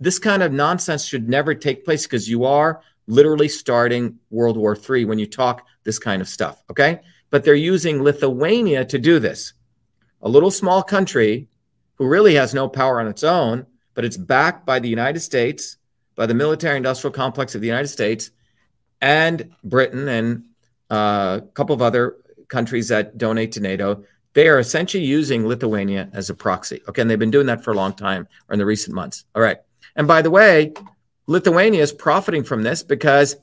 This 0.00 0.18
kind 0.18 0.42
of 0.42 0.52
nonsense 0.52 1.04
should 1.04 1.28
never 1.28 1.54
take 1.54 1.84
place 1.84 2.04
because 2.06 2.28
you 2.28 2.44
are 2.44 2.80
literally 3.06 3.48
starting 3.48 4.18
World 4.30 4.56
War 4.56 4.76
III 4.76 5.04
when 5.04 5.18
you 5.18 5.26
talk 5.26 5.66
this 5.84 5.98
kind 5.98 6.22
of 6.22 6.28
stuff. 6.28 6.62
Okay. 6.70 7.00
But 7.30 7.44
they're 7.44 7.54
using 7.54 8.02
Lithuania 8.02 8.84
to 8.86 8.98
do 8.98 9.18
this. 9.18 9.52
A 10.22 10.28
little 10.28 10.50
small 10.50 10.82
country 10.82 11.48
who 11.96 12.06
really 12.06 12.34
has 12.34 12.54
no 12.54 12.68
power 12.68 13.00
on 13.00 13.08
its 13.08 13.22
own 13.22 13.66
but 13.96 14.04
it's 14.04 14.18
backed 14.18 14.64
by 14.64 14.78
the 14.78 14.88
United 14.88 15.20
States, 15.20 15.78
by 16.14 16.26
the 16.26 16.34
military 16.34 16.76
industrial 16.76 17.12
complex 17.12 17.56
of 17.56 17.62
the 17.62 17.66
United 17.66 17.88
States, 17.88 18.30
and 19.00 19.50
Britain 19.64 20.06
and 20.08 20.44
uh, 20.90 21.40
a 21.42 21.46
couple 21.54 21.74
of 21.74 21.82
other 21.82 22.18
countries 22.48 22.88
that 22.88 23.18
donate 23.18 23.52
to 23.52 23.60
NATO. 23.60 24.04
They 24.34 24.48
are 24.48 24.58
essentially 24.58 25.02
using 25.02 25.48
Lithuania 25.48 26.10
as 26.12 26.28
a 26.28 26.34
proxy. 26.34 26.82
Okay, 26.86 27.00
and 27.00 27.10
they've 27.10 27.18
been 27.18 27.30
doing 27.30 27.46
that 27.46 27.64
for 27.64 27.72
a 27.72 27.74
long 27.74 27.94
time 27.94 28.28
or 28.48 28.52
in 28.52 28.58
the 28.58 28.66
recent 28.66 28.94
months. 28.94 29.24
All 29.34 29.42
right. 29.42 29.56
And 29.96 30.06
by 30.06 30.22
the 30.22 30.30
way, 30.30 30.72
Lithuania 31.26 31.82
is 31.82 31.92
profiting 31.92 32.44
from 32.44 32.62
this 32.62 32.82
because 32.82 33.36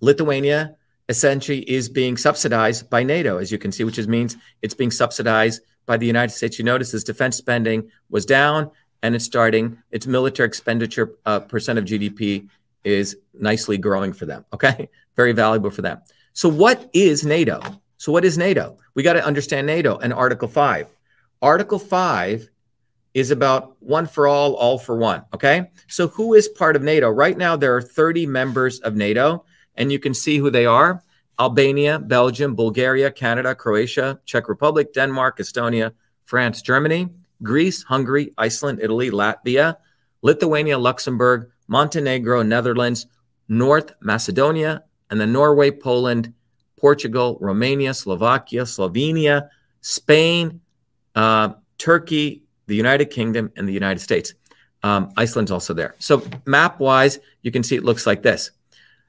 Lithuania 0.00 0.74
essentially 1.08 1.68
is 1.70 1.88
being 1.88 2.16
subsidized 2.16 2.88
by 2.88 3.02
NATO, 3.02 3.38
as 3.38 3.52
you 3.52 3.58
can 3.58 3.70
see, 3.70 3.84
which 3.84 3.98
is, 3.98 4.08
means 4.08 4.36
it's 4.62 4.74
being 4.74 4.90
subsidized 4.90 5.60
by 5.86 5.96
the 5.96 6.06
United 6.06 6.32
States. 6.32 6.58
You 6.58 6.64
notice 6.64 6.94
as 6.94 7.04
defense 7.04 7.36
spending 7.36 7.90
was 8.08 8.24
down, 8.24 8.70
and 9.02 9.14
it's 9.14 9.24
starting 9.24 9.78
its 9.90 10.06
military 10.06 10.46
expenditure 10.46 11.14
uh, 11.26 11.40
percent 11.40 11.78
of 11.78 11.84
GDP 11.84 12.48
is 12.84 13.16
nicely 13.34 13.76
growing 13.76 14.12
for 14.12 14.26
them. 14.26 14.44
Okay, 14.52 14.88
very 15.16 15.32
valuable 15.32 15.70
for 15.70 15.82
them. 15.82 16.00
So, 16.32 16.48
what 16.48 16.88
is 16.92 17.24
NATO? 17.24 17.60
So, 17.96 18.12
what 18.12 18.24
is 18.24 18.38
NATO? 18.38 18.78
We 18.94 19.02
got 19.02 19.14
to 19.14 19.24
understand 19.24 19.66
NATO 19.66 19.98
and 19.98 20.12
Article 20.12 20.48
5. 20.48 20.88
Article 21.42 21.78
5 21.78 22.48
is 23.14 23.30
about 23.30 23.76
one 23.80 24.06
for 24.06 24.26
all, 24.26 24.54
all 24.54 24.78
for 24.78 24.96
one. 24.96 25.22
Okay, 25.34 25.70
so 25.88 26.08
who 26.08 26.34
is 26.34 26.48
part 26.48 26.76
of 26.76 26.82
NATO? 26.82 27.08
Right 27.08 27.36
now, 27.36 27.56
there 27.56 27.74
are 27.74 27.82
30 27.82 28.26
members 28.26 28.80
of 28.80 28.94
NATO, 28.94 29.44
and 29.74 29.90
you 29.90 29.98
can 29.98 30.14
see 30.14 30.38
who 30.38 30.50
they 30.50 30.66
are 30.66 31.02
Albania, 31.38 31.98
Belgium, 31.98 32.54
Bulgaria, 32.54 33.10
Canada, 33.10 33.54
Croatia, 33.54 34.20
Czech 34.26 34.48
Republic, 34.48 34.92
Denmark, 34.92 35.38
Estonia, 35.38 35.92
France, 36.24 36.62
Germany. 36.62 37.08
Greece, 37.42 37.82
Hungary, 37.82 38.32
Iceland, 38.38 38.80
Italy, 38.82 39.10
Latvia, 39.10 39.76
Lithuania, 40.22 40.78
Luxembourg, 40.78 41.50
Montenegro, 41.68 42.42
Netherlands, 42.42 43.06
North 43.48 43.92
Macedonia, 44.00 44.84
and 45.10 45.20
then 45.20 45.32
Norway, 45.32 45.70
Poland, 45.70 46.32
Portugal, 46.78 47.38
Romania, 47.40 47.94
Slovakia, 47.94 48.62
Slovenia, 48.62 49.48
Spain, 49.80 50.60
uh, 51.14 51.50
Turkey, 51.78 52.44
the 52.70 52.76
United 52.76 53.06
Kingdom, 53.06 53.52
and 53.56 53.68
the 53.68 53.72
United 53.72 53.98
States. 53.98 54.32
Um, 54.82 55.10
Iceland's 55.16 55.50
also 55.50 55.74
there. 55.74 55.96
So, 55.98 56.22
map 56.46 56.78
wise, 56.78 57.18
you 57.42 57.50
can 57.50 57.62
see 57.62 57.74
it 57.76 57.84
looks 57.84 58.06
like 58.06 58.22
this. 58.22 58.52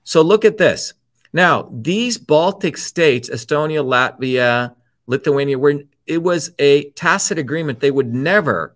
So, 0.04 0.24
look 0.24 0.44
at 0.44 0.58
this. 0.58 0.94
Now, 1.32 1.70
these 1.72 2.18
Baltic 2.18 2.76
states, 2.76 3.30
Estonia, 3.30 3.86
Latvia, 3.86 4.76
Lithuania, 5.06 5.60
were 5.60 5.84
it 6.08 6.24
was 6.24 6.52
a 6.58 6.90
tacit 6.92 7.38
agreement. 7.38 7.80
They 7.80 7.92
would 7.92 8.14
never, 8.14 8.76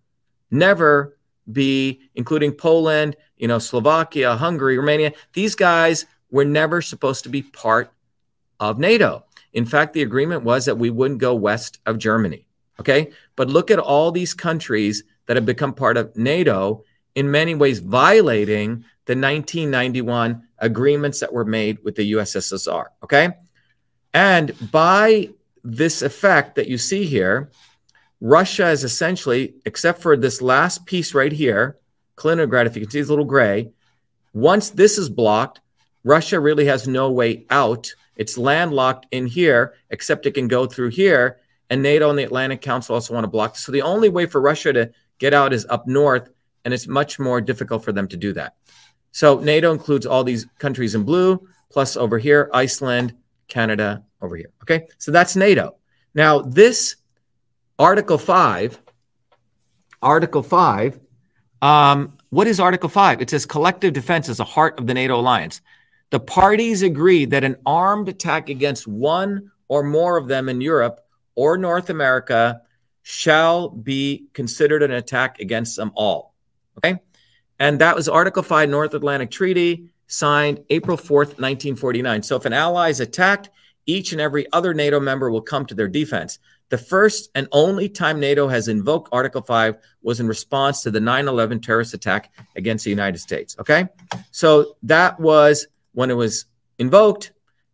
never 0.51 1.17
be, 1.51 2.01
including 2.13 2.53
Poland, 2.53 3.17
you 3.37 3.47
know, 3.47 3.59
Slovakia, 3.59 4.37
Hungary, 4.37 4.77
Romania. 4.77 5.11
These 5.33 5.55
guys 5.55 6.05
were 6.29 6.45
never 6.45 6.81
supposed 6.81 7.23
to 7.23 7.29
be 7.29 7.41
part 7.41 7.91
of 8.59 8.77
NATO. 8.77 9.25
In 9.51 9.65
fact, 9.65 9.93
the 9.93 10.03
agreement 10.03 10.43
was 10.43 10.65
that 10.65 10.77
we 10.77 10.91
wouldn't 10.91 11.19
go 11.19 11.33
west 11.33 11.79
of 11.87 11.97
Germany. 11.97 12.45
Okay. 12.79 13.11
But 13.35 13.49
look 13.49 13.71
at 13.71 13.79
all 13.79 14.11
these 14.11 14.33
countries 14.33 15.03
that 15.25 15.35
have 15.35 15.45
become 15.45 15.73
part 15.73 15.97
of 15.97 16.15
NATO, 16.15 16.83
in 17.15 17.31
many 17.31 17.55
ways 17.55 17.79
violating 17.79 18.83
the 19.05 19.15
1991 19.15 20.47
agreements 20.59 21.19
that 21.21 21.33
were 21.33 21.45
made 21.45 21.79
with 21.83 21.95
the 21.95 22.11
USSR. 22.11 22.87
Okay. 23.03 23.29
And 24.13 24.53
by 24.71 25.29
this 25.63 26.01
effect 26.01 26.55
that 26.55 26.67
you 26.67 26.77
see 26.77 27.05
here, 27.05 27.49
Russia 28.21 28.69
is 28.69 28.83
essentially, 28.83 29.55
except 29.65 30.01
for 30.01 30.15
this 30.15 30.41
last 30.41 30.85
piece 30.85 31.13
right 31.13 31.31
here, 31.31 31.77
Kaliningrad, 32.17 32.65
if 32.65 32.75
you 32.75 32.81
can 32.83 32.91
see 32.91 33.01
this 33.01 33.09
little 33.09 33.25
gray, 33.25 33.71
once 34.33 34.69
this 34.69 34.97
is 34.97 35.09
blocked, 35.09 35.61
Russia 36.03 36.39
really 36.39 36.65
has 36.65 36.87
no 36.87 37.11
way 37.11 37.45
out. 37.49 37.93
It's 38.15 38.37
landlocked 38.37 39.07
in 39.11 39.27
here, 39.27 39.73
except 39.89 40.25
it 40.25 40.33
can 40.33 40.47
go 40.47 40.65
through 40.65 40.89
here. 40.89 41.39
And 41.69 41.81
NATO 41.81 42.09
and 42.09 42.19
the 42.19 42.23
Atlantic 42.23 42.61
Council 42.61 42.95
also 42.95 43.13
want 43.13 43.23
to 43.23 43.29
block. 43.29 43.55
So 43.57 43.71
the 43.71 43.81
only 43.81 44.09
way 44.09 44.25
for 44.25 44.39
Russia 44.39 44.71
to 44.73 44.91
get 45.17 45.33
out 45.33 45.53
is 45.53 45.65
up 45.69 45.87
north, 45.87 46.29
and 46.63 46.73
it's 46.73 46.87
much 46.87 47.19
more 47.19 47.41
difficult 47.41 47.83
for 47.83 47.91
them 47.91 48.07
to 48.09 48.17
do 48.17 48.33
that. 48.33 48.55
So 49.11 49.39
NATO 49.39 49.71
includes 49.71 50.05
all 50.05 50.23
these 50.23 50.45
countries 50.59 50.93
in 50.93 51.03
blue, 51.03 51.47
plus 51.71 51.95
over 51.95 52.19
here, 52.19 52.49
Iceland, 52.53 53.13
Canada, 53.47 54.03
over 54.21 54.35
here. 54.35 54.51
Okay, 54.63 54.87
so 54.97 55.11
that's 55.11 55.35
NATO. 55.35 55.77
Now, 56.13 56.39
this 56.41 56.97
Article 57.79 58.17
5, 58.17 58.79
Article 60.01 60.43
5, 60.43 60.99
um, 61.61 62.17
what 62.29 62.47
is 62.47 62.59
Article 62.59 62.89
5? 62.89 63.21
It 63.21 63.29
says 63.29 63.45
collective 63.45 63.93
defense 63.93 64.29
is 64.29 64.37
the 64.37 64.43
heart 64.43 64.79
of 64.79 64.87
the 64.87 64.93
NATO 64.93 65.19
alliance. 65.19 65.61
The 66.09 66.19
parties 66.19 66.81
agree 66.81 67.25
that 67.25 67.43
an 67.43 67.55
armed 67.65 68.09
attack 68.09 68.49
against 68.49 68.87
one 68.87 69.51
or 69.67 69.83
more 69.83 70.17
of 70.17 70.27
them 70.27 70.49
in 70.49 70.61
Europe 70.61 71.04
or 71.35 71.57
North 71.57 71.89
America 71.89 72.61
shall 73.03 73.69
be 73.69 74.25
considered 74.33 74.81
an 74.81 74.91
attack 74.91 75.39
against 75.39 75.75
them 75.75 75.91
all. 75.95 76.33
Okay? 76.77 76.99
And 77.59 77.79
that 77.79 77.95
was 77.95 78.09
Article 78.09 78.43
5 78.43 78.69
North 78.69 78.93
Atlantic 78.93 79.31
Treaty 79.31 79.89
signed 80.07 80.63
April 80.69 80.97
4th, 80.97 81.37
1949. 81.39 82.23
So 82.23 82.35
if 82.35 82.45
an 82.45 82.53
ally 82.53 82.89
is 82.89 82.99
attacked, 82.99 83.49
each 83.85 84.11
and 84.11 84.21
every 84.21 84.51
other 84.51 84.73
NATO 84.73 84.99
member 84.99 85.29
will 85.29 85.41
come 85.41 85.65
to 85.67 85.75
their 85.75 85.87
defense. 85.87 86.39
The 86.69 86.77
first 86.77 87.29
and 87.35 87.47
only 87.51 87.87
time 87.87 88.19
NATO 88.19 88.47
has 88.47 88.67
invoked 88.67 89.09
Article 89.11 89.41
5 89.41 89.77
was 90.01 90.19
in 90.19 90.27
response 90.27 90.81
to 90.81 90.91
the 90.91 90.99
9 90.99 91.27
11 91.27 91.61
terrorist 91.61 91.93
attack 91.93 92.33
against 92.55 92.83
the 92.83 92.89
United 92.89 93.19
States. 93.19 93.55
Okay. 93.59 93.87
So 94.31 94.75
that 94.83 95.19
was 95.19 95.67
when 95.93 96.09
it 96.09 96.15
was 96.15 96.45
invoked. 96.79 97.33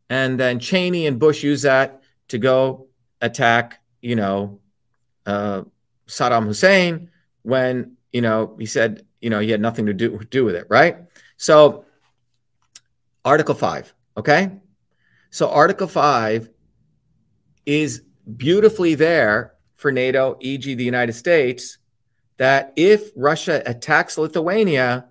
And 0.10 0.38
then 0.38 0.60
Cheney 0.60 1.08
and 1.08 1.18
Bush 1.18 1.42
used 1.42 1.64
that 1.64 2.02
to 2.28 2.38
go 2.38 2.88
attack, 3.22 3.80
you 4.02 4.16
know, 4.16 4.60
uh, 5.26 5.64
Saddam 6.08 6.46
Hussein 6.46 7.10
when, 7.44 7.98
you 8.12 8.22
know, 8.22 8.56
he 8.60 8.66
said, 8.66 9.06
you 9.22 9.30
know, 9.30 9.40
he 9.40 9.52
had 9.52 9.62
nothing 9.62 9.86
to 9.86 9.94
do, 9.94 10.20
do 10.30 10.44
with 10.44 10.56
it. 10.56 10.66
Right. 10.70 10.98
So, 11.38 11.86
Article 13.24 13.56
5. 13.56 13.94
Okay. 14.18 14.52
So 15.30 15.50
Article 15.50 15.88
5 15.88 16.50
is 17.66 18.04
beautifully 18.38 18.96
there 18.96 19.54
for 19.76 19.92
NATO, 19.92 20.38
e.g., 20.42 20.74
the 20.74 20.84
United 20.84 21.14
States, 21.14 21.78
that 22.38 22.74
if 22.76 23.12
Russia 23.16 23.64
attacks 23.66 24.18
Lithuania, 24.18 25.08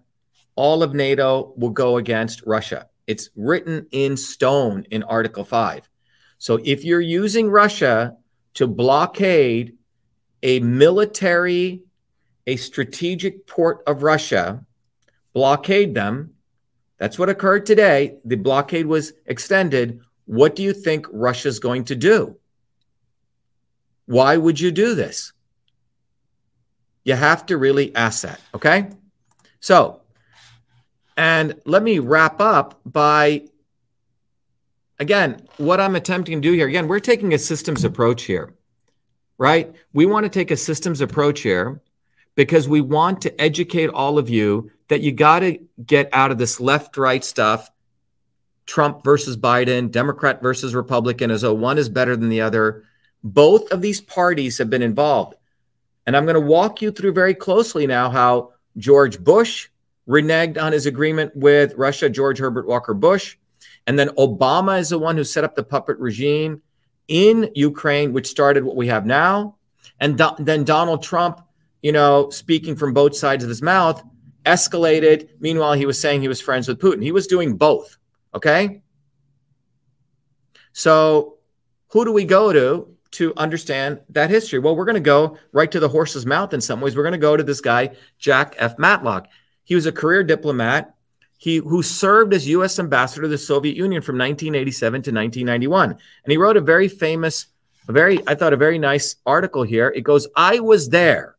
all 0.56 0.82
of 0.82 0.94
NATO 0.94 1.54
will 1.56 1.70
go 1.70 1.96
against 1.96 2.42
Russia. 2.44 2.88
It's 3.06 3.30
written 3.34 3.86
in 3.92 4.16
stone 4.16 4.84
in 4.90 5.02
Article 5.04 5.44
5. 5.44 5.88
So 6.40 6.58
if 6.64 6.84
you're 6.84 7.02
using 7.02 7.50
Russia 7.50 8.16
to 8.54 8.66
blockade 8.66 9.76
a 10.42 10.58
military, 10.60 11.82
a 12.46 12.56
strategic 12.56 13.46
port 13.46 13.82
of 13.86 14.02
Russia, 14.02 14.64
blockade 15.34 15.94
them, 15.94 16.32
that's 16.96 17.18
what 17.18 17.28
occurred 17.28 17.66
today. 17.66 18.16
The 18.24 18.36
blockade 18.36 18.86
was 18.86 19.12
extended. 19.26 20.00
What 20.24 20.56
do 20.56 20.62
you 20.62 20.72
think 20.72 21.06
Russia's 21.12 21.58
going 21.58 21.84
to 21.84 21.94
do? 21.94 22.38
Why 24.06 24.38
would 24.38 24.58
you 24.58 24.70
do 24.70 24.94
this? 24.94 25.34
You 27.04 27.16
have 27.16 27.44
to 27.46 27.58
really 27.58 27.94
ask 27.94 28.22
that. 28.22 28.40
Okay. 28.54 28.88
So, 29.60 30.00
and 31.18 31.60
let 31.66 31.82
me 31.82 31.98
wrap 31.98 32.40
up 32.40 32.80
by 32.86 33.42
again, 35.00 35.48
what 35.56 35.80
I'm 35.80 35.96
attempting 35.96 36.40
to 36.40 36.48
do 36.48 36.54
here. 36.54 36.68
Again, 36.68 36.86
we're 36.86 37.00
taking 37.00 37.34
a 37.34 37.38
systems 37.38 37.84
approach 37.84 38.22
here, 38.22 38.54
right? 39.38 39.74
We 39.92 40.06
want 40.06 40.24
to 40.24 40.30
take 40.30 40.52
a 40.52 40.56
systems 40.56 41.00
approach 41.00 41.40
here 41.40 41.82
because 42.36 42.68
we 42.68 42.80
want 42.80 43.22
to 43.22 43.40
educate 43.40 43.88
all 43.88 44.18
of 44.18 44.30
you 44.30 44.70
that 44.88 45.00
you 45.00 45.10
got 45.10 45.40
to 45.40 45.58
get 45.84 46.08
out 46.12 46.30
of 46.30 46.38
this 46.38 46.60
left 46.60 46.96
right 46.96 47.24
stuff 47.24 47.68
Trump 48.66 49.02
versus 49.02 49.36
Biden, 49.36 49.90
Democrat 49.90 50.40
versus 50.40 50.76
Republican, 50.76 51.32
as 51.32 51.40
though 51.40 51.54
one 51.54 51.76
is 51.76 51.88
better 51.88 52.16
than 52.16 52.28
the 52.28 52.40
other. 52.40 52.84
Both 53.24 53.72
of 53.72 53.82
these 53.82 54.00
parties 54.00 54.58
have 54.58 54.70
been 54.70 54.82
involved. 54.82 55.34
And 56.06 56.16
I'm 56.16 56.24
going 56.24 56.34
to 56.34 56.40
walk 56.40 56.80
you 56.80 56.92
through 56.92 57.12
very 57.12 57.34
closely 57.34 57.88
now 57.88 58.10
how 58.10 58.52
George 58.76 59.18
Bush 59.18 59.68
reneged 60.08 60.60
on 60.60 60.72
his 60.72 60.86
agreement 60.86 61.34
with 61.34 61.74
Russia, 61.74 62.08
George 62.08 62.38
Herbert 62.38 62.68
Walker 62.68 62.94
Bush. 62.94 63.36
And 63.90 63.98
then 63.98 64.10
Obama 64.10 64.78
is 64.78 64.90
the 64.90 65.00
one 65.00 65.16
who 65.16 65.24
set 65.24 65.42
up 65.42 65.56
the 65.56 65.64
puppet 65.64 65.98
regime 65.98 66.62
in 67.08 67.50
Ukraine, 67.56 68.12
which 68.12 68.28
started 68.28 68.62
what 68.62 68.76
we 68.76 68.86
have 68.86 69.04
now. 69.04 69.56
And 69.98 70.16
do- 70.16 70.36
then 70.38 70.62
Donald 70.62 71.02
Trump, 71.02 71.40
you 71.82 71.90
know, 71.90 72.30
speaking 72.30 72.76
from 72.76 72.94
both 72.94 73.16
sides 73.16 73.42
of 73.42 73.48
his 73.48 73.62
mouth, 73.62 74.00
escalated. 74.46 75.30
Meanwhile, 75.40 75.72
he 75.72 75.86
was 75.86 76.00
saying 76.00 76.20
he 76.20 76.28
was 76.28 76.40
friends 76.40 76.68
with 76.68 76.78
Putin. 76.78 77.02
He 77.02 77.10
was 77.10 77.26
doing 77.26 77.56
both. 77.56 77.98
Okay. 78.32 78.80
So, 80.72 81.38
who 81.88 82.04
do 82.04 82.12
we 82.12 82.24
go 82.24 82.52
to 82.52 82.96
to 83.10 83.34
understand 83.36 84.02
that 84.10 84.30
history? 84.30 84.60
Well, 84.60 84.76
we're 84.76 84.84
going 84.84 84.94
to 84.94 85.00
go 85.00 85.36
right 85.50 85.72
to 85.72 85.80
the 85.80 85.88
horse's 85.88 86.24
mouth 86.24 86.54
in 86.54 86.60
some 86.60 86.80
ways. 86.80 86.96
We're 86.96 87.02
going 87.02 87.10
to 87.10 87.18
go 87.18 87.36
to 87.36 87.42
this 87.42 87.60
guy, 87.60 87.96
Jack 88.20 88.54
F. 88.56 88.78
Matlock. 88.78 89.26
He 89.64 89.74
was 89.74 89.86
a 89.86 89.90
career 89.90 90.22
diplomat 90.22 90.94
he, 91.40 91.56
who 91.56 91.82
served 91.82 92.34
as 92.34 92.46
U.S. 92.48 92.78
ambassador 92.78 93.22
to 93.22 93.28
the 93.28 93.38
Soviet 93.38 93.74
Union 93.74 94.02
from 94.02 94.18
1987 94.18 94.90
to 94.90 94.96
1991. 95.10 95.90
And 95.90 95.98
he 96.30 96.36
wrote 96.36 96.58
a 96.58 96.60
very 96.60 96.86
famous, 96.86 97.46
a 97.88 97.92
very, 97.92 98.20
I 98.26 98.34
thought, 98.34 98.52
a 98.52 98.58
very 98.58 98.78
nice 98.78 99.16
article 99.24 99.62
here. 99.62 99.88
It 99.88 100.02
goes, 100.02 100.28
I 100.36 100.60
was 100.60 100.90
there. 100.90 101.36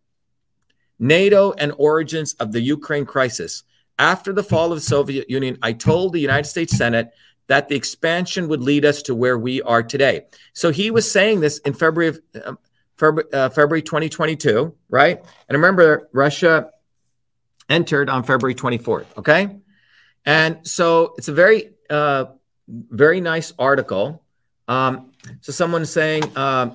NATO 0.98 1.52
and 1.52 1.72
origins 1.78 2.34
of 2.34 2.52
the 2.52 2.62
Ukraine 2.62 3.06
crisis. 3.06 3.62
After 4.00 4.34
the 4.34 4.42
fall 4.42 4.72
of 4.72 4.78
the 4.80 4.82
Soviet 4.82 5.30
Union, 5.30 5.60
I 5.62 5.74
told 5.74 6.14
the 6.14 6.20
United 6.20 6.50
States 6.50 6.76
Senate 6.76 7.12
that 7.46 7.70
the 7.70 7.76
expansion 7.76 8.48
would 8.48 8.62
lead 8.62 8.86
us 8.86 9.04
to 9.04 9.14
where 9.14 9.38
we 9.38 9.62
are 9.62 9.84
today. 9.84 10.26
So 10.54 10.72
he 10.72 10.90
was 10.90 11.10
saying 11.10 11.42
this 11.42 11.60
in 11.60 11.74
February 11.74 12.08
of 12.08 12.22
um, 12.44 12.58
February, 12.98 13.32
uh, 13.34 13.50
February 13.50 13.84
2022, 13.84 14.74
right? 14.90 15.24
And 15.48 15.56
remember, 15.56 16.10
Russia 16.12 16.72
entered 17.70 18.10
on 18.10 18.24
February 18.24 18.56
24th. 18.56 19.06
Okay, 19.18 19.61
and 20.26 20.66
so 20.68 21.14
it's 21.18 21.28
a 21.28 21.34
very, 21.34 21.72
uh, 21.90 22.26
very 22.68 23.22
nice 23.22 23.54
article. 23.58 24.24
Um, 24.68 25.12
so 25.42 25.52
someone's 25.52 25.90
saying, 25.90 26.24
uh, 26.36 26.74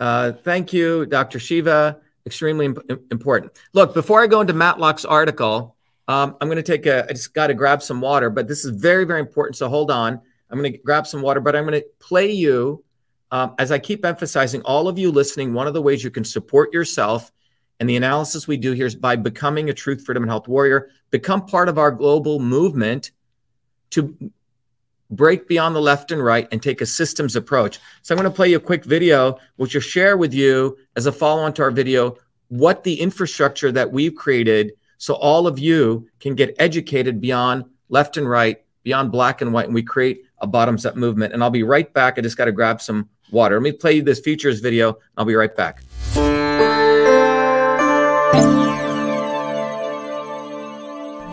uh, 0.00 0.32
"Thank 0.32 0.72
you, 0.72 1.06
Dr. 1.06 1.38
Shiva. 1.38 2.00
Extremely 2.26 2.66
imp- 2.66 2.90
important." 3.10 3.52
Look, 3.72 3.94
before 3.94 4.22
I 4.22 4.26
go 4.26 4.40
into 4.40 4.54
Matlock's 4.54 5.04
article. 5.04 5.74
Um, 6.06 6.36
I'm 6.40 6.48
going 6.48 6.56
to 6.56 6.62
take 6.62 6.86
a, 6.86 7.04
I 7.08 7.12
just 7.12 7.32
got 7.32 7.46
to 7.46 7.54
grab 7.54 7.82
some 7.82 8.00
water, 8.00 8.28
but 8.28 8.46
this 8.46 8.64
is 8.64 8.72
very, 8.72 9.04
very 9.04 9.20
important. 9.20 9.56
So 9.56 9.68
hold 9.68 9.90
on. 9.90 10.20
I'm 10.50 10.58
going 10.58 10.72
to 10.72 10.78
grab 10.78 11.06
some 11.06 11.22
water, 11.22 11.40
but 11.40 11.56
I'm 11.56 11.64
going 11.64 11.80
to 11.80 11.86
play 11.98 12.30
you, 12.30 12.84
um, 13.30 13.54
as 13.58 13.72
I 13.72 13.78
keep 13.78 14.04
emphasizing, 14.04 14.62
all 14.62 14.86
of 14.86 14.98
you 14.98 15.10
listening, 15.10 15.54
one 15.54 15.66
of 15.66 15.74
the 15.74 15.82
ways 15.82 16.04
you 16.04 16.10
can 16.10 16.24
support 16.24 16.72
yourself 16.72 17.32
and 17.84 17.90
the 17.90 17.96
analysis 17.96 18.48
we 18.48 18.56
do 18.56 18.72
here 18.72 18.86
is 18.86 18.94
by 18.94 19.14
becoming 19.14 19.68
a 19.68 19.74
truth, 19.74 20.06
freedom, 20.06 20.22
and 20.22 20.30
health 20.30 20.48
warrior, 20.48 20.88
become 21.10 21.44
part 21.44 21.68
of 21.68 21.76
our 21.76 21.90
global 21.90 22.40
movement 22.40 23.10
to 23.90 24.16
break 25.10 25.46
beyond 25.46 25.76
the 25.76 25.82
left 25.82 26.10
and 26.10 26.24
right 26.24 26.48
and 26.50 26.62
take 26.62 26.80
a 26.80 26.86
systems 26.86 27.36
approach. 27.36 27.78
So 28.00 28.14
I'm 28.14 28.18
going 28.18 28.24
to 28.30 28.34
play 28.34 28.48
you 28.48 28.56
a 28.56 28.60
quick 28.60 28.86
video, 28.86 29.38
which 29.56 29.74
will 29.74 29.82
share 29.82 30.16
with 30.16 30.32
you 30.32 30.78
as 30.96 31.04
a 31.04 31.12
follow 31.12 31.42
on 31.42 31.52
to 31.52 31.62
our 31.62 31.70
video 31.70 32.16
what 32.48 32.84
the 32.84 32.98
infrastructure 32.98 33.70
that 33.72 33.92
we've 33.92 34.14
created 34.14 34.72
so 34.96 35.12
all 35.16 35.46
of 35.46 35.58
you 35.58 36.08
can 36.20 36.34
get 36.34 36.56
educated 36.58 37.20
beyond 37.20 37.66
left 37.90 38.16
and 38.16 38.26
right, 38.26 38.64
beyond 38.82 39.12
black 39.12 39.42
and 39.42 39.52
white, 39.52 39.66
and 39.66 39.74
we 39.74 39.82
create 39.82 40.22
a 40.38 40.46
bottoms 40.46 40.86
up 40.86 40.96
movement. 40.96 41.34
And 41.34 41.42
I'll 41.42 41.50
be 41.50 41.64
right 41.64 41.92
back. 41.92 42.16
I 42.16 42.22
just 42.22 42.38
got 42.38 42.46
to 42.46 42.52
grab 42.52 42.80
some 42.80 43.10
water. 43.30 43.56
Let 43.56 43.62
me 43.62 43.72
play 43.72 43.92
you 43.92 44.02
this 44.02 44.20
features 44.20 44.60
video. 44.60 44.96
I'll 45.18 45.26
be 45.26 45.34
right 45.34 45.54
back. 45.54 45.82
Thank 48.34 48.58
you. 48.58 48.63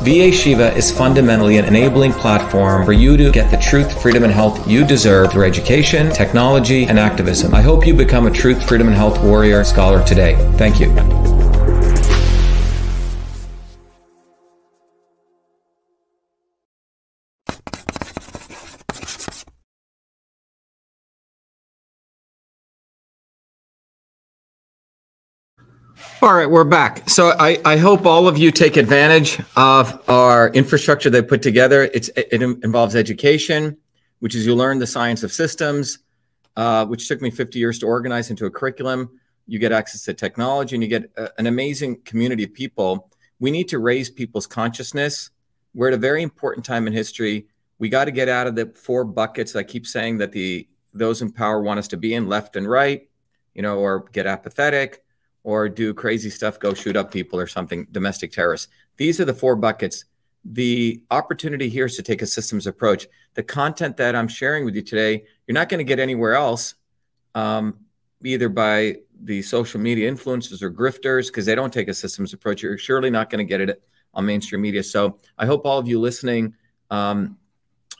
VA 0.00 0.32
Shiva 0.32 0.74
is 0.74 0.90
fundamentally 0.90 1.58
an 1.58 1.64
enabling 1.64 2.12
platform 2.12 2.84
for 2.84 2.92
you 2.92 3.16
to 3.16 3.30
get 3.30 3.50
the 3.50 3.56
truth, 3.58 4.00
freedom, 4.00 4.24
and 4.24 4.32
health 4.32 4.66
you 4.68 4.84
deserve 4.84 5.32
through 5.32 5.44
education, 5.44 6.10
technology, 6.10 6.84
and 6.84 6.98
activism. 6.98 7.54
I 7.54 7.62
hope 7.62 7.86
you 7.86 7.94
become 7.94 8.26
a 8.26 8.30
truth, 8.30 8.66
freedom, 8.68 8.88
and 8.88 8.96
health 8.96 9.22
warrior 9.22 9.64
scholar 9.64 10.04
today. 10.04 10.36
Thank 10.56 10.80
you. 10.80 11.31
All 26.22 26.32
right, 26.32 26.48
we're 26.48 26.62
back. 26.62 27.10
So 27.10 27.34
I, 27.36 27.60
I 27.64 27.76
hope 27.76 28.06
all 28.06 28.28
of 28.28 28.38
you 28.38 28.52
take 28.52 28.76
advantage 28.76 29.40
of 29.56 30.08
our 30.08 30.50
infrastructure 30.50 31.10
they 31.10 31.20
put 31.20 31.42
together. 31.42 31.90
It's, 31.92 32.10
it 32.14 32.40
involves 32.40 32.94
education, 32.94 33.76
which 34.20 34.36
is 34.36 34.46
you 34.46 34.54
learn 34.54 34.78
the 34.78 34.86
science 34.86 35.24
of 35.24 35.32
systems, 35.32 35.98
uh, 36.54 36.86
which 36.86 37.08
took 37.08 37.20
me 37.20 37.32
50 37.32 37.58
years 37.58 37.80
to 37.80 37.86
organize 37.86 38.30
into 38.30 38.46
a 38.46 38.52
curriculum. 38.52 39.18
You 39.48 39.58
get 39.58 39.72
access 39.72 40.04
to 40.04 40.14
technology 40.14 40.76
and 40.76 40.82
you 40.84 40.88
get 40.88 41.10
a, 41.16 41.32
an 41.40 41.48
amazing 41.48 42.02
community 42.02 42.44
of 42.44 42.54
people. 42.54 43.10
We 43.40 43.50
need 43.50 43.66
to 43.70 43.80
raise 43.80 44.08
people's 44.08 44.46
consciousness. 44.46 45.30
We're 45.74 45.88
at 45.88 45.94
a 45.94 45.96
very 45.96 46.22
important 46.22 46.64
time 46.64 46.86
in 46.86 46.92
history. 46.92 47.48
We 47.80 47.88
got 47.88 48.04
to 48.04 48.12
get 48.12 48.28
out 48.28 48.46
of 48.46 48.54
the 48.54 48.66
four 48.76 49.02
buckets 49.02 49.56
I 49.56 49.64
keep 49.64 49.88
saying 49.88 50.18
that 50.18 50.30
the 50.30 50.68
those 50.94 51.20
in 51.20 51.32
power 51.32 51.60
want 51.60 51.80
us 51.80 51.88
to 51.88 51.96
be 51.96 52.14
in 52.14 52.28
left 52.28 52.54
and 52.54 52.70
right, 52.70 53.08
you 53.54 53.62
know, 53.62 53.80
or 53.80 54.04
get 54.12 54.28
apathetic 54.28 55.02
or 55.44 55.68
do 55.68 55.92
crazy 55.94 56.30
stuff, 56.30 56.58
go 56.58 56.74
shoot 56.74 56.96
up 56.96 57.10
people 57.10 57.38
or 57.38 57.46
something, 57.46 57.86
domestic 57.90 58.32
terrorists. 58.32 58.68
These 58.96 59.20
are 59.20 59.24
the 59.24 59.34
four 59.34 59.56
buckets. 59.56 60.04
The 60.44 61.02
opportunity 61.10 61.68
here 61.68 61.86
is 61.86 61.96
to 61.96 62.02
take 62.02 62.22
a 62.22 62.26
systems 62.26 62.66
approach. 62.66 63.06
The 63.34 63.42
content 63.42 63.96
that 63.96 64.14
I'm 64.14 64.28
sharing 64.28 64.64
with 64.64 64.74
you 64.74 64.82
today, 64.82 65.24
you're 65.46 65.54
not 65.54 65.68
going 65.68 65.78
to 65.78 65.84
get 65.84 65.98
anywhere 65.98 66.34
else, 66.34 66.74
um, 67.34 67.78
either 68.24 68.48
by 68.48 68.96
the 69.24 69.42
social 69.42 69.80
media 69.80 70.10
influencers 70.10 70.62
or 70.62 70.70
grifters, 70.70 71.28
because 71.28 71.46
they 71.46 71.54
don't 71.54 71.72
take 71.72 71.88
a 71.88 71.94
systems 71.94 72.32
approach. 72.32 72.62
You're 72.62 72.78
surely 72.78 73.10
not 73.10 73.30
going 73.30 73.38
to 73.38 73.48
get 73.48 73.60
it 73.60 73.82
on 74.14 74.26
mainstream 74.26 74.60
media. 74.60 74.82
So 74.82 75.18
I 75.38 75.46
hope 75.46 75.64
all 75.64 75.78
of 75.78 75.88
you 75.88 76.00
listening 76.00 76.54
um, 76.90 77.38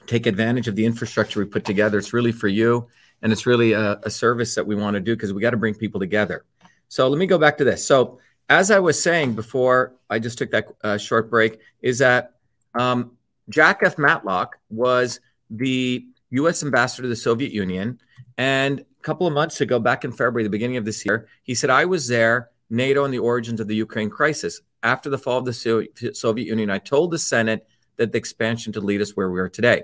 take 0.05 0.25
advantage 0.25 0.67
of 0.67 0.75
the 0.75 0.85
infrastructure 0.85 1.39
we 1.39 1.45
put 1.45 1.65
together. 1.65 1.97
It's 1.97 2.13
really 2.13 2.31
for 2.31 2.47
you, 2.47 2.87
and 3.21 3.31
it's 3.31 3.45
really 3.45 3.71
a, 3.71 3.99
a 4.03 4.09
service 4.09 4.55
that 4.55 4.67
we 4.67 4.75
want 4.75 4.95
to 4.95 4.99
do 4.99 5.15
because 5.15 5.33
we 5.33 5.41
got 5.41 5.51
to 5.51 5.57
bring 5.57 5.75
people 5.75 5.99
together. 5.99 6.45
So 6.93 7.07
let 7.07 7.17
me 7.17 7.25
go 7.25 7.39
back 7.39 7.57
to 7.57 7.63
this. 7.63 7.83
So 7.83 8.19
as 8.49 8.69
I 8.69 8.77
was 8.77 9.01
saying 9.01 9.33
before, 9.33 9.95
I 10.11 10.19
just 10.19 10.37
took 10.37 10.51
that 10.51 10.67
uh, 10.83 10.99
short 10.99 11.27
break. 11.27 11.59
Is 11.81 11.97
that 11.97 12.33
um, 12.75 13.17
Jack 13.49 13.79
F. 13.83 13.97
Matlock 13.97 14.59
was 14.69 15.19
the 15.49 16.05
U.S. 16.29 16.61
ambassador 16.61 17.01
to 17.01 17.07
the 17.07 17.15
Soviet 17.15 17.51
Union, 17.51 17.99
and 18.37 18.81
a 18.81 19.01
couple 19.01 19.25
of 19.25 19.33
months 19.33 19.59
ago, 19.59 19.79
back 19.79 20.05
in 20.05 20.11
February, 20.11 20.43
the 20.43 20.51
beginning 20.51 20.77
of 20.77 20.85
this 20.85 21.03
year, 21.03 21.27
he 21.41 21.55
said, 21.55 21.71
"I 21.71 21.85
was 21.85 22.07
there, 22.07 22.51
NATO, 22.69 23.05
and 23.05 23.13
the 23.13 23.17
origins 23.17 23.59
of 23.59 23.67
the 23.67 23.75
Ukraine 23.75 24.11
crisis. 24.11 24.61
After 24.83 25.09
the 25.09 25.17
fall 25.17 25.39
of 25.39 25.45
the 25.45 26.11
Soviet 26.13 26.45
Union, 26.45 26.69
I 26.69 26.77
told 26.77 27.09
the 27.09 27.17
Senate 27.17 27.65
that 27.95 28.11
the 28.11 28.19
expansion 28.19 28.71
to 28.73 28.81
lead 28.81 29.01
us 29.01 29.15
where 29.15 29.31
we 29.31 29.39
are 29.39 29.49
today." 29.49 29.81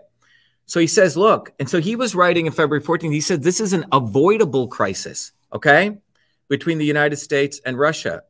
So 0.68 0.80
he 0.80 0.86
says, 0.86 1.18
"Look," 1.18 1.53
and 1.57 1.68
so 1.68 1.82
he 1.82 1.95
was 1.95 2.14
writing 2.14 2.45
in 2.45 2.51
February 2.51 2.84
14th. 2.84 3.14
He 3.14 3.20
said, 3.20 3.41
"This 3.41 3.60
is 3.60 3.74
an 3.74 3.86
avoidable 3.91 4.68
crisis." 4.68 5.32
Okay 5.51 5.97
between 6.50 6.78
the 6.78 6.86
United 6.86 7.18
States 7.18 7.62
and 7.66 7.78
Russia 7.78 8.24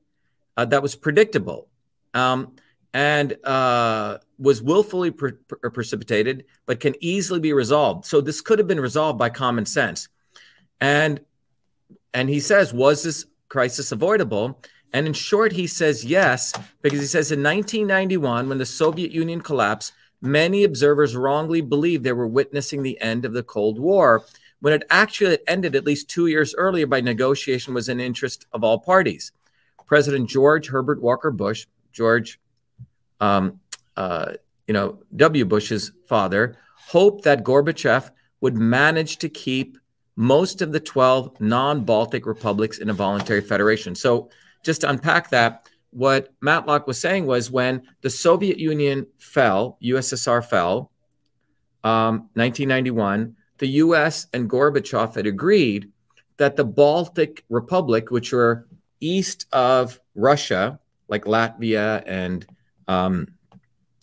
uh, 0.57 0.65
that 0.65 0.83
was 0.83 0.95
predictable 0.95 1.69
um, 2.13 2.53
and 2.93 3.37
uh, 3.45 4.17
was 4.37 4.61
willfully 4.61 5.11
pre- 5.11 5.33
pre- 5.33 5.69
precipitated, 5.71 6.45
but 6.65 6.79
can 6.79 6.95
easily 6.99 7.39
be 7.39 7.53
resolved. 7.53 8.05
So 8.05 8.21
this 8.21 8.41
could 8.41 8.59
have 8.59 8.67
been 8.67 8.79
resolved 8.79 9.17
by 9.17 9.29
common 9.29 9.65
sense. 9.65 10.09
And 10.81 11.21
and 12.13 12.27
he 12.27 12.39
says, 12.39 12.73
was 12.73 13.03
this 13.03 13.25
crisis 13.49 13.91
avoidable? 13.91 14.59
And 14.93 15.05
in 15.05 15.13
short, 15.13 15.51
he 15.51 15.67
says 15.67 16.03
yes, 16.03 16.53
because 16.81 16.99
he 16.99 17.05
says 17.05 17.31
in 17.31 17.43
1991, 17.43 18.49
when 18.49 18.57
the 18.57 18.65
Soviet 18.65 19.11
Union 19.11 19.41
collapsed, 19.41 19.93
many 20.19 20.63
observers 20.63 21.15
wrongly 21.15 21.61
believed 21.61 22.03
they 22.03 22.11
were 22.11 22.27
witnessing 22.27 22.81
the 22.81 22.99
end 22.99 23.25
of 23.25 23.33
the 23.33 23.43
Cold 23.43 23.77
War 23.77 24.25
when 24.61 24.73
it 24.73 24.83
actually 24.89 25.39
ended 25.47 25.75
at 25.75 25.85
least 25.85 26.09
two 26.09 26.27
years 26.27 26.53
earlier 26.55 26.85
by 26.85 27.01
negotiation 27.01 27.73
was 27.73 27.89
in 27.89 27.99
interest 27.99 28.45
of 28.51 28.63
all 28.63 28.79
parties. 28.79 29.31
President 29.85 30.29
George 30.29 30.67
Herbert 30.67 31.01
Walker 31.01 31.31
Bush, 31.31 31.65
George, 31.91 32.39
um, 33.19 33.59
uh, 33.95 34.33
you 34.67 34.73
know, 34.73 34.99
W. 35.15 35.45
Bush's 35.45 35.91
father, 36.05 36.55
hoped 36.75 37.23
that 37.23 37.43
Gorbachev 37.43 38.11
would 38.41 38.55
manage 38.55 39.17
to 39.17 39.29
keep 39.29 39.77
most 40.15 40.61
of 40.61 40.71
the 40.71 40.79
12 40.79 41.39
non 41.39 41.83
Baltic 41.85 42.25
republics 42.25 42.77
in 42.77 42.89
a 42.89 42.93
voluntary 42.93 43.41
federation. 43.41 43.95
So, 43.95 44.29
just 44.63 44.81
to 44.81 44.89
unpack 44.89 45.29
that, 45.29 45.69
what 45.91 46.33
Matlock 46.41 46.85
was 46.85 46.99
saying 46.99 47.25
was 47.25 47.49
when 47.49 47.81
the 48.01 48.09
Soviet 48.09 48.59
Union 48.59 49.07
fell, 49.17 49.77
USSR 49.81 50.45
fell, 50.45 50.91
um, 51.83 52.29
1991, 52.33 53.35
the 53.59 53.67
US 53.67 54.27
and 54.33 54.49
Gorbachev 54.49 55.15
had 55.15 55.27
agreed 55.27 55.91
that 56.37 56.55
the 56.55 56.65
Baltic 56.65 57.43
Republic, 57.49 58.09
which 58.11 58.31
were 58.33 58.65
east 58.99 59.45
of 59.53 59.99
Russia, 60.15 60.79
like 61.07 61.25
Latvia 61.25 62.03
and 62.05 62.45
um, 62.87 63.27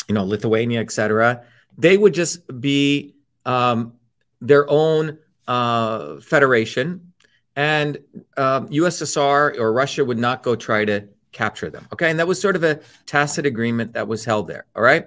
you 0.09 0.14
know 0.14 0.24
Lithuania, 0.24 0.80
etc., 0.80 1.42
they 1.76 1.96
would 1.96 2.14
just 2.14 2.40
be 2.61 3.14
um, 3.44 3.94
their 4.40 4.68
own 4.70 5.18
uh, 5.48 6.20
federation, 6.20 7.12
and 7.57 7.98
um, 8.36 8.68
USSR 8.68 9.59
or 9.59 9.72
Russia 9.72 10.04
would 10.04 10.18
not 10.18 10.42
go 10.42 10.54
try 10.57 10.84
to 10.84 11.09
capture 11.32 11.70
them. 11.70 11.86
Okay, 11.92 12.11
and 12.11 12.18
that 12.18 12.28
was 12.28 12.40
sort 12.40 12.57
of 12.57 12.64
a 12.64 12.80
tacit 13.07 13.46
agreement 13.46 13.92
that 13.94 14.09
was 14.09 14.24
held 14.24 14.46
there. 14.46 14.66
All 14.74 14.82
right, 14.82 15.07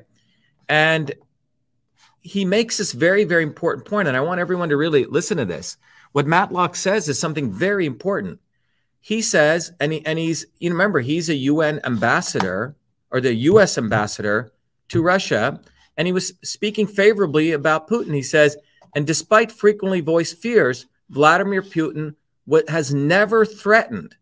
and 0.68 1.14
he 2.22 2.46
makes 2.46 2.78
this 2.78 2.92
very, 2.92 3.24
very 3.24 3.44
important 3.44 3.86
point, 3.86 4.08
and 4.08 4.18
I 4.18 4.22
want 4.22 4.40
everyone 4.40 4.70
to 4.70 4.78
really 4.78 5.06
listen 5.06 5.38
to 5.38 5.46
this. 5.46 5.78
What 6.12 6.28
Matlock 6.28 6.76
says 6.76 7.08
is 7.08 7.20
something 7.20 7.52
very 7.52 7.86
important. 7.86 8.40
He 9.00 9.22
says, 9.22 9.72
and, 9.80 9.94
he, 9.94 10.06
and 10.06 10.20
he's, 10.20 10.46
you 10.60 10.70
remember, 10.72 11.00
he's 11.00 11.30
a 11.30 11.36
UN 11.36 11.80
ambassador 11.86 12.76
or 13.12 13.22
the 13.22 13.34
US 13.34 13.78
ambassador 13.78 14.52
to 14.90 15.02
Russia, 15.02 15.62
and 15.98 16.08
he 16.08 16.12
was 16.12 16.34
speaking 16.44 16.88
favorably 16.88 17.52
about 17.52 17.88
Putin. 17.88 18.14
He 18.14 18.22
says, 18.22 18.58
and 18.96 19.06
despite 19.06 19.52
frequently 19.52 20.02
voiced 20.02 20.38
fears, 20.38 20.88
Vladimir 21.10 21.62
Putin 21.62 22.16
has 22.68 22.94
never 22.94 23.46
threatened 23.46 24.16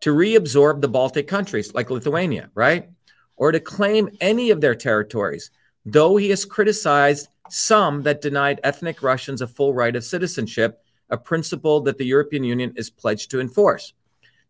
to 0.00 0.14
reabsorb 0.14 0.80
the 0.80 0.88
Baltic 0.88 1.26
countries 1.26 1.74
like 1.74 1.90
Lithuania, 1.90 2.50
right? 2.54 2.90
Or 3.36 3.52
to 3.52 3.60
claim 3.60 4.10
any 4.20 4.50
of 4.50 4.60
their 4.60 4.74
territories, 4.74 5.50
though 5.84 6.16
he 6.16 6.30
has 6.30 6.44
criticized 6.44 7.28
some 7.52 8.02
that 8.02 8.20
denied 8.20 8.60
ethnic 8.62 9.02
Russians 9.02 9.40
a 9.40 9.46
full 9.46 9.74
right 9.74 9.94
of 9.94 10.04
citizenship, 10.04 10.82
a 11.08 11.16
principle 11.16 11.80
that 11.82 11.98
the 11.98 12.06
European 12.06 12.44
Union 12.44 12.72
is 12.76 12.90
pledged 12.90 13.30
to 13.30 13.40
enforce. 13.40 13.92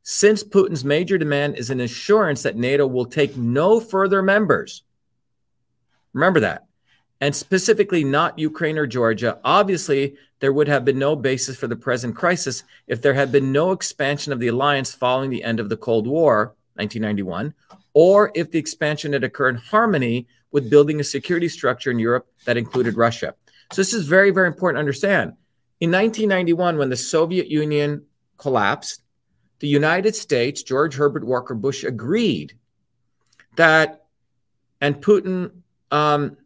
Since 0.02 0.44
Putin's 0.44 0.84
major 0.84 1.18
demand 1.18 1.56
is 1.56 1.70
an 1.70 1.80
assurance 1.80 2.42
that 2.42 2.56
NATO 2.56 2.86
will 2.86 3.04
take 3.04 3.36
no 3.36 3.80
further 3.80 4.22
members, 4.22 4.82
remember 6.12 6.40
that, 6.40 6.66
and 7.20 7.36
specifically 7.36 8.02
not 8.02 8.38
Ukraine 8.38 8.78
or 8.78 8.86
Georgia, 8.86 9.38
obviously 9.44 10.16
there 10.40 10.52
would 10.52 10.68
have 10.68 10.86
been 10.86 10.98
no 10.98 11.14
basis 11.14 11.56
for 11.56 11.66
the 11.66 11.76
present 11.76 12.16
crisis 12.16 12.64
if 12.86 13.02
there 13.02 13.14
had 13.14 13.30
been 13.30 13.52
no 13.52 13.72
expansion 13.72 14.32
of 14.32 14.38
the 14.38 14.48
alliance 14.48 14.94
following 14.94 15.28
the 15.28 15.44
end 15.44 15.60
of 15.60 15.68
the 15.68 15.76
Cold 15.76 16.06
War, 16.06 16.54
1991, 16.74 17.52
or 17.92 18.32
if 18.34 18.50
the 18.50 18.58
expansion 18.58 19.12
had 19.12 19.22
occurred 19.22 19.56
in 19.56 19.60
harmony 19.60 20.26
with 20.52 20.70
building 20.70 21.00
a 21.00 21.04
security 21.04 21.48
structure 21.48 21.90
in 21.90 21.98
Europe 21.98 22.26
that 22.44 22.56
included 22.56 22.96
Russia. 22.96 23.34
So 23.72 23.80
this 23.80 23.94
is 23.94 24.06
very, 24.06 24.30
very 24.30 24.48
important 24.48 24.76
to 24.76 24.80
understand. 24.80 25.34
In 25.80 25.90
1991, 25.90 26.76
when 26.76 26.90
the 26.90 26.96
Soviet 26.96 27.48
Union 27.48 28.04
collapsed, 28.36 29.02
the 29.60 29.68
United 29.68 30.16
States, 30.16 30.62
George 30.62 30.94
Herbert 30.94 31.24
Walker 31.24 31.54
Bush, 31.54 31.84
agreed 31.84 32.54
that, 33.56 34.06
and 34.80 35.00
Putin 35.00 35.52
um, 35.90 36.36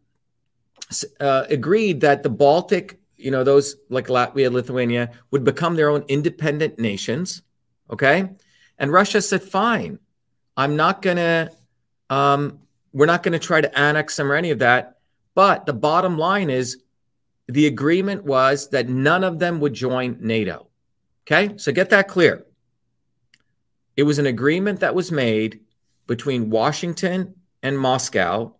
uh, 1.19 1.45
agreed 1.49 2.01
that 2.01 2.23
the 2.23 2.29
Baltic, 2.29 2.99
you 3.17 3.31
know, 3.31 3.43
those 3.43 3.77
like 3.89 4.07
Latvia, 4.07 4.51
Lithuania, 4.51 5.11
would 5.31 5.43
become 5.43 5.75
their 5.75 5.89
own 5.89 6.03
independent 6.07 6.77
nations. 6.77 7.41
Okay. 7.89 8.29
And 8.77 8.91
Russia 8.91 9.21
said, 9.21 9.41
fine, 9.41 9.99
I'm 10.57 10.75
not 10.75 11.01
going 11.01 11.17
to 11.17 11.51
um, 12.09 12.59
we're 12.95 13.05
not 13.05 13.23
going 13.23 13.33
to 13.33 13.39
try 13.39 13.59
to 13.59 13.77
annex 13.77 14.15
them 14.15 14.31
or 14.31 14.35
any 14.35 14.51
of 14.51 14.59
that. 14.59 14.95
But 15.35 15.65
the 15.65 15.73
bottom 15.73 16.17
line 16.17 16.49
is 16.49 16.81
the 17.49 17.67
agreement 17.67 18.23
was 18.23 18.69
that 18.69 18.87
none 18.87 19.25
of 19.25 19.37
them 19.37 19.59
would 19.59 19.73
join 19.73 20.17
NATO. 20.21 20.67
Okay, 21.27 21.57
so 21.57 21.73
get 21.73 21.89
that 21.89 22.07
clear. 22.07 22.45
It 23.97 24.03
was 24.03 24.17
an 24.17 24.27
agreement 24.27 24.79
that 24.79 24.95
was 24.95 25.11
made 25.11 25.59
between 26.07 26.49
Washington 26.49 27.35
and 27.61 27.77
Moscow 27.77 28.53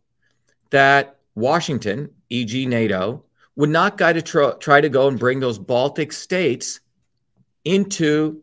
that 0.69 1.17
Washington, 1.35 2.09
e.g., 2.29 2.65
NATO, 2.65 3.23
would 3.55 3.69
not 3.69 3.97
try 3.97 4.11
to 4.11 4.21
tr- 4.21 4.57
try 4.59 4.81
to 4.81 4.89
go 4.89 5.07
and 5.07 5.17
bring 5.17 5.39
those 5.39 5.57
Baltic 5.57 6.11
states 6.11 6.81
into 7.63 8.41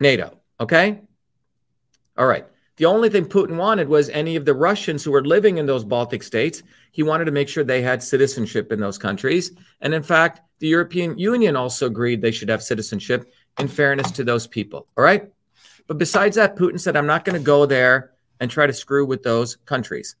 NATO. 0.00 0.38
Okay? 0.60 1.02
All 2.16 2.26
right. 2.26 2.46
The 2.76 2.84
only 2.84 3.08
thing 3.08 3.24
Putin 3.24 3.56
wanted 3.56 3.88
was 3.88 4.10
any 4.10 4.36
of 4.36 4.44
the 4.44 4.54
Russians 4.54 5.02
who 5.02 5.10
were 5.10 5.24
living 5.24 5.56
in 5.56 5.64
those 5.64 5.84
Baltic 5.84 6.22
states. 6.22 6.62
He 6.92 7.02
wanted 7.02 7.24
to 7.24 7.30
make 7.30 7.48
sure 7.48 7.64
they 7.64 7.80
had 7.80 8.02
citizenship 8.02 8.70
in 8.70 8.80
those 8.80 8.98
countries. 8.98 9.52
And 9.80 9.94
in 9.94 10.02
fact, 10.02 10.40
the 10.58 10.68
European 10.68 11.18
Union 11.18 11.56
also 11.56 11.86
agreed 11.86 12.20
they 12.20 12.30
should 12.30 12.50
have 12.50 12.62
citizenship 12.62 13.32
in 13.58 13.68
fairness 13.68 14.10
to 14.12 14.24
those 14.24 14.46
people. 14.46 14.86
All 14.96 15.04
right. 15.04 15.30
But 15.86 15.98
besides 15.98 16.36
that, 16.36 16.56
Putin 16.56 16.78
said, 16.78 16.96
I'm 16.96 17.06
not 17.06 17.24
going 17.24 17.38
to 17.38 17.44
go 17.44 17.64
there 17.64 18.12
and 18.40 18.50
try 18.50 18.66
to 18.66 18.72
screw 18.72 19.06
with 19.06 19.22
those 19.22 19.56
countries. 19.56 20.16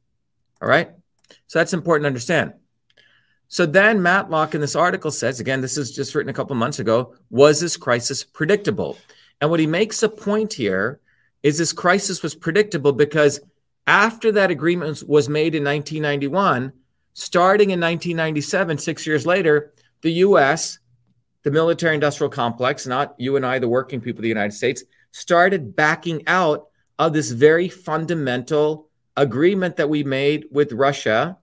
All 0.62 0.68
right. 0.68 0.90
So 1.48 1.58
that's 1.58 1.74
important 1.74 2.04
to 2.04 2.08
understand. 2.08 2.54
So 3.48 3.66
then 3.66 4.02
Matlock 4.02 4.54
in 4.54 4.60
this 4.60 4.74
article 4.74 5.10
says, 5.10 5.40
again, 5.40 5.60
this 5.60 5.76
is 5.76 5.94
just 5.94 6.14
written 6.14 6.30
a 6.30 6.34
couple 6.34 6.56
months 6.56 6.78
ago, 6.78 7.14
was 7.30 7.60
this 7.60 7.76
crisis 7.76 8.24
predictable? 8.24 8.96
And 9.40 9.50
what 9.50 9.60
he 9.60 9.66
makes 9.66 10.02
a 10.02 10.08
point 10.08 10.54
here 10.54 11.00
is 11.46 11.58
this 11.58 11.72
crisis 11.72 12.24
was 12.24 12.34
predictable 12.34 12.92
because 12.92 13.38
after 13.86 14.32
that 14.32 14.50
agreement 14.50 15.04
was 15.06 15.28
made 15.28 15.54
in 15.54 15.62
1991, 15.62 16.72
starting 17.12 17.70
in 17.70 17.78
1997, 17.78 18.78
six 18.78 19.06
years 19.06 19.24
later, 19.24 19.72
the 20.02 20.10
US, 20.26 20.80
the 21.44 21.52
military 21.52 21.94
industrial 21.94 22.30
complex, 22.30 22.84
not 22.84 23.14
you 23.16 23.36
and 23.36 23.46
I, 23.46 23.60
the 23.60 23.68
working 23.68 24.00
people 24.00 24.18
of 24.18 24.22
the 24.24 24.28
United 24.28 24.54
States, 24.54 24.82
started 25.12 25.76
backing 25.76 26.26
out 26.26 26.66
of 26.98 27.12
this 27.12 27.30
very 27.30 27.68
fundamental 27.68 28.88
agreement 29.16 29.76
that 29.76 29.88
we 29.88 30.02
made 30.02 30.46
with 30.50 30.72
Russia 30.72 31.38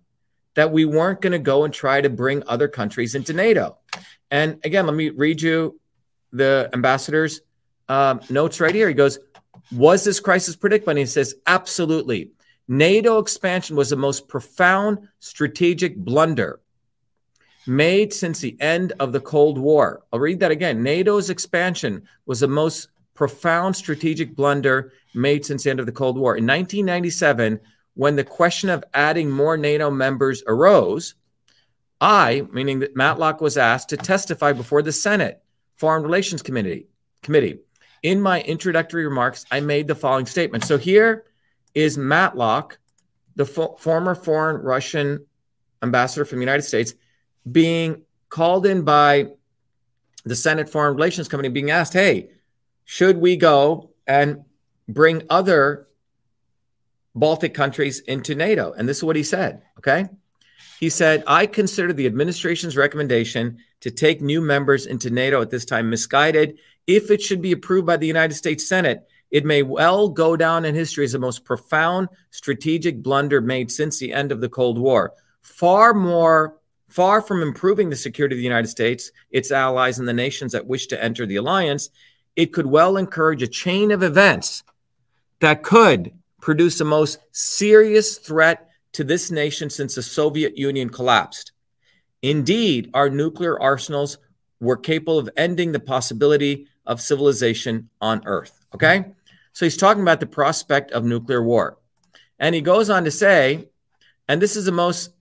that 0.56 0.70
we 0.70 0.84
weren't 0.84 1.22
going 1.22 1.32
to 1.32 1.40
go 1.40 1.64
and 1.64 1.74
try 1.74 2.02
to 2.02 2.10
bring 2.10 2.44
other 2.46 2.68
countries 2.68 3.16
into 3.16 3.32
NATO. 3.32 3.78
And 4.30 4.60
again, 4.66 4.86
let 4.86 4.96
me 4.96 5.12
read 5.12 5.42
you 5.42 5.80
the 6.34 6.70
ambassador's 6.74 7.40
um, 7.88 8.20
notes 8.30 8.60
right 8.60 8.76
here. 8.76 8.90
He 8.90 8.94
goes, 8.94 9.18
was 9.72 10.04
this 10.04 10.20
crisis 10.20 10.56
predictable? 10.56 10.92
And 10.92 11.00
he 11.00 11.06
says, 11.06 11.36
absolutely. 11.48 12.32
NATO 12.68 13.18
expansion 13.20 13.76
was 13.76 13.90
the 13.90 13.96
most 13.96 14.28
profound 14.28 15.08
strategic 15.20 15.98
blunder 15.98 16.60
made 17.68 18.14
since 18.14 18.40
the 18.40 18.58
end 18.60 18.94
of 19.00 19.14
the 19.14 19.20
Cold 19.20 19.58
War. 19.58 20.04
I'll 20.12 20.20
read 20.20 20.40
that 20.42 20.52
again. 20.52 20.84
NATO's 20.84 21.30
expansion 21.30 22.04
was 22.26 22.40
the 22.40 22.48
most 22.48 22.90
profound 23.14 23.76
strategic 23.76 24.36
blunder 24.36 24.92
made 25.14 25.46
since 25.46 25.64
the 25.64 25.70
end 25.70 25.80
of 25.80 25.86
the 25.86 25.92
Cold 25.92 26.18
War. 26.18 26.36
In 26.36 26.46
1997, 26.46 27.60
when 27.96 28.16
the 28.16 28.24
question 28.24 28.70
of 28.70 28.84
adding 28.94 29.30
more 29.30 29.56
NATO 29.58 29.92
members 29.92 30.44
arose, 30.48 31.16
I, 32.02 32.46
meaning 32.52 32.80
that 32.80 32.96
Matlock, 32.96 33.40
was 33.40 33.58
asked 33.58 33.90
to 33.90 33.98
testify 33.98 34.52
before 34.52 34.82
the 34.82 34.92
Senate 34.92 35.42
Foreign 35.76 36.04
Relations 36.04 36.42
Committee. 36.42 36.88
Committee 37.22 37.60
in 38.04 38.22
my 38.22 38.42
introductory 38.42 39.06
remarks, 39.06 39.46
I 39.50 39.62
made 39.62 39.88
the 39.88 39.96
following 39.96 40.26
statement. 40.26 40.66
So 40.66 40.78
here 40.78 41.26
is 41.74 41.98
Matlock, 41.98 42.78
the 43.36 43.46
fo- 43.46 43.78
former 43.78 44.14
foreign 44.14 44.62
Russian 44.62 45.26
ambassador 45.82 46.26
from 46.26 46.40
the 46.40 46.44
United 46.44 46.64
States, 46.64 46.94
being 47.50 48.04
called 48.30 48.66
in 48.66 48.84
by 48.84 49.30
the 50.26 50.36
Senate 50.36 50.70
Foreign 50.70 50.96
Relations 50.96 51.28
Committee, 51.28 51.50
being 51.50 51.72
asked, 51.72 51.94
hey, 51.94 52.30
should 52.86 53.18
we 53.18 53.38
go 53.38 53.92
and 54.06 54.44
bring 54.88 55.24
other 55.30 55.88
Baltic 57.16 57.54
countries 57.54 58.00
into 58.00 58.36
NATO? 58.36 58.74
And 58.74 58.88
this 58.88 58.98
is 58.98 59.04
what 59.04 59.16
he 59.16 59.24
said. 59.24 59.62
Okay. 59.78 60.06
He 60.80 60.90
said, 60.90 61.24
I 61.28 61.46
consider 61.46 61.94
the 61.94 62.06
administration's 62.06 62.76
recommendation 62.76 63.60
to 63.82 63.92
take 63.92 64.22
new 64.22 64.42
members 64.42 64.86
into 64.86 65.10
NATO 65.10 65.42
at 65.42 65.50
this 65.50 65.66
time 65.66 65.90
misguided 65.90 66.58
if 66.88 67.12
it 67.12 67.22
should 67.22 67.42
be 67.42 67.52
approved 67.52 67.88
by 67.88 67.98
the 67.98 68.08
United 68.08 68.36
States 68.36 68.68
Senate, 68.68 69.08
it 69.32 69.46
may 69.46 69.64
well 69.64 70.10
go 70.10 70.36
down 70.36 70.66
in 70.66 70.76
history 70.76 71.06
as 71.06 71.14
the 71.14 71.20
most 71.20 71.44
profound 71.44 72.08
strategic 72.30 73.02
blunder 73.02 73.42
made 73.42 73.72
since 73.72 73.98
the 73.98 74.14
end 74.14 74.32
of 74.32 74.42
the 74.42 74.50
Cold 74.50 74.78
War. 74.78 75.14
Far 75.42 75.94
more, 75.94 76.58
far 76.88 77.22
from 77.22 77.42
improving 77.42 77.90
the 77.90 77.96
security 77.96 78.36
of 78.36 78.38
the 78.38 78.44
United 78.44 78.68
States, 78.68 79.12
its 79.32 79.52
allies, 79.52 79.98
and 79.98 80.08
the 80.08 80.14
nations 80.14 80.52
that 80.52 80.68
wish 80.68 80.88
to 80.88 81.04
enter 81.04 81.26
the 81.26 81.38
alliance, 81.38 81.90
it 82.36 82.54
could 82.54 82.68
well 82.68 82.98
encourage 82.98 83.42
a 83.42 83.48
chain 83.48 83.92
of 83.92 84.04
events 84.04 84.64
that 85.40 85.64
could 85.64 86.12
produce 86.40 86.78
the 86.78 86.86
most 86.86 87.20
serious 87.32 88.18
threat 88.18 88.70
to 88.92 89.04
this 89.04 89.32
nation 89.32 89.70
since 89.70 89.96
the 89.96 90.04
Soviet 90.04 90.58
Union 90.58 90.90
collapsed. 90.90 91.54
Indeed, 92.22 92.92
our 92.94 93.10
nuclear 93.10 93.60
arsenals 93.60 94.18
were 94.60 94.78
capable 94.78 95.18
of 95.18 95.30
ending 95.36 95.72
the 95.72 95.80
possibility 95.80 96.68
of 96.86 97.02
civilization 97.02 97.90
on 98.02 98.22
Earth. 98.26 98.60
Okay? 98.74 99.06
So 99.54 99.66
he's 99.66 99.78
talking 99.78 100.02
about 100.02 100.20
the 100.20 100.26
prospect 100.26 100.92
of 100.92 101.04
nuclear 101.04 101.44
war. 101.44 101.78
And 102.40 102.54
he 102.56 102.62
goes 102.62 102.90
on 102.90 103.06
to 103.06 103.12
say, 103.12 103.70
and 104.28 104.42
this 104.42 104.56
is 104.56 104.66
the 104.66 104.72
most 104.72 105.12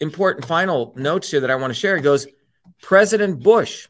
important 0.00 0.46
final 0.46 0.92
notes 0.96 1.30
here 1.30 1.40
that 1.40 1.50
I 1.50 1.56
want 1.56 1.72
to 1.72 1.78
share. 1.78 1.96
He 1.96 2.02
goes, 2.02 2.26
President 2.82 3.42
Bush, 3.42 3.88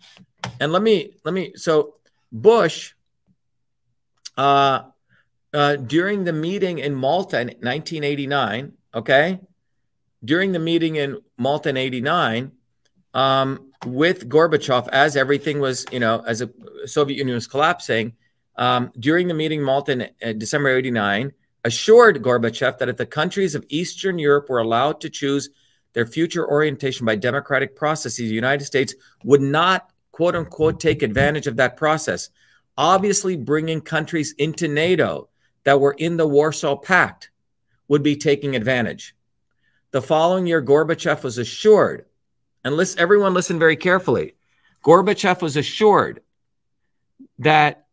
and 0.61 0.73
let 0.73 0.83
me, 0.83 1.15
let 1.25 1.35
me, 1.35 1.53
so 1.57 1.95
Bush, 2.33 2.95
uh, 4.37 4.83
uh, 5.53 5.77
during 5.77 6.25
the 6.25 6.33
meeting 6.33 6.79
in 6.79 6.95
Malta 6.95 7.41
in 7.41 7.49
1989, 7.49 8.73
okay, 8.95 9.41
during 10.25 10.53
the 10.53 10.59
meeting 10.59 10.97
in 10.97 11.19
Malta 11.37 11.71
in 11.71 11.77
89, 11.77 12.53
um, 13.15 13.73
with 13.87 14.29
Gorbachev, 14.29 14.89
as 14.89 15.17
everything 15.17 15.61
was, 15.61 15.87
you 15.93 16.01
know, 16.01 16.23
as 16.27 16.41
the 16.41 16.53
Soviet 16.87 17.17
Union 17.17 17.35
was 17.35 17.47
collapsing, 17.47 18.15
um, 18.57 18.93
during 18.99 19.29
the 19.29 19.35
meeting 19.35 19.61
in 19.61 19.65
Malta 19.65 19.93
in 19.93 20.03
uh, 20.03 20.33
December 20.33 20.71
89, 20.71 21.33
assured 21.65 22.23
Gorbachev 22.23 22.79
that 22.79 22.89
if 22.89 22.97
the 22.97 23.07
countries 23.07 23.55
of 23.55 23.65
Eastern 23.69 24.19
Europe 24.19 24.49
were 24.49 24.59
allowed 24.59 25.01
to 25.01 25.11
choose 25.11 25.51
their 25.93 26.07
future 26.07 26.49
orientation 26.49 27.07
by 27.07 27.15
democratic 27.15 27.77
processes, 27.77 28.29
the 28.29 28.35
United 28.35 28.65
States 28.65 28.95
would 29.25 29.41
not, 29.41 29.91
quote 30.13 30.37
unquote, 30.37 30.81
take 30.81 31.03
advantage 31.03 31.47
of 31.47 31.57
that 31.57 31.77
process. 31.77 32.31
Obviously, 32.77 33.37
bringing 33.37 33.81
countries 33.81 34.35
into 34.39 34.69
NATO 34.69 35.29
that 35.65 35.81
were 35.81 35.97
in 35.99 36.17
the 36.17 36.27
Warsaw 36.29 36.77
Pact 36.77 37.31
would 37.89 38.03
be 38.03 38.17
taking 38.17 38.55
advantage. 38.55 39.15
The 39.91 40.03
following 40.03 40.47
year, 40.47 40.63
Gorbachev 40.63 41.23
was 41.23 41.39
assured, 41.39 42.05
and 42.65 42.77
listen, 42.77 43.01
everyone 43.01 43.35
listen 43.35 43.59
very 43.59 43.77
carefully. 43.77 44.35
Gorbachev 44.85 45.43
was 45.43 45.57
assured 45.57 46.21
that 47.39 47.87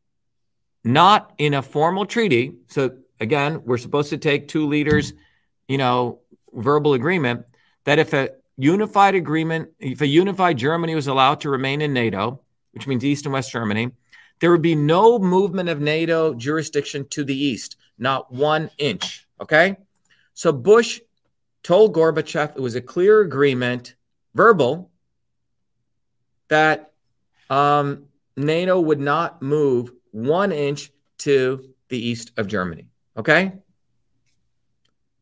not 0.83 1.33
in 1.37 1.53
a 1.53 1.61
formal 1.61 2.05
treaty, 2.05 2.55
so 2.67 2.97
again, 3.19 3.61
we're 3.65 3.77
supposed 3.77 4.09
to 4.09 4.17
take 4.17 4.47
two 4.47 4.67
leaders, 4.67 5.13
you 5.67 5.77
know, 5.77 6.19
verbal 6.53 6.93
agreement 6.93 7.45
that 7.85 7.99
if 7.99 8.13
a 8.13 8.29
unified 8.57 9.15
agreement, 9.15 9.69
if 9.79 10.01
a 10.01 10.07
unified 10.07 10.57
Germany 10.57 10.95
was 10.95 11.07
allowed 11.07 11.41
to 11.41 11.49
remain 11.49 11.81
in 11.81 11.93
NATO, 11.93 12.41
which 12.71 12.87
means 12.87 13.03
East 13.03 13.25
and 13.25 13.33
West 13.33 13.51
Germany, 13.51 13.91
there 14.39 14.51
would 14.51 14.61
be 14.61 14.75
no 14.75 15.17
movement 15.17 15.69
of 15.69 15.79
NATO 15.79 16.33
jurisdiction 16.33 17.07
to 17.09 17.23
the 17.23 17.35
east, 17.35 17.77
not 17.97 18.31
one 18.31 18.69
inch. 18.77 19.27
Okay. 19.41 19.77
So 20.33 20.51
Bush 20.51 20.99
told 21.63 21.95
Gorbachev 21.95 22.55
it 22.55 22.61
was 22.61 22.75
a 22.75 22.81
clear 22.81 23.21
agreement, 23.21 23.95
verbal, 24.35 24.91
that 26.49 26.91
um, 27.49 28.05
NATO 28.37 28.79
would 28.79 28.99
not 28.99 29.41
move 29.41 29.91
one 30.11 30.51
inch 30.51 30.91
to 31.19 31.73
the 31.89 31.97
east 31.97 32.31
of 32.37 32.47
Germany. 32.47 32.87
Okay. 33.17 33.53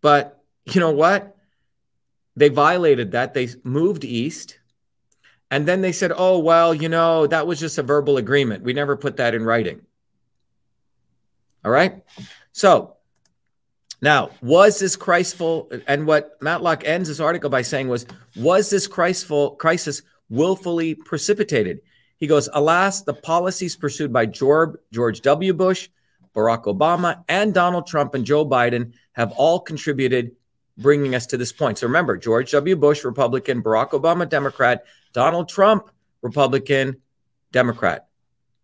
But 0.02 0.44
you 0.66 0.82
know 0.82 0.92
what? 0.92 1.38
They 2.36 2.50
violated 2.50 3.12
that. 3.12 3.34
They 3.34 3.48
moved 3.64 4.04
east. 4.04 4.60
And 5.52 5.68
then 5.68 5.82
they 5.82 5.92
said, 5.92 6.12
oh, 6.16 6.40
well, 6.40 6.74
you 6.74 6.90
know, 6.90 7.28
that 7.28 7.46
was 7.46 7.60
just 7.60 7.78
a 7.78 7.84
verbal 7.84 8.18
agreement. 8.18 8.64
We 8.64 8.74
never 8.74 8.98
put 8.98 9.18
that 9.18 9.36
in 9.36 9.46
writing. 9.46 9.82
All 11.64 11.72
right. 11.72 12.04
So 12.52 12.93
now, 14.04 14.32
was 14.42 14.80
this 14.80 14.98
Christful? 14.98 15.72
And 15.88 16.06
what 16.06 16.38
Matlock 16.42 16.84
ends 16.86 17.08
this 17.08 17.22
article 17.22 17.50
by 17.50 17.62
saying 17.62 17.88
was, 17.88 18.06
was 18.36 18.70
this 18.70 18.86
Christful 18.86 19.52
crisis 19.52 20.02
willfully 20.30 20.94
precipitated? 20.94 21.80
He 22.18 22.28
goes, 22.28 22.50
alas, 22.54 23.02
the 23.02 23.14
policies 23.14 23.78
pursued 23.78 24.12
by 24.12 24.26
George, 24.26 24.76
George 24.92 25.22
W. 25.22 25.54
Bush, 25.54 25.88
Barack 26.36 26.66
Obama, 26.66 27.24
and 27.30 27.54
Donald 27.54 27.88
Trump 27.88 28.14
and 28.14 28.26
Joe 28.26 28.46
Biden 28.46 28.94
have 29.14 29.32
all 29.32 29.62
contributed 29.62 30.36
bringing 30.78 31.16
us 31.16 31.26
to 31.28 31.38
this 31.38 31.54
point. 31.54 31.78
So 31.78 31.88
remember, 31.88 32.18
George 32.18 32.52
W. 32.52 32.76
Bush, 32.76 33.06
Republican, 33.06 33.64
Barack 33.64 33.92
Obama, 33.92 34.28
Democrat, 34.28 34.84
Donald 35.14 35.48
Trump, 35.48 35.90
Republican, 36.22 36.98
Democrat. 37.54 38.08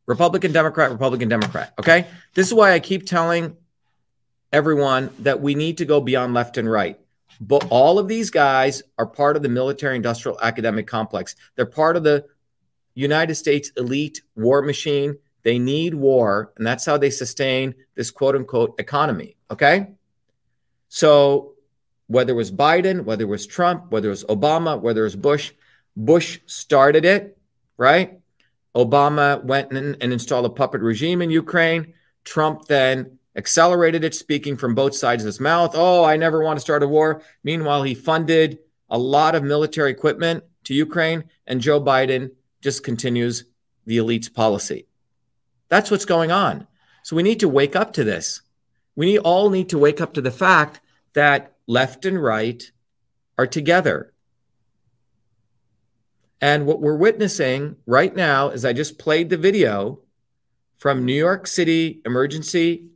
Republican, 0.05 0.51
Democrat, 0.51 0.91
Republican, 0.91 1.29
Democrat. 1.29 1.73
Okay? 1.79 2.07
This 2.33 2.47
is 2.47 2.53
why 2.53 2.73
I 2.73 2.79
keep 2.79 3.05
telling 3.05 3.55
everyone 4.51 5.09
that 5.19 5.41
we 5.41 5.55
need 5.55 5.77
to 5.77 5.85
go 5.85 6.01
beyond 6.01 6.33
left 6.33 6.57
and 6.57 6.69
right. 6.69 6.99
But 7.41 7.67
all 7.69 7.99
of 7.99 8.07
these 8.07 8.29
guys 8.29 8.83
are 8.97 9.05
part 9.05 9.35
of 9.35 9.43
the 9.43 9.49
military 9.49 9.95
industrial 9.95 10.39
academic 10.41 10.87
complex. 10.87 11.35
They're 11.55 11.65
part 11.65 11.95
of 11.95 12.03
the 12.03 12.25
United 12.95 13.35
States 13.35 13.71
elite 13.77 14.21
war 14.35 14.61
machine. 14.61 15.17
They 15.43 15.57
need 15.57 15.93
war, 15.93 16.51
and 16.57 16.67
that's 16.67 16.85
how 16.85 16.97
they 16.97 17.09
sustain 17.09 17.75
this 17.95 18.11
quote 18.11 18.35
unquote 18.35 18.77
economy. 18.79 19.37
Okay? 19.49 19.91
So 20.89 21.53
whether 22.07 22.33
it 22.33 22.35
was 22.35 22.51
Biden, 22.51 23.05
whether 23.05 23.23
it 23.23 23.29
was 23.29 23.47
Trump, 23.47 23.91
whether 23.91 24.07
it 24.07 24.11
was 24.11 24.25
Obama, 24.25 24.79
whether 24.81 25.01
it 25.01 25.05
was 25.05 25.15
Bush, 25.15 25.51
Bush 25.95 26.39
started 26.45 27.05
it, 27.05 27.37
right? 27.77 28.19
Obama 28.75 29.43
went 29.43 29.71
and 29.71 29.95
installed 30.01 30.45
a 30.45 30.49
puppet 30.49 30.81
regime 30.81 31.21
in 31.21 31.29
Ukraine. 31.29 31.93
Trump 32.23 32.65
then 32.65 33.18
accelerated 33.39 34.03
it, 34.03 34.13
speaking 34.13 34.57
from 34.57 34.75
both 34.75 34.93
sides 34.93 35.23
of 35.23 35.27
his 35.27 35.39
mouth. 35.39 35.71
Oh, 35.73 36.03
I 36.03 36.17
never 36.17 36.43
want 36.43 36.57
to 36.57 36.61
start 36.61 36.83
a 36.83 36.87
war. 36.87 37.23
Meanwhile, 37.43 37.83
he 37.83 37.95
funded 37.95 38.59
a 38.89 38.97
lot 38.97 39.33
of 39.33 39.43
military 39.43 39.91
equipment 39.91 40.43
to 40.65 40.73
Ukraine, 40.73 41.23
and 41.47 41.61
Joe 41.61 41.81
Biden 41.81 42.31
just 42.61 42.83
continues 42.83 43.45
the 43.85 43.97
elite's 43.97 44.27
policy. 44.27 44.87
That's 45.69 45.89
what's 45.89 46.05
going 46.05 46.31
on. 46.31 46.67
So 47.03 47.15
we 47.15 47.23
need 47.23 47.39
to 47.39 47.47
wake 47.47 47.77
up 47.77 47.93
to 47.93 48.03
this. 48.03 48.41
We 48.95 49.05
need, 49.05 49.19
all 49.19 49.49
need 49.49 49.69
to 49.69 49.77
wake 49.77 50.01
up 50.01 50.13
to 50.15 50.21
the 50.21 50.31
fact 50.31 50.81
that 51.13 51.55
left 51.65 52.05
and 52.05 52.21
right 52.21 52.69
are 53.37 53.47
together. 53.47 54.13
And 56.41 56.65
what 56.65 56.81
we're 56.81 56.97
witnessing 56.97 57.77
right 57.85 58.13
now 58.13 58.49
is 58.49 58.65
I 58.65 58.73
just 58.73 58.99
played 58.99 59.29
the 59.29 59.37
video 59.37 59.99
from 60.77 61.05
New 61.05 61.13
York 61.13 61.47
City 61.47 62.01
Emergency 62.05 62.88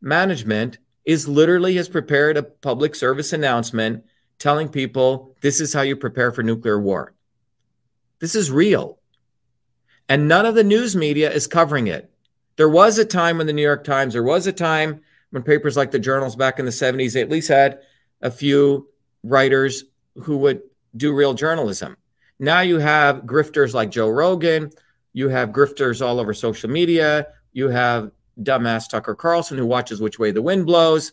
Management 0.00 0.78
is 1.04 1.28
literally 1.28 1.76
has 1.76 1.88
prepared 1.88 2.36
a 2.36 2.42
public 2.42 2.94
service 2.94 3.32
announcement 3.32 4.04
telling 4.38 4.68
people 4.68 5.36
this 5.40 5.60
is 5.60 5.72
how 5.72 5.82
you 5.82 5.96
prepare 5.96 6.32
for 6.32 6.42
nuclear 6.42 6.80
war. 6.80 7.14
This 8.20 8.34
is 8.34 8.50
real. 8.50 8.98
And 10.08 10.28
none 10.28 10.46
of 10.46 10.54
the 10.54 10.64
news 10.64 10.96
media 10.96 11.30
is 11.30 11.46
covering 11.46 11.86
it. 11.86 12.10
There 12.56 12.68
was 12.68 12.98
a 12.98 13.04
time 13.04 13.38
when 13.38 13.46
the 13.46 13.52
New 13.52 13.62
York 13.62 13.84
Times, 13.84 14.12
there 14.12 14.22
was 14.22 14.46
a 14.46 14.52
time 14.52 15.00
when 15.30 15.42
papers 15.42 15.76
like 15.76 15.90
the 15.90 15.98
journals 15.98 16.36
back 16.36 16.58
in 16.58 16.64
the 16.64 16.70
70s, 16.70 17.12
they 17.14 17.22
at 17.22 17.30
least 17.30 17.48
had 17.48 17.80
a 18.20 18.30
few 18.30 18.88
writers 19.22 19.84
who 20.16 20.36
would 20.38 20.62
do 20.96 21.14
real 21.14 21.34
journalism. 21.34 21.96
Now 22.38 22.60
you 22.60 22.78
have 22.78 23.22
grifters 23.22 23.74
like 23.74 23.90
Joe 23.90 24.08
Rogan, 24.08 24.70
you 25.12 25.28
have 25.28 25.50
grifters 25.50 26.04
all 26.04 26.18
over 26.18 26.34
social 26.34 26.70
media, 26.70 27.28
you 27.52 27.68
have 27.68 28.10
dumbass 28.38 28.88
Tucker 28.88 29.14
Carlson 29.14 29.58
who 29.58 29.66
watches 29.66 30.00
which 30.00 30.18
way 30.18 30.30
the 30.30 30.42
wind 30.42 30.66
blows, 30.66 31.12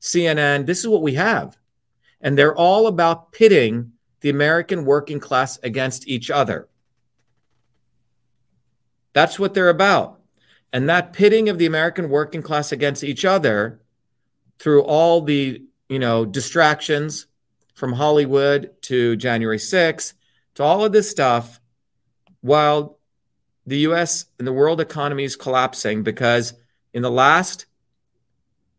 CNN. 0.00 0.66
This 0.66 0.80
is 0.80 0.88
what 0.88 1.02
we 1.02 1.14
have. 1.14 1.56
And 2.20 2.36
they're 2.36 2.54
all 2.54 2.86
about 2.86 3.32
pitting 3.32 3.92
the 4.20 4.30
American 4.30 4.84
working 4.84 5.20
class 5.20 5.58
against 5.62 6.06
each 6.06 6.30
other. 6.30 6.68
That's 9.12 9.38
what 9.38 9.54
they're 9.54 9.68
about. 9.68 10.20
And 10.72 10.88
that 10.88 11.12
pitting 11.12 11.48
of 11.48 11.58
the 11.58 11.66
American 11.66 12.08
working 12.08 12.42
class 12.42 12.72
against 12.72 13.04
each 13.04 13.24
other 13.24 13.80
through 14.58 14.82
all 14.82 15.20
the 15.20 15.62
you 15.92 15.98
know, 15.98 16.24
distractions 16.24 17.26
from 17.74 17.92
Hollywood 17.92 18.70
to 18.80 19.14
January 19.16 19.58
6th 19.58 20.14
to 20.54 20.62
all 20.62 20.86
of 20.86 20.92
this 20.92 21.10
stuff 21.10 21.60
while 22.40 22.98
the 23.66 23.78
US 23.78 24.26
and 24.38 24.46
the 24.46 24.52
world 24.52 24.80
economy 24.80 25.24
is 25.24 25.36
collapsing 25.36 26.02
because 26.02 26.54
in 26.92 27.02
the 27.02 27.10
last 27.10 27.66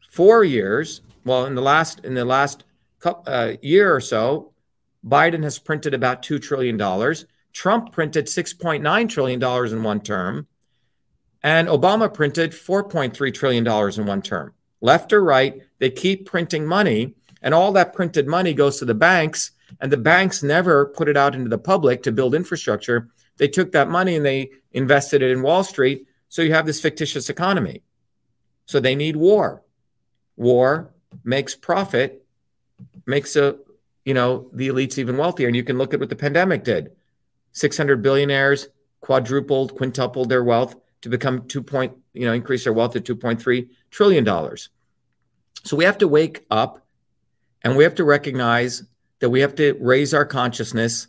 four 0.10 0.44
years, 0.44 1.02
well, 1.26 1.46
in 1.46 1.56
the 1.56 1.62
last 1.62 2.04
in 2.04 2.14
the 2.14 2.26
last 2.26 2.64
uh, 3.06 3.54
year 3.62 3.96
or 3.96 4.02
so, 4.02 4.54
Biden 5.06 5.44
has 5.44 5.60
printed 5.60 5.94
about 5.94 6.24
two 6.24 6.40
trillion 6.40 6.78
dollars. 6.78 7.26
Trump 7.54 7.92
printed 7.92 8.28
six 8.28 8.54
point 8.54 8.84
nine 8.84 9.08
trillion 9.08 9.40
dollars 9.40 9.74
in 9.74 9.84
one 9.84 10.02
term, 10.02 10.48
and 11.42 11.68
Obama 11.68 12.14
printed 12.14 12.54
four 12.54 12.84
point 12.84 13.16
three 13.16 13.32
trillion 13.32 13.64
dollars 13.64 13.98
in 13.98 14.06
one 14.06 14.22
term 14.22 14.54
left 14.84 15.14
or 15.14 15.24
right, 15.24 15.62
they 15.80 15.90
keep 15.90 16.26
printing 16.26 16.66
money, 16.66 17.16
and 17.42 17.54
all 17.54 17.72
that 17.72 17.94
printed 17.94 18.28
money 18.28 18.54
goes 18.54 18.78
to 18.78 18.86
the 18.86 18.94
banks, 18.94 19.52
and 19.80 19.92
the 19.92 19.98
banks 19.98 20.44
never 20.44 20.86
put 20.86 21.08
it 21.08 21.18
out 21.18 21.34
into 21.34 21.50
the 21.50 21.58
public 21.58 22.04
to 22.04 22.12
build 22.12 22.36
infrastructure. 22.36 23.08
They 23.38 23.48
took 23.48 23.72
that 23.72 23.90
money 23.90 24.16
and 24.16 24.26
they 24.26 24.52
invested 24.72 25.22
it 25.22 25.32
in 25.32 25.42
Wall 25.42 25.64
Street. 25.64 26.08
So 26.30 26.42
you 26.42 26.54
have 26.54 26.66
this 26.66 26.82
fictitious 26.82 27.30
economy. 27.30 27.84
So 28.66 28.80
they 28.80 28.96
need 28.96 29.16
war. 29.16 29.64
War 30.36 30.94
makes 31.24 31.56
profit 31.56 32.26
makes 33.06 33.36
a 33.36 33.58
you 34.06 34.14
know 34.14 34.50
the 34.54 34.68
elites 34.68 34.98
even 34.98 35.18
wealthier. 35.18 35.48
And 35.48 35.56
you 35.56 35.64
can 35.64 35.78
look 35.78 35.94
at 35.94 36.00
what 36.00 36.10
the 36.10 36.16
pandemic 36.16 36.64
did. 36.64 36.92
600 37.54 38.02
billionaires 38.02 38.68
quadrupled, 39.02 39.76
quintupled 39.76 40.30
their 40.30 40.44
wealth 40.44 40.76
to 41.02 41.10
become 41.10 41.48
two 41.48 41.62
point, 41.62 41.96
you 42.14 42.26
know, 42.26 42.34
increase 42.34 42.64
their 42.64 42.74
wealth 42.74 42.94
to 42.94 43.16
2.3 43.16 43.70
trillion 43.92 44.24
dollars. 44.24 44.70
So 45.64 45.78
we 45.78 45.86
have 45.86 45.98
to 46.00 46.08
wake 46.08 46.46
up 46.50 46.86
and 47.62 47.78
we 47.78 47.84
have 47.84 47.96
to 47.96 48.04
recognize 48.04 48.84
that 49.20 49.30
we 49.30 49.42
have 49.42 49.56
to 49.56 49.78
raise 49.80 50.14
our 50.14 50.26
consciousness. 50.26 51.08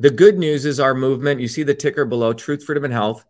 The 0.00 0.10
good 0.10 0.38
news 0.38 0.64
is 0.64 0.78
our 0.78 0.94
movement, 0.94 1.40
you 1.40 1.48
see 1.48 1.64
the 1.64 1.74
ticker 1.74 2.04
below, 2.04 2.32
Truth, 2.32 2.64
Freedom, 2.64 2.84
and 2.84 2.92
Health, 2.92 3.24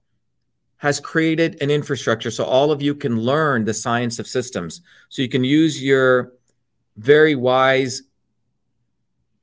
has 0.77 1.01
created 1.01 1.61
an 1.63 1.71
infrastructure 1.71 2.31
so 2.31 2.45
all 2.45 2.71
of 2.71 2.83
you 2.83 2.95
can 2.95 3.21
learn 3.21 3.65
the 3.65 3.75
science 3.75 4.19
of 4.19 4.27
systems. 4.27 4.83
So 5.09 5.23
you 5.23 5.29
can 5.29 5.45
use 5.45 5.83
your 5.83 6.35
very 6.97 7.35
wise 7.35 8.03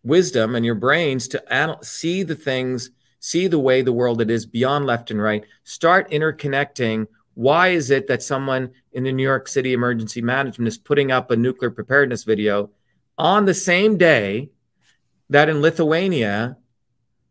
wisdom 0.04 0.56
and 0.56 0.66
your 0.66 0.76
brains 0.76 1.28
to 1.30 1.44
anal- 1.50 1.82
see 1.82 2.22
the 2.24 2.36
things, 2.36 2.92
see 3.20 3.48
the 3.48 3.60
way 3.60 3.82
the 3.82 3.92
world 3.92 4.22
it 4.22 4.30
is 4.30 4.46
beyond 4.46 4.86
left 4.86 5.10
and 5.10 5.22
right. 5.22 5.44
Start 5.64 6.10
interconnecting. 6.12 7.08
Why 7.34 7.70
is 7.70 7.90
it 7.90 8.08
that 8.08 8.22
someone 8.22 8.72
in 8.94 9.04
the 9.04 9.12
New 9.12 9.24
York 9.24 9.48
City 9.48 9.74
Emergency 9.74 10.22
Management 10.22 10.68
is 10.68 10.78
putting 10.78 11.12
up 11.12 11.32
a 11.32 11.36
nuclear 11.36 11.72
preparedness 11.72 12.24
video 12.24 12.70
on 13.18 13.46
the 13.46 13.54
same 13.54 13.98
day 13.98 14.52
that 15.30 15.50
in 15.50 15.62
Lithuania 15.62 16.58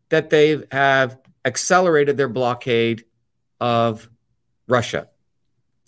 that 0.09 0.29
they 0.29 0.63
have 0.71 1.17
accelerated 1.43 2.17
their 2.17 2.29
blockade 2.29 3.05
of 3.59 4.09
Russia? 4.67 5.09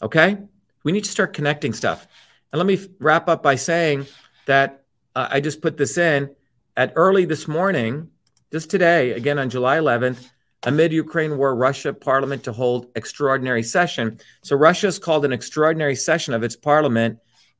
Okay? 0.01 0.37
We 0.83 0.91
need 0.91 1.03
to 1.03 1.11
start 1.11 1.33
connecting 1.33 1.73
stuff. 1.73 2.07
And 2.51 2.59
let 2.59 2.65
me 2.65 2.87
wrap 2.99 3.27
up 3.27 3.43
by 3.43 3.55
saying 3.55 4.05
that 4.45 4.83
uh, 5.15 5.27
I 5.31 5.41
just 5.41 5.61
put 5.61 5.77
this 5.77 5.97
in 5.97 6.29
at 6.75 6.93
early 6.95 7.25
this 7.25 7.47
morning, 7.47 8.09
just 8.51 8.69
today, 8.69 9.11
again 9.11 9.39
on 9.39 9.49
July 9.49 9.77
11th, 9.77 10.29
amid 10.63 10.91
Ukraine 10.91 11.37
war, 11.37 11.55
Russia 11.55 11.93
parliament 11.93 12.43
to 12.43 12.53
hold 12.53 12.87
extraordinary 12.95 13.63
session. 13.63 14.19
So 14.43 14.55
Russia 14.55 14.87
has 14.87 14.99
called 14.99 15.25
an 15.25 15.33
extraordinary 15.33 15.95
session 15.95 16.33
of 16.33 16.43
its 16.43 16.55
parliament 16.55 17.19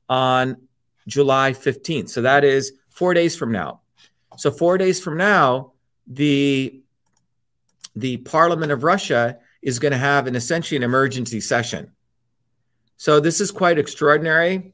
on 0.10 0.58
July 1.08 1.54
15th. 1.54 2.10
So 2.10 2.22
that 2.22 2.44
is 2.44 2.74
four 2.90 3.14
days 3.14 3.36
from 3.36 3.52
now. 3.52 3.82
So 4.38 4.52
four 4.52 4.78
days 4.78 5.02
from 5.02 5.18
now, 5.18 5.74
the 6.08 6.82
the 7.96 8.18
Parliament 8.18 8.72
of 8.72 8.84
Russia 8.84 9.40
is 9.62 9.80
going 9.80 9.92
to 9.92 9.98
have 9.98 10.28
an 10.28 10.36
essentially 10.36 10.78
an 10.78 10.84
emergency 10.84 11.42
session. 11.42 11.92
So 12.96 13.20
this 13.20 13.42
is 13.42 13.52
quite 13.52 13.78
extraordinary. 13.78 14.74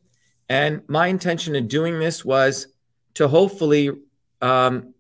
And 0.50 0.82
my 0.88 1.08
intention 1.08 1.56
in 1.56 1.68
doing 1.68 2.00
this 2.00 2.24
was 2.26 2.68
to 3.16 3.28
hopefully 3.28 3.92
um, 4.42 4.94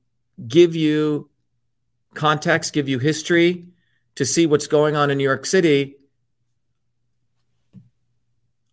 give 0.47 0.75
you 0.75 1.29
context, 2.13 2.73
give 2.73 2.87
you 2.87 2.99
history 2.99 3.65
to 4.15 4.25
see 4.25 4.45
what's 4.45 4.67
going 4.67 4.95
on 4.95 5.11
in 5.11 5.17
New 5.17 5.23
York 5.23 5.45
City. 5.45 5.97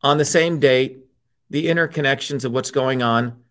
On 0.03 0.16
the 0.16 0.24
same 0.24 0.61
date, 0.61 0.99
the 1.51 1.66
interconnections 1.66 2.45
of 2.45 2.53
what's 2.53 2.70
going 2.70 3.03
on 3.03 3.43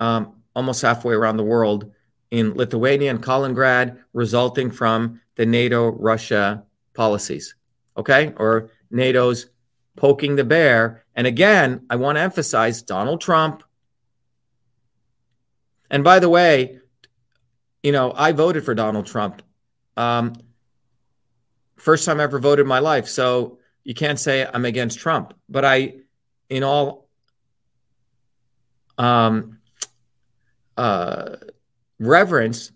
um, 0.00 0.34
almost 0.56 0.82
halfway 0.82 1.14
around 1.14 1.36
the 1.36 1.44
world 1.44 1.92
in 2.32 2.54
Lithuania 2.54 3.10
and 3.10 3.22
Kaliningrad, 3.22 3.98
resulting 4.12 4.72
from 4.72 5.20
the 5.36 5.46
NATO 5.46 5.92
Russia 5.92 6.64
policies, 6.94 7.54
okay? 7.96 8.32
Or 8.36 8.70
NATO's 8.90 9.46
poking 9.94 10.34
the 10.34 10.44
bear. 10.44 11.04
And 11.14 11.28
again, 11.28 11.86
I 11.88 11.96
want 11.96 12.16
to 12.16 12.22
emphasize 12.22 12.82
Donald 12.82 13.20
Trump 13.20 13.62
and 15.92 16.02
by 16.02 16.18
the 16.20 16.28
way, 16.28 16.80
you 17.82 17.92
know, 17.92 18.12
I 18.16 18.32
voted 18.32 18.64
for 18.64 18.74
Donald 18.74 19.06
Trump. 19.06 19.42
Um, 19.94 20.32
first 21.76 22.06
time 22.06 22.18
I 22.18 22.22
ever 22.22 22.38
voted 22.38 22.64
in 22.64 22.68
my 22.68 22.78
life. 22.78 23.06
So 23.06 23.58
you 23.84 23.92
can't 23.92 24.18
say 24.18 24.48
I'm 24.52 24.64
against 24.64 24.98
Trump. 24.98 25.34
But 25.50 25.66
I, 25.66 25.96
in 26.48 26.62
all 26.62 27.10
um, 28.96 29.58
uh, 30.78 31.36
reverence 32.06 32.72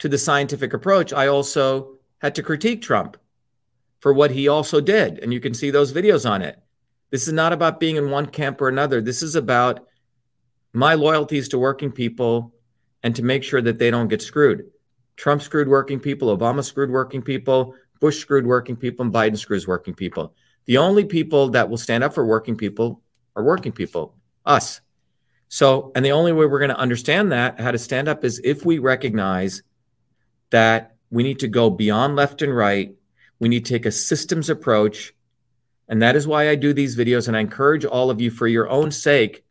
to 0.00 0.08
the 0.08 0.18
scientific 0.18 0.72
approach, 0.72 1.12
I 1.12 1.28
also 1.28 1.98
had 2.18 2.34
to 2.34 2.42
critique 2.42 2.82
Trump 2.82 3.16
for 4.00 4.12
what 4.12 4.30
he 4.30 4.48
also 4.48 4.80
did. 4.80 5.18
And 5.20 5.32
you 5.32 5.40
can 5.40 5.54
see 5.54 5.70
those 5.70 5.92
videos 5.92 6.28
on 6.28 6.42
it. 6.42 6.58
This 7.10 7.26
is 7.26 7.32
not 7.32 7.52
about 7.52 7.80
being 7.80 7.96
in 7.96 8.10
one 8.10 8.26
camp 8.26 8.60
or 8.60 8.68
another. 8.68 9.00
This 9.00 9.22
is 9.22 9.36
about 9.36 9.86
my 10.72 10.94
loyalties 10.94 11.48
to 11.50 11.58
working 11.58 11.92
people 11.92 12.52
and 13.02 13.14
to 13.16 13.22
make 13.22 13.44
sure 13.44 13.62
that 13.62 13.78
they 13.78 13.90
don't 13.90 14.08
get 14.08 14.22
screwed. 14.22 14.64
Trump 15.16 15.42
screwed 15.42 15.68
working 15.68 16.00
people, 16.00 16.36
Obama 16.36 16.64
screwed 16.64 16.90
working 16.90 17.22
people, 17.22 17.74
Bush 18.00 18.18
screwed 18.18 18.46
working 18.46 18.74
people, 18.74 19.04
and 19.04 19.14
Biden 19.14 19.38
screws 19.38 19.68
working 19.68 19.94
people. 19.94 20.34
The 20.66 20.78
only 20.78 21.04
people 21.04 21.50
that 21.50 21.68
will 21.68 21.76
stand 21.76 22.02
up 22.02 22.14
for 22.14 22.26
working 22.26 22.56
people 22.56 23.00
are 23.36 23.44
working 23.44 23.72
people, 23.72 24.16
us. 24.44 24.80
So, 25.54 25.92
and 25.94 26.04
the 26.04 26.10
only 26.10 26.32
way 26.32 26.46
we're 26.46 26.58
going 26.58 26.70
to 26.70 26.76
understand 26.76 27.30
that, 27.30 27.60
how 27.60 27.70
to 27.70 27.78
stand 27.78 28.08
up, 28.08 28.24
is 28.24 28.40
if 28.42 28.66
we 28.66 28.80
recognize 28.80 29.62
that 30.50 30.96
we 31.10 31.22
need 31.22 31.38
to 31.38 31.46
go 31.46 31.70
beyond 31.70 32.16
left 32.16 32.42
and 32.42 32.52
right. 32.52 32.92
We 33.38 33.48
need 33.48 33.64
to 33.64 33.72
take 33.72 33.86
a 33.86 33.92
systems 33.92 34.50
approach. 34.50 35.14
And 35.86 36.02
that 36.02 36.16
is 36.16 36.26
why 36.26 36.50
I 36.50 36.56
do 36.56 36.72
these 36.72 36.96
videos. 36.96 37.28
And 37.28 37.36
I 37.36 37.40
encourage 37.40 37.84
all 37.84 38.10
of 38.10 38.20
you, 38.20 38.32
for 38.32 38.48
your 38.48 38.68
own 38.68 38.90
sake, 38.90 39.44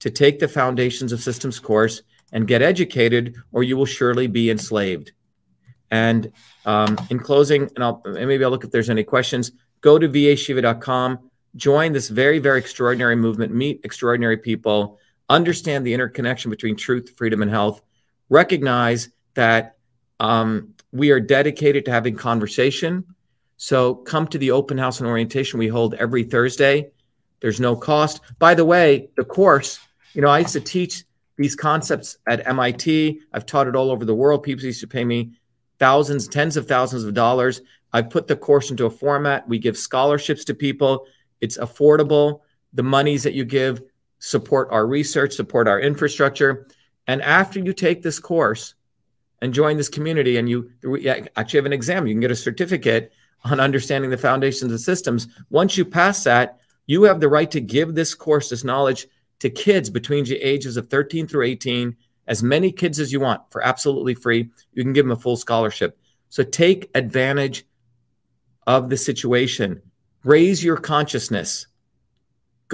to 0.00 0.10
take 0.10 0.40
the 0.40 0.48
Foundations 0.48 1.12
of 1.12 1.20
Systems 1.20 1.60
course 1.60 2.02
and 2.32 2.48
get 2.48 2.60
educated, 2.60 3.36
or 3.52 3.62
you 3.62 3.76
will 3.76 3.86
surely 3.86 4.26
be 4.26 4.50
enslaved. 4.50 5.12
And 5.88 6.32
um, 6.66 6.98
in 7.10 7.20
closing, 7.20 7.70
and 7.76 7.84
I'll 7.84 8.02
and 8.04 8.26
maybe 8.26 8.44
I'll 8.44 8.50
look 8.50 8.64
if 8.64 8.72
there's 8.72 8.90
any 8.90 9.04
questions. 9.04 9.52
Go 9.82 10.00
to 10.00 10.08
vashiva.com, 10.08 11.30
join 11.54 11.92
this 11.92 12.08
very, 12.08 12.40
very 12.40 12.58
extraordinary 12.58 13.14
movement, 13.14 13.54
meet 13.54 13.82
extraordinary 13.84 14.38
people, 14.38 14.98
understand 15.28 15.86
the 15.86 15.94
interconnection 15.94 16.50
between 16.50 16.76
truth, 16.76 17.14
freedom, 17.16 17.42
and 17.42 17.50
health. 17.50 17.82
Recognize 18.28 19.08
that 19.34 19.76
um, 20.20 20.74
we 20.92 21.10
are 21.10 21.20
dedicated 21.20 21.84
to 21.84 21.90
having 21.90 22.16
conversation. 22.16 23.04
So 23.56 23.94
come 23.94 24.26
to 24.28 24.38
the 24.38 24.50
open 24.50 24.78
house 24.78 25.00
and 25.00 25.08
orientation 25.08 25.58
we 25.58 25.68
hold 25.68 25.94
every 25.94 26.24
Thursday. 26.24 26.90
There's 27.40 27.60
no 27.60 27.76
cost. 27.76 28.20
By 28.38 28.54
the 28.54 28.64
way, 28.64 29.10
the 29.16 29.24
course, 29.24 29.78
you 30.12 30.22
know, 30.22 30.28
I 30.28 30.40
used 30.40 30.52
to 30.54 30.60
teach 30.60 31.04
these 31.36 31.56
concepts 31.56 32.16
at 32.28 32.46
MIT. 32.46 33.20
I've 33.32 33.46
taught 33.46 33.66
it 33.66 33.76
all 33.76 33.90
over 33.90 34.04
the 34.04 34.14
world. 34.14 34.42
People 34.42 34.64
used 34.64 34.80
to 34.80 34.86
pay 34.86 35.04
me 35.04 35.32
thousands, 35.78 36.28
tens 36.28 36.56
of 36.56 36.66
thousands 36.66 37.04
of 37.04 37.14
dollars. 37.14 37.60
I've 37.92 38.10
put 38.10 38.26
the 38.26 38.36
course 38.36 38.70
into 38.70 38.86
a 38.86 38.90
format. 38.90 39.48
We 39.48 39.58
give 39.58 39.76
scholarships 39.76 40.44
to 40.46 40.54
people. 40.54 41.06
It's 41.40 41.58
affordable. 41.58 42.40
The 42.72 42.82
monies 42.82 43.22
that 43.24 43.34
you 43.34 43.44
give 43.44 43.82
support 44.24 44.68
our 44.70 44.86
research, 44.86 45.34
support 45.34 45.68
our 45.68 45.78
infrastructure. 45.78 46.66
And 47.06 47.20
after 47.20 47.60
you 47.60 47.74
take 47.74 48.02
this 48.02 48.18
course 48.18 48.74
and 49.42 49.52
join 49.52 49.76
this 49.76 49.90
community, 49.90 50.38
and 50.38 50.48
you 50.48 50.70
actually 51.36 51.58
have 51.58 51.66
an 51.66 51.74
exam, 51.74 52.06
you 52.06 52.14
can 52.14 52.22
get 52.22 52.30
a 52.30 52.36
certificate 52.36 53.12
on 53.44 53.60
understanding 53.60 54.10
the 54.10 54.16
foundations 54.16 54.72
of 54.72 54.80
systems. 54.80 55.28
Once 55.50 55.76
you 55.76 55.84
pass 55.84 56.24
that, 56.24 56.60
you 56.86 57.02
have 57.02 57.20
the 57.20 57.28
right 57.28 57.50
to 57.50 57.60
give 57.60 57.94
this 57.94 58.14
course, 58.14 58.48
this 58.48 58.64
knowledge 58.64 59.06
to 59.40 59.50
kids 59.50 59.90
between 59.90 60.24
the 60.24 60.40
ages 60.40 60.78
of 60.78 60.88
13 60.88 61.26
through 61.26 61.44
18, 61.44 61.94
as 62.26 62.42
many 62.42 62.72
kids 62.72 62.98
as 62.98 63.12
you 63.12 63.20
want 63.20 63.42
for 63.50 63.62
absolutely 63.62 64.14
free. 64.14 64.48
You 64.72 64.82
can 64.82 64.94
give 64.94 65.04
them 65.04 65.12
a 65.12 65.20
full 65.20 65.36
scholarship. 65.36 65.98
So 66.30 66.42
take 66.42 66.90
advantage 66.94 67.66
of 68.66 68.88
the 68.88 68.96
situation. 68.96 69.82
Raise 70.24 70.64
your 70.64 70.78
consciousness. 70.78 71.66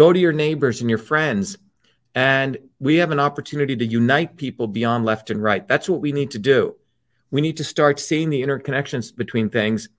Go 0.00 0.14
to 0.14 0.18
your 0.18 0.32
neighbors 0.32 0.80
and 0.80 0.88
your 0.88 0.98
friends. 0.98 1.58
And 2.14 2.56
we 2.78 2.96
have 2.96 3.10
an 3.10 3.20
opportunity 3.20 3.76
to 3.76 3.84
unite 3.84 4.38
people 4.38 4.66
beyond 4.66 5.04
left 5.04 5.28
and 5.28 5.42
right. 5.42 5.68
That's 5.68 5.90
what 5.90 6.00
we 6.00 6.10
need 6.10 6.30
to 6.30 6.38
do. 6.38 6.76
We 7.30 7.42
need 7.42 7.58
to 7.58 7.64
start 7.64 8.00
seeing 8.00 8.30
the 8.30 8.40
interconnections 8.40 9.14
between 9.14 9.50
things 9.50 9.90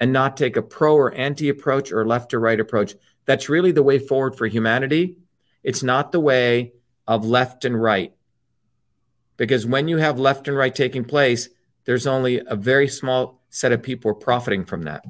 and 0.00 0.10
not 0.10 0.38
take 0.38 0.56
a 0.56 0.62
pro 0.62 0.96
or 0.96 1.12
anti 1.12 1.50
approach 1.50 1.92
or 1.92 2.06
left 2.06 2.32
or 2.32 2.40
right 2.40 2.58
approach. 2.58 2.94
That's 3.26 3.50
really 3.50 3.72
the 3.72 3.82
way 3.82 3.98
forward 3.98 4.36
for 4.36 4.46
humanity. 4.46 5.18
It's 5.62 5.82
not 5.82 6.12
the 6.12 6.20
way 6.20 6.72
of 7.06 7.26
left 7.26 7.66
and 7.66 7.78
right. 7.78 8.14
Because 9.36 9.66
when 9.66 9.86
you 9.86 9.98
have 9.98 10.18
left 10.18 10.48
and 10.48 10.56
right 10.56 10.74
taking 10.74 11.04
place, 11.04 11.50
there's 11.84 12.06
only 12.06 12.40
a 12.46 12.56
very 12.56 12.88
small 12.88 13.42
set 13.50 13.72
of 13.72 13.82
people 13.82 14.14
profiting 14.14 14.64
from 14.64 14.84
that. 14.84 15.04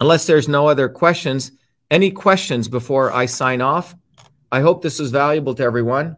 Unless 0.00 0.28
there's 0.28 0.46
no 0.46 0.68
other 0.68 0.88
questions, 0.88 1.50
any 1.90 2.10
questions 2.10 2.68
before 2.68 3.12
I 3.12 3.26
sign 3.26 3.60
off? 3.60 3.94
I 4.50 4.60
hope 4.60 4.82
this 4.82 5.00
is 5.00 5.10
valuable 5.10 5.54
to 5.54 5.62
everyone. 5.62 6.16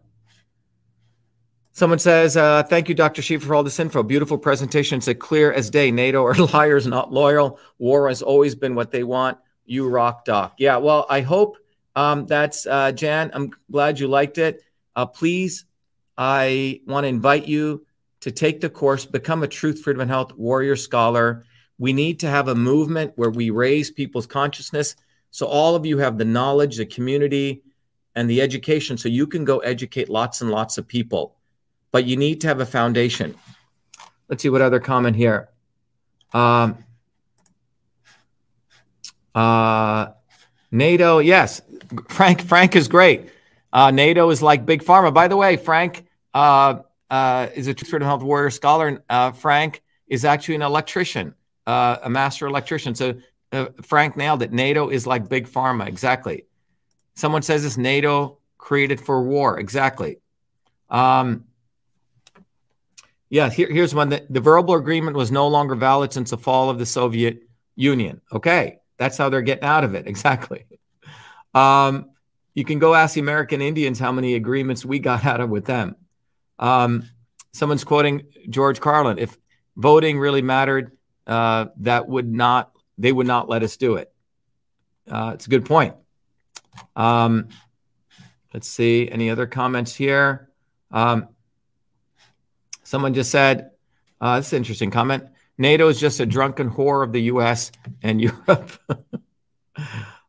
Someone 1.71 1.99
says, 1.99 2.35
uh, 2.35 2.63
Thank 2.63 2.89
you, 2.89 2.95
Dr. 2.95 3.21
Shiva, 3.21 3.45
for 3.45 3.55
all 3.55 3.63
this 3.63 3.79
info. 3.79 4.03
Beautiful 4.03 4.37
presentation. 4.37 4.97
It's 4.97 5.09
clear 5.19 5.51
as 5.51 5.69
day. 5.69 5.91
NATO 5.91 6.25
are 6.25 6.35
liars, 6.53 6.87
not 6.87 7.11
loyal. 7.11 7.59
War 7.77 8.07
has 8.09 8.21
always 8.21 8.55
been 8.55 8.75
what 8.75 8.91
they 8.91 9.03
want. 9.03 9.37
You 9.65 9.87
rock, 9.87 10.25
Doc. 10.25 10.55
Yeah, 10.57 10.77
well, 10.77 11.05
I 11.09 11.21
hope 11.21 11.57
um, 11.95 12.25
that's 12.25 12.65
uh, 12.65 12.91
Jan. 12.91 13.31
I'm 13.33 13.51
glad 13.71 13.99
you 13.99 14.07
liked 14.07 14.37
it. 14.37 14.63
Uh, 14.95 15.05
please 15.05 15.65
I 16.19 16.81
want 16.85 17.05
to 17.05 17.07
invite 17.07 17.47
you 17.47 17.85
to 18.19 18.31
take 18.31 18.59
the 18.59 18.69
course, 18.69 19.05
become 19.05 19.41
a 19.41 19.47
Truth, 19.47 19.81
Freedom, 19.81 20.01
and 20.01 20.11
Health 20.11 20.35
Warrior 20.35 20.75
Scholar. 20.75 21.45
We 21.77 21.93
need 21.93 22.19
to 22.19 22.27
have 22.27 22.49
a 22.49 22.55
movement 22.55 23.13
where 23.15 23.29
we 23.29 23.51
raise 23.51 23.89
people's 23.89 24.27
consciousness. 24.27 24.97
So 25.31 25.45
all 25.45 25.75
of 25.75 25.85
you 25.85 25.97
have 25.99 26.17
the 26.17 26.25
knowledge, 26.25 26.77
the 26.77 26.85
community, 26.85 27.63
and 28.15 28.29
the 28.29 28.41
education 28.41 28.97
so 28.97 29.09
you 29.09 29.27
can 29.27 29.45
go 29.45 29.59
educate 29.59 30.09
lots 30.09 30.41
and 30.41 30.49
lots 30.49 30.77
of 30.77 30.87
people. 30.87 31.35
But 31.91 32.05
you 32.05 32.17
need 32.17 32.41
to 32.41 32.47
have 32.47 32.59
a 32.59 32.65
foundation. 32.65 33.35
Let's 34.27 34.43
see 34.43 34.49
what 34.49 34.61
other 34.61 34.79
comment 34.79 35.15
here. 35.15 35.49
Um, 36.33 36.77
uh, 39.33 40.07
NATO, 40.71 41.19
yes. 41.19 41.61
Frank, 42.09 42.41
Frank 42.41 42.75
is 42.75 42.87
great. 42.87 43.29
Uh, 43.71 43.91
NATO 43.91 44.29
is 44.29 44.41
like 44.41 44.65
big 44.65 44.83
pharma. 44.83 45.13
By 45.13 45.27
the 45.27 45.37
way, 45.37 45.57
Frank 45.57 46.05
uh, 46.33 46.79
uh, 47.09 47.47
is 47.55 47.67
a 47.67 47.73
Truth 47.73 47.89
Freedom 47.89 48.07
Health 48.07 48.23
Warrior 48.23 48.49
scholar. 48.49 49.03
Uh, 49.09 49.31
Frank 49.31 49.81
is 50.07 50.25
actually 50.25 50.55
an 50.55 50.61
electrician, 50.61 51.35
uh, 51.65 51.97
a 52.03 52.09
master 52.09 52.47
electrician. 52.47 52.95
So 52.95 53.15
uh, 53.51 53.67
Frank 53.81 54.15
nailed 54.15 54.41
it. 54.41 54.51
NATO 54.51 54.89
is 54.89 55.07
like 55.07 55.29
big 55.29 55.47
pharma. 55.47 55.87
Exactly. 55.87 56.45
Someone 57.15 57.41
says 57.41 57.65
it's 57.65 57.77
NATO 57.77 58.39
created 58.57 59.01
for 59.01 59.23
war. 59.23 59.59
Exactly. 59.59 60.19
Um, 60.89 61.45
yeah, 63.29 63.49
here, 63.49 63.71
here's 63.71 63.93
one. 63.93 64.09
The, 64.09 64.25
the 64.29 64.39
verbal 64.39 64.75
agreement 64.75 65.15
was 65.15 65.31
no 65.31 65.47
longer 65.47 65.75
valid 65.75 66.13
since 66.13 66.31
the 66.31 66.37
fall 66.37 66.69
of 66.69 66.79
the 66.79 66.85
Soviet 66.85 67.43
Union. 67.75 68.21
Okay, 68.31 68.79
that's 68.97 69.17
how 69.17 69.29
they're 69.29 69.41
getting 69.41 69.65
out 69.65 69.83
of 69.83 69.95
it. 69.95 70.07
Exactly. 70.07 70.65
Um, 71.53 72.11
you 72.53 72.65
can 72.65 72.79
go 72.79 72.93
ask 72.93 73.15
the 73.15 73.21
American 73.21 73.61
Indians 73.61 73.99
how 73.99 74.11
many 74.11 74.35
agreements 74.35 74.85
we 74.85 74.99
got 74.99 75.25
out 75.25 75.39
of 75.39 75.49
with 75.49 75.65
them. 75.65 75.95
Um, 76.57 77.09
someone's 77.53 77.83
quoting 77.83 78.23
George 78.49 78.79
Carlin. 78.79 79.17
If 79.17 79.37
voting 79.75 80.19
really 80.19 80.41
mattered, 80.41 80.97
uh, 81.25 81.67
that 81.77 82.07
would 82.07 82.27
not 82.27 82.71
they 82.99 83.11
would 83.11 83.27
not 83.27 83.49
let 83.49 83.63
us 83.63 83.77
do 83.77 83.95
it. 83.95 84.11
Uh, 85.09 85.31
it's 85.33 85.47
a 85.47 85.49
good 85.49 85.65
point. 85.65 85.95
Um, 86.95 87.49
let's 88.53 88.67
see 88.67 89.09
any 89.09 89.29
other 89.29 89.47
comments 89.47 89.95
here. 89.95 90.49
Um, 90.91 91.29
someone 92.83 93.13
just 93.13 93.31
said, 93.31 93.71
uh, 94.21 94.37
"This 94.37 94.47
is 94.47 94.53
an 94.53 94.57
interesting 94.57 94.91
comment." 94.91 95.23
NATO 95.57 95.87
is 95.87 95.99
just 95.99 96.19
a 96.19 96.25
drunken 96.25 96.69
whore 96.69 97.03
of 97.03 97.11
the 97.11 97.23
U.S. 97.23 97.71
and 98.03 98.21
Europe. 98.47 98.71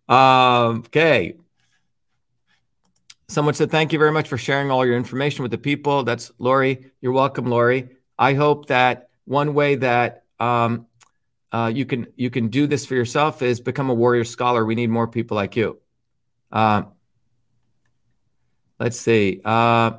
um, 0.08 0.84
okay, 0.86 1.34
Someone 3.30 3.54
said, 3.54 3.70
Thank 3.70 3.92
you 3.92 3.98
very 4.00 4.10
much 4.10 4.26
for 4.26 4.36
sharing 4.36 4.72
all 4.72 4.84
your 4.84 4.96
information 4.96 5.42
with 5.42 5.52
the 5.52 5.58
people. 5.58 6.02
That's 6.02 6.32
Lori. 6.40 6.90
You're 7.00 7.12
welcome, 7.12 7.46
Lori. 7.46 7.90
I 8.18 8.34
hope 8.34 8.66
that 8.66 9.10
one 9.24 9.54
way 9.54 9.76
that 9.76 10.24
um, 10.40 10.86
uh, 11.52 11.70
you 11.74 11.84
can 11.84 12.06
you 12.16 12.30
can 12.30 12.48
do 12.48 12.66
this 12.66 12.86
for 12.86 12.94
yourself 12.94 13.42
is 13.42 13.60
become 13.60 13.90
a 13.90 13.94
warrior 13.94 14.24
scholar. 14.24 14.64
We 14.64 14.74
need 14.74 14.90
more 14.90 15.08
people 15.08 15.36
like 15.36 15.56
you. 15.56 15.78
Uh, 16.50 16.82
let's 18.78 18.98
see. 18.98 19.40
Uh, 19.44 19.92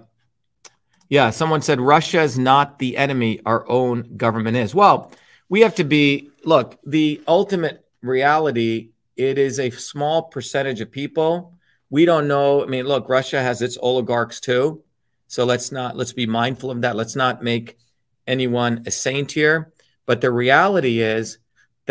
yeah, 1.10 1.30
someone 1.30 1.62
said 1.62 1.82
Russia 1.82 2.22
is 2.22 2.40
not 2.40 2.80
the 2.80 2.96
enemy. 2.96 3.42
Our 3.46 3.70
own 3.70 4.16
government 4.16 4.56
is. 4.56 4.74
Well, 4.74 5.12
we 5.50 5.62
have 5.62 5.76
to 5.76 5.84
be. 5.84 6.30
Look, 6.44 6.80
the 6.86 7.22
ultimate 7.28 7.86
reality. 8.02 8.90
It 9.18 9.38
is 9.38 9.60
a 9.60 9.70
small 9.70 10.24
percentage 10.24 10.82
of 10.82 10.90
people 10.90 11.60
we 11.92 12.06
don't 12.06 12.30
know. 12.30 12.64
I 12.64 12.68
mean, 12.68 12.86
look, 12.86 13.10
Russia 13.10 13.44
has 13.44 13.62
its 13.62 13.78
oligarchs 13.80 14.40
too. 14.40 14.82
So 15.28 15.46
let's 15.46 15.72
not 15.72 15.96
let's 15.96 16.14
be 16.14 16.26
mindful 16.26 16.72
of 16.72 16.82
that. 16.82 16.96
Let's 16.96 17.16
not 17.16 17.44
make 17.44 17.78
anyone 18.26 18.84
a 18.88 18.92
saint 18.92 19.34
here. 19.34 19.74
But 20.08 20.22
the 20.22 20.32
reality 20.32 21.02
is 21.02 21.38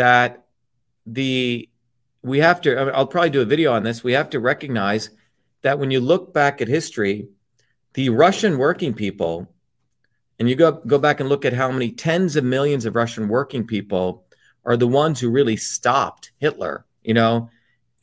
that 0.01 0.45
the 1.05 1.69
we 2.23 2.39
have 2.39 2.59
to. 2.61 2.79
I 2.79 2.85
mean, 2.85 2.93
I'll 2.95 3.05
probably 3.05 3.29
do 3.29 3.41
a 3.41 3.45
video 3.45 3.71
on 3.71 3.83
this. 3.83 4.03
We 4.03 4.13
have 4.13 4.31
to 4.31 4.39
recognize 4.39 5.11
that 5.61 5.77
when 5.77 5.91
you 5.91 5.99
look 5.99 6.33
back 6.33 6.59
at 6.59 6.67
history, 6.67 7.27
the 7.93 8.09
Russian 8.09 8.57
working 8.57 8.95
people, 8.95 9.47
and 10.39 10.49
you 10.49 10.55
go 10.55 10.71
go 10.71 10.97
back 10.97 11.19
and 11.19 11.29
look 11.29 11.45
at 11.45 11.53
how 11.53 11.71
many 11.71 11.91
tens 11.91 12.35
of 12.35 12.43
millions 12.43 12.85
of 12.85 12.95
Russian 12.95 13.27
working 13.27 13.67
people 13.67 14.25
are 14.65 14.75
the 14.75 14.87
ones 14.87 15.19
who 15.19 15.29
really 15.29 15.55
stopped 15.55 16.31
Hitler. 16.39 16.85
You 17.03 17.13
know, 17.13 17.51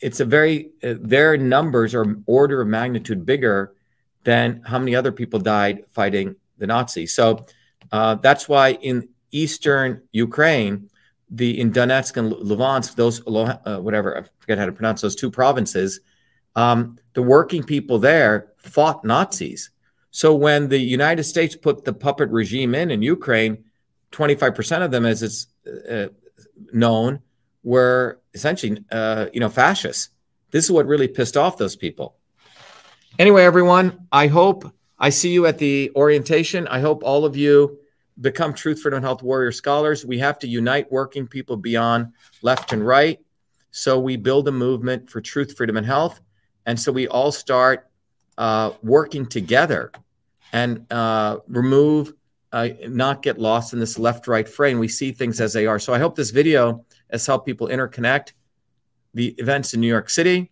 it's 0.01 0.21
a 0.21 0.25
very 0.25 0.71
uh, 0.85 0.95
their 1.01 1.37
numbers 1.37 1.97
are 1.97 2.17
order 2.27 2.61
of 2.61 2.69
magnitude 2.69 3.27
bigger 3.27 3.75
than 4.23 4.63
how 4.65 4.79
many 4.79 4.95
other 4.95 5.11
people 5.11 5.41
died 5.41 5.85
fighting 5.91 6.37
the 6.59 6.69
Nazis. 6.69 7.13
So 7.13 7.47
uh, 7.91 8.15
that's 8.17 8.49
why 8.49 8.75
in 8.75 9.09
eastern 9.33 10.03
Ukraine, 10.13 10.91
the 11.31 11.61
in 11.61 11.73
Donetsk 11.73 12.17
and 12.17 12.33
Luhansk, 12.33 12.95
those 12.95 13.21
uh, 13.27 13.79
whatever 13.81 14.19
I 14.19 14.25
forget 14.39 14.59
how 14.59 14.67
to 14.67 14.73
pronounce 14.73 15.01
those 15.01 15.15
two 15.15 15.31
provinces, 15.31 16.01
um, 16.57 16.99
the 17.15 17.23
working 17.23 17.63
people 17.63 17.99
there 17.99 18.53
fought 18.57 19.05
Nazis. 19.05 19.71
So 20.11 20.35
when 20.35 20.69
the 20.69 20.79
United 20.79 21.25
States 21.25 21.55
put 21.55 21.85
the 21.85 21.93
puppet 21.93 22.31
regime 22.31 22.75
in 22.75 22.91
in 22.91 23.03
Ukraine, 23.03 23.65
25% 24.13 24.83
of 24.83 24.91
them, 24.91 25.05
as 25.05 25.23
it's 25.23 25.47
uh, 25.89 26.09
known, 26.73 27.21
were 27.63 28.21
essentially, 28.33 28.83
uh, 28.91 29.27
you 29.33 29.41
know, 29.41 29.49
fascists. 29.51 30.11
This 30.51 30.65
is 30.65 30.73
what 30.73 30.87
really 30.87 31.09
pissed 31.09 31.37
off 31.37 31.59
those 31.59 31.77
people. 31.77 32.17
Anyway, 33.19 33.45
everyone, 33.45 34.07
I 34.11 34.29
hope 34.29 34.73
I 34.99 35.11
see 35.11 35.31
you 35.31 35.47
at 35.47 35.59
the 35.59 35.91
orientation. 35.95 36.67
I 36.69 36.81
hope 36.81 37.03
all 37.05 37.25
of 37.25 37.37
you 37.37 37.79
become 38.21 38.53
Truth, 38.53 38.81
Freedom, 38.81 38.99
and 38.99 39.05
Health 39.05 39.23
Warrior 39.23 39.53
Scholars. 39.53 40.05
We 40.05 40.19
have 40.19 40.39
to 40.41 40.49
unite 40.49 40.91
working 40.91 41.27
people 41.27 41.57
beyond 41.57 42.13
left 42.43 42.73
and 42.73 42.87
right. 42.87 43.19
So 43.71 43.99
we 43.99 44.17
build 44.17 44.49
a 44.49 44.53
movement 44.53 45.11
for 45.11 45.21
truth, 45.21 45.57
freedom, 45.57 45.77
and 45.77 45.87
health. 45.87 46.21
And 46.67 46.79
so 46.79 46.91
we 46.93 47.07
all 47.09 47.33
start 47.33 47.89
uh, 48.37 48.73
working 48.83 49.27
together 49.27 49.93
and 50.53 50.91
uh, 50.91 51.39
remove, 51.47 52.13
uh, 52.53 52.69
not 52.89 53.23
get 53.23 53.39
lost 53.39 53.73
in 53.73 53.79
this 53.79 53.99
left 53.99 54.27
right 54.27 54.49
fray. 54.49 54.71
And 54.71 54.81
we 54.81 54.89
see 54.89 55.13
things 55.13 55.41
as 55.41 55.53
they 55.53 55.67
are. 55.67 55.79
So 55.79 55.93
I 55.93 55.99
hope 55.99 56.17
this 56.17 56.31
video 56.31 56.85
has 57.11 57.27
helped 57.27 57.47
people 57.47 57.69
interconnect 57.69 58.33
the 59.15 59.29
events 59.39 59.75
in 59.75 59.81
New 59.81 59.89
York 59.89 60.11
City, 60.11 60.51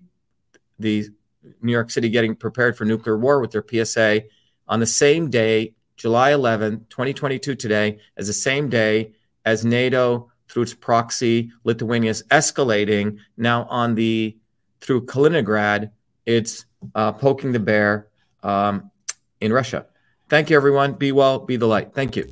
the 0.78 1.09
New 1.62 1.72
York 1.72 1.90
City 1.90 2.09
getting 2.09 2.34
prepared 2.34 2.76
for 2.76 2.84
nuclear 2.84 3.16
war 3.16 3.40
with 3.40 3.51
their 3.52 3.64
PSA 3.64 4.22
on 4.68 4.80
the 4.80 4.86
same 4.86 5.30
day, 5.30 5.74
July 5.97 6.32
11, 6.32 6.86
2022, 6.90 7.55
today, 7.55 7.98
as 8.16 8.27
the 8.27 8.32
same 8.32 8.68
day 8.68 9.12
as 9.44 9.64
NATO 9.64 10.31
through 10.48 10.62
its 10.62 10.74
proxy, 10.74 11.51
Lithuania 11.64 12.10
is 12.10 12.23
escalating 12.31 13.18
now 13.36 13.64
on 13.64 13.94
the 13.94 14.36
through 14.81 15.06
Kaliningrad. 15.06 15.90
It's 16.27 16.66
uh, 16.94 17.12
poking 17.12 17.52
the 17.52 17.60
bear 17.60 18.09
um, 18.43 18.90
in 19.40 19.52
Russia. 19.52 19.86
Thank 20.28 20.51
you, 20.51 20.56
everyone. 20.56 20.94
Be 20.94 21.12
well, 21.12 21.39
be 21.39 21.56
the 21.56 21.66
light. 21.66 21.94
Thank 21.94 22.16
you. 22.16 22.28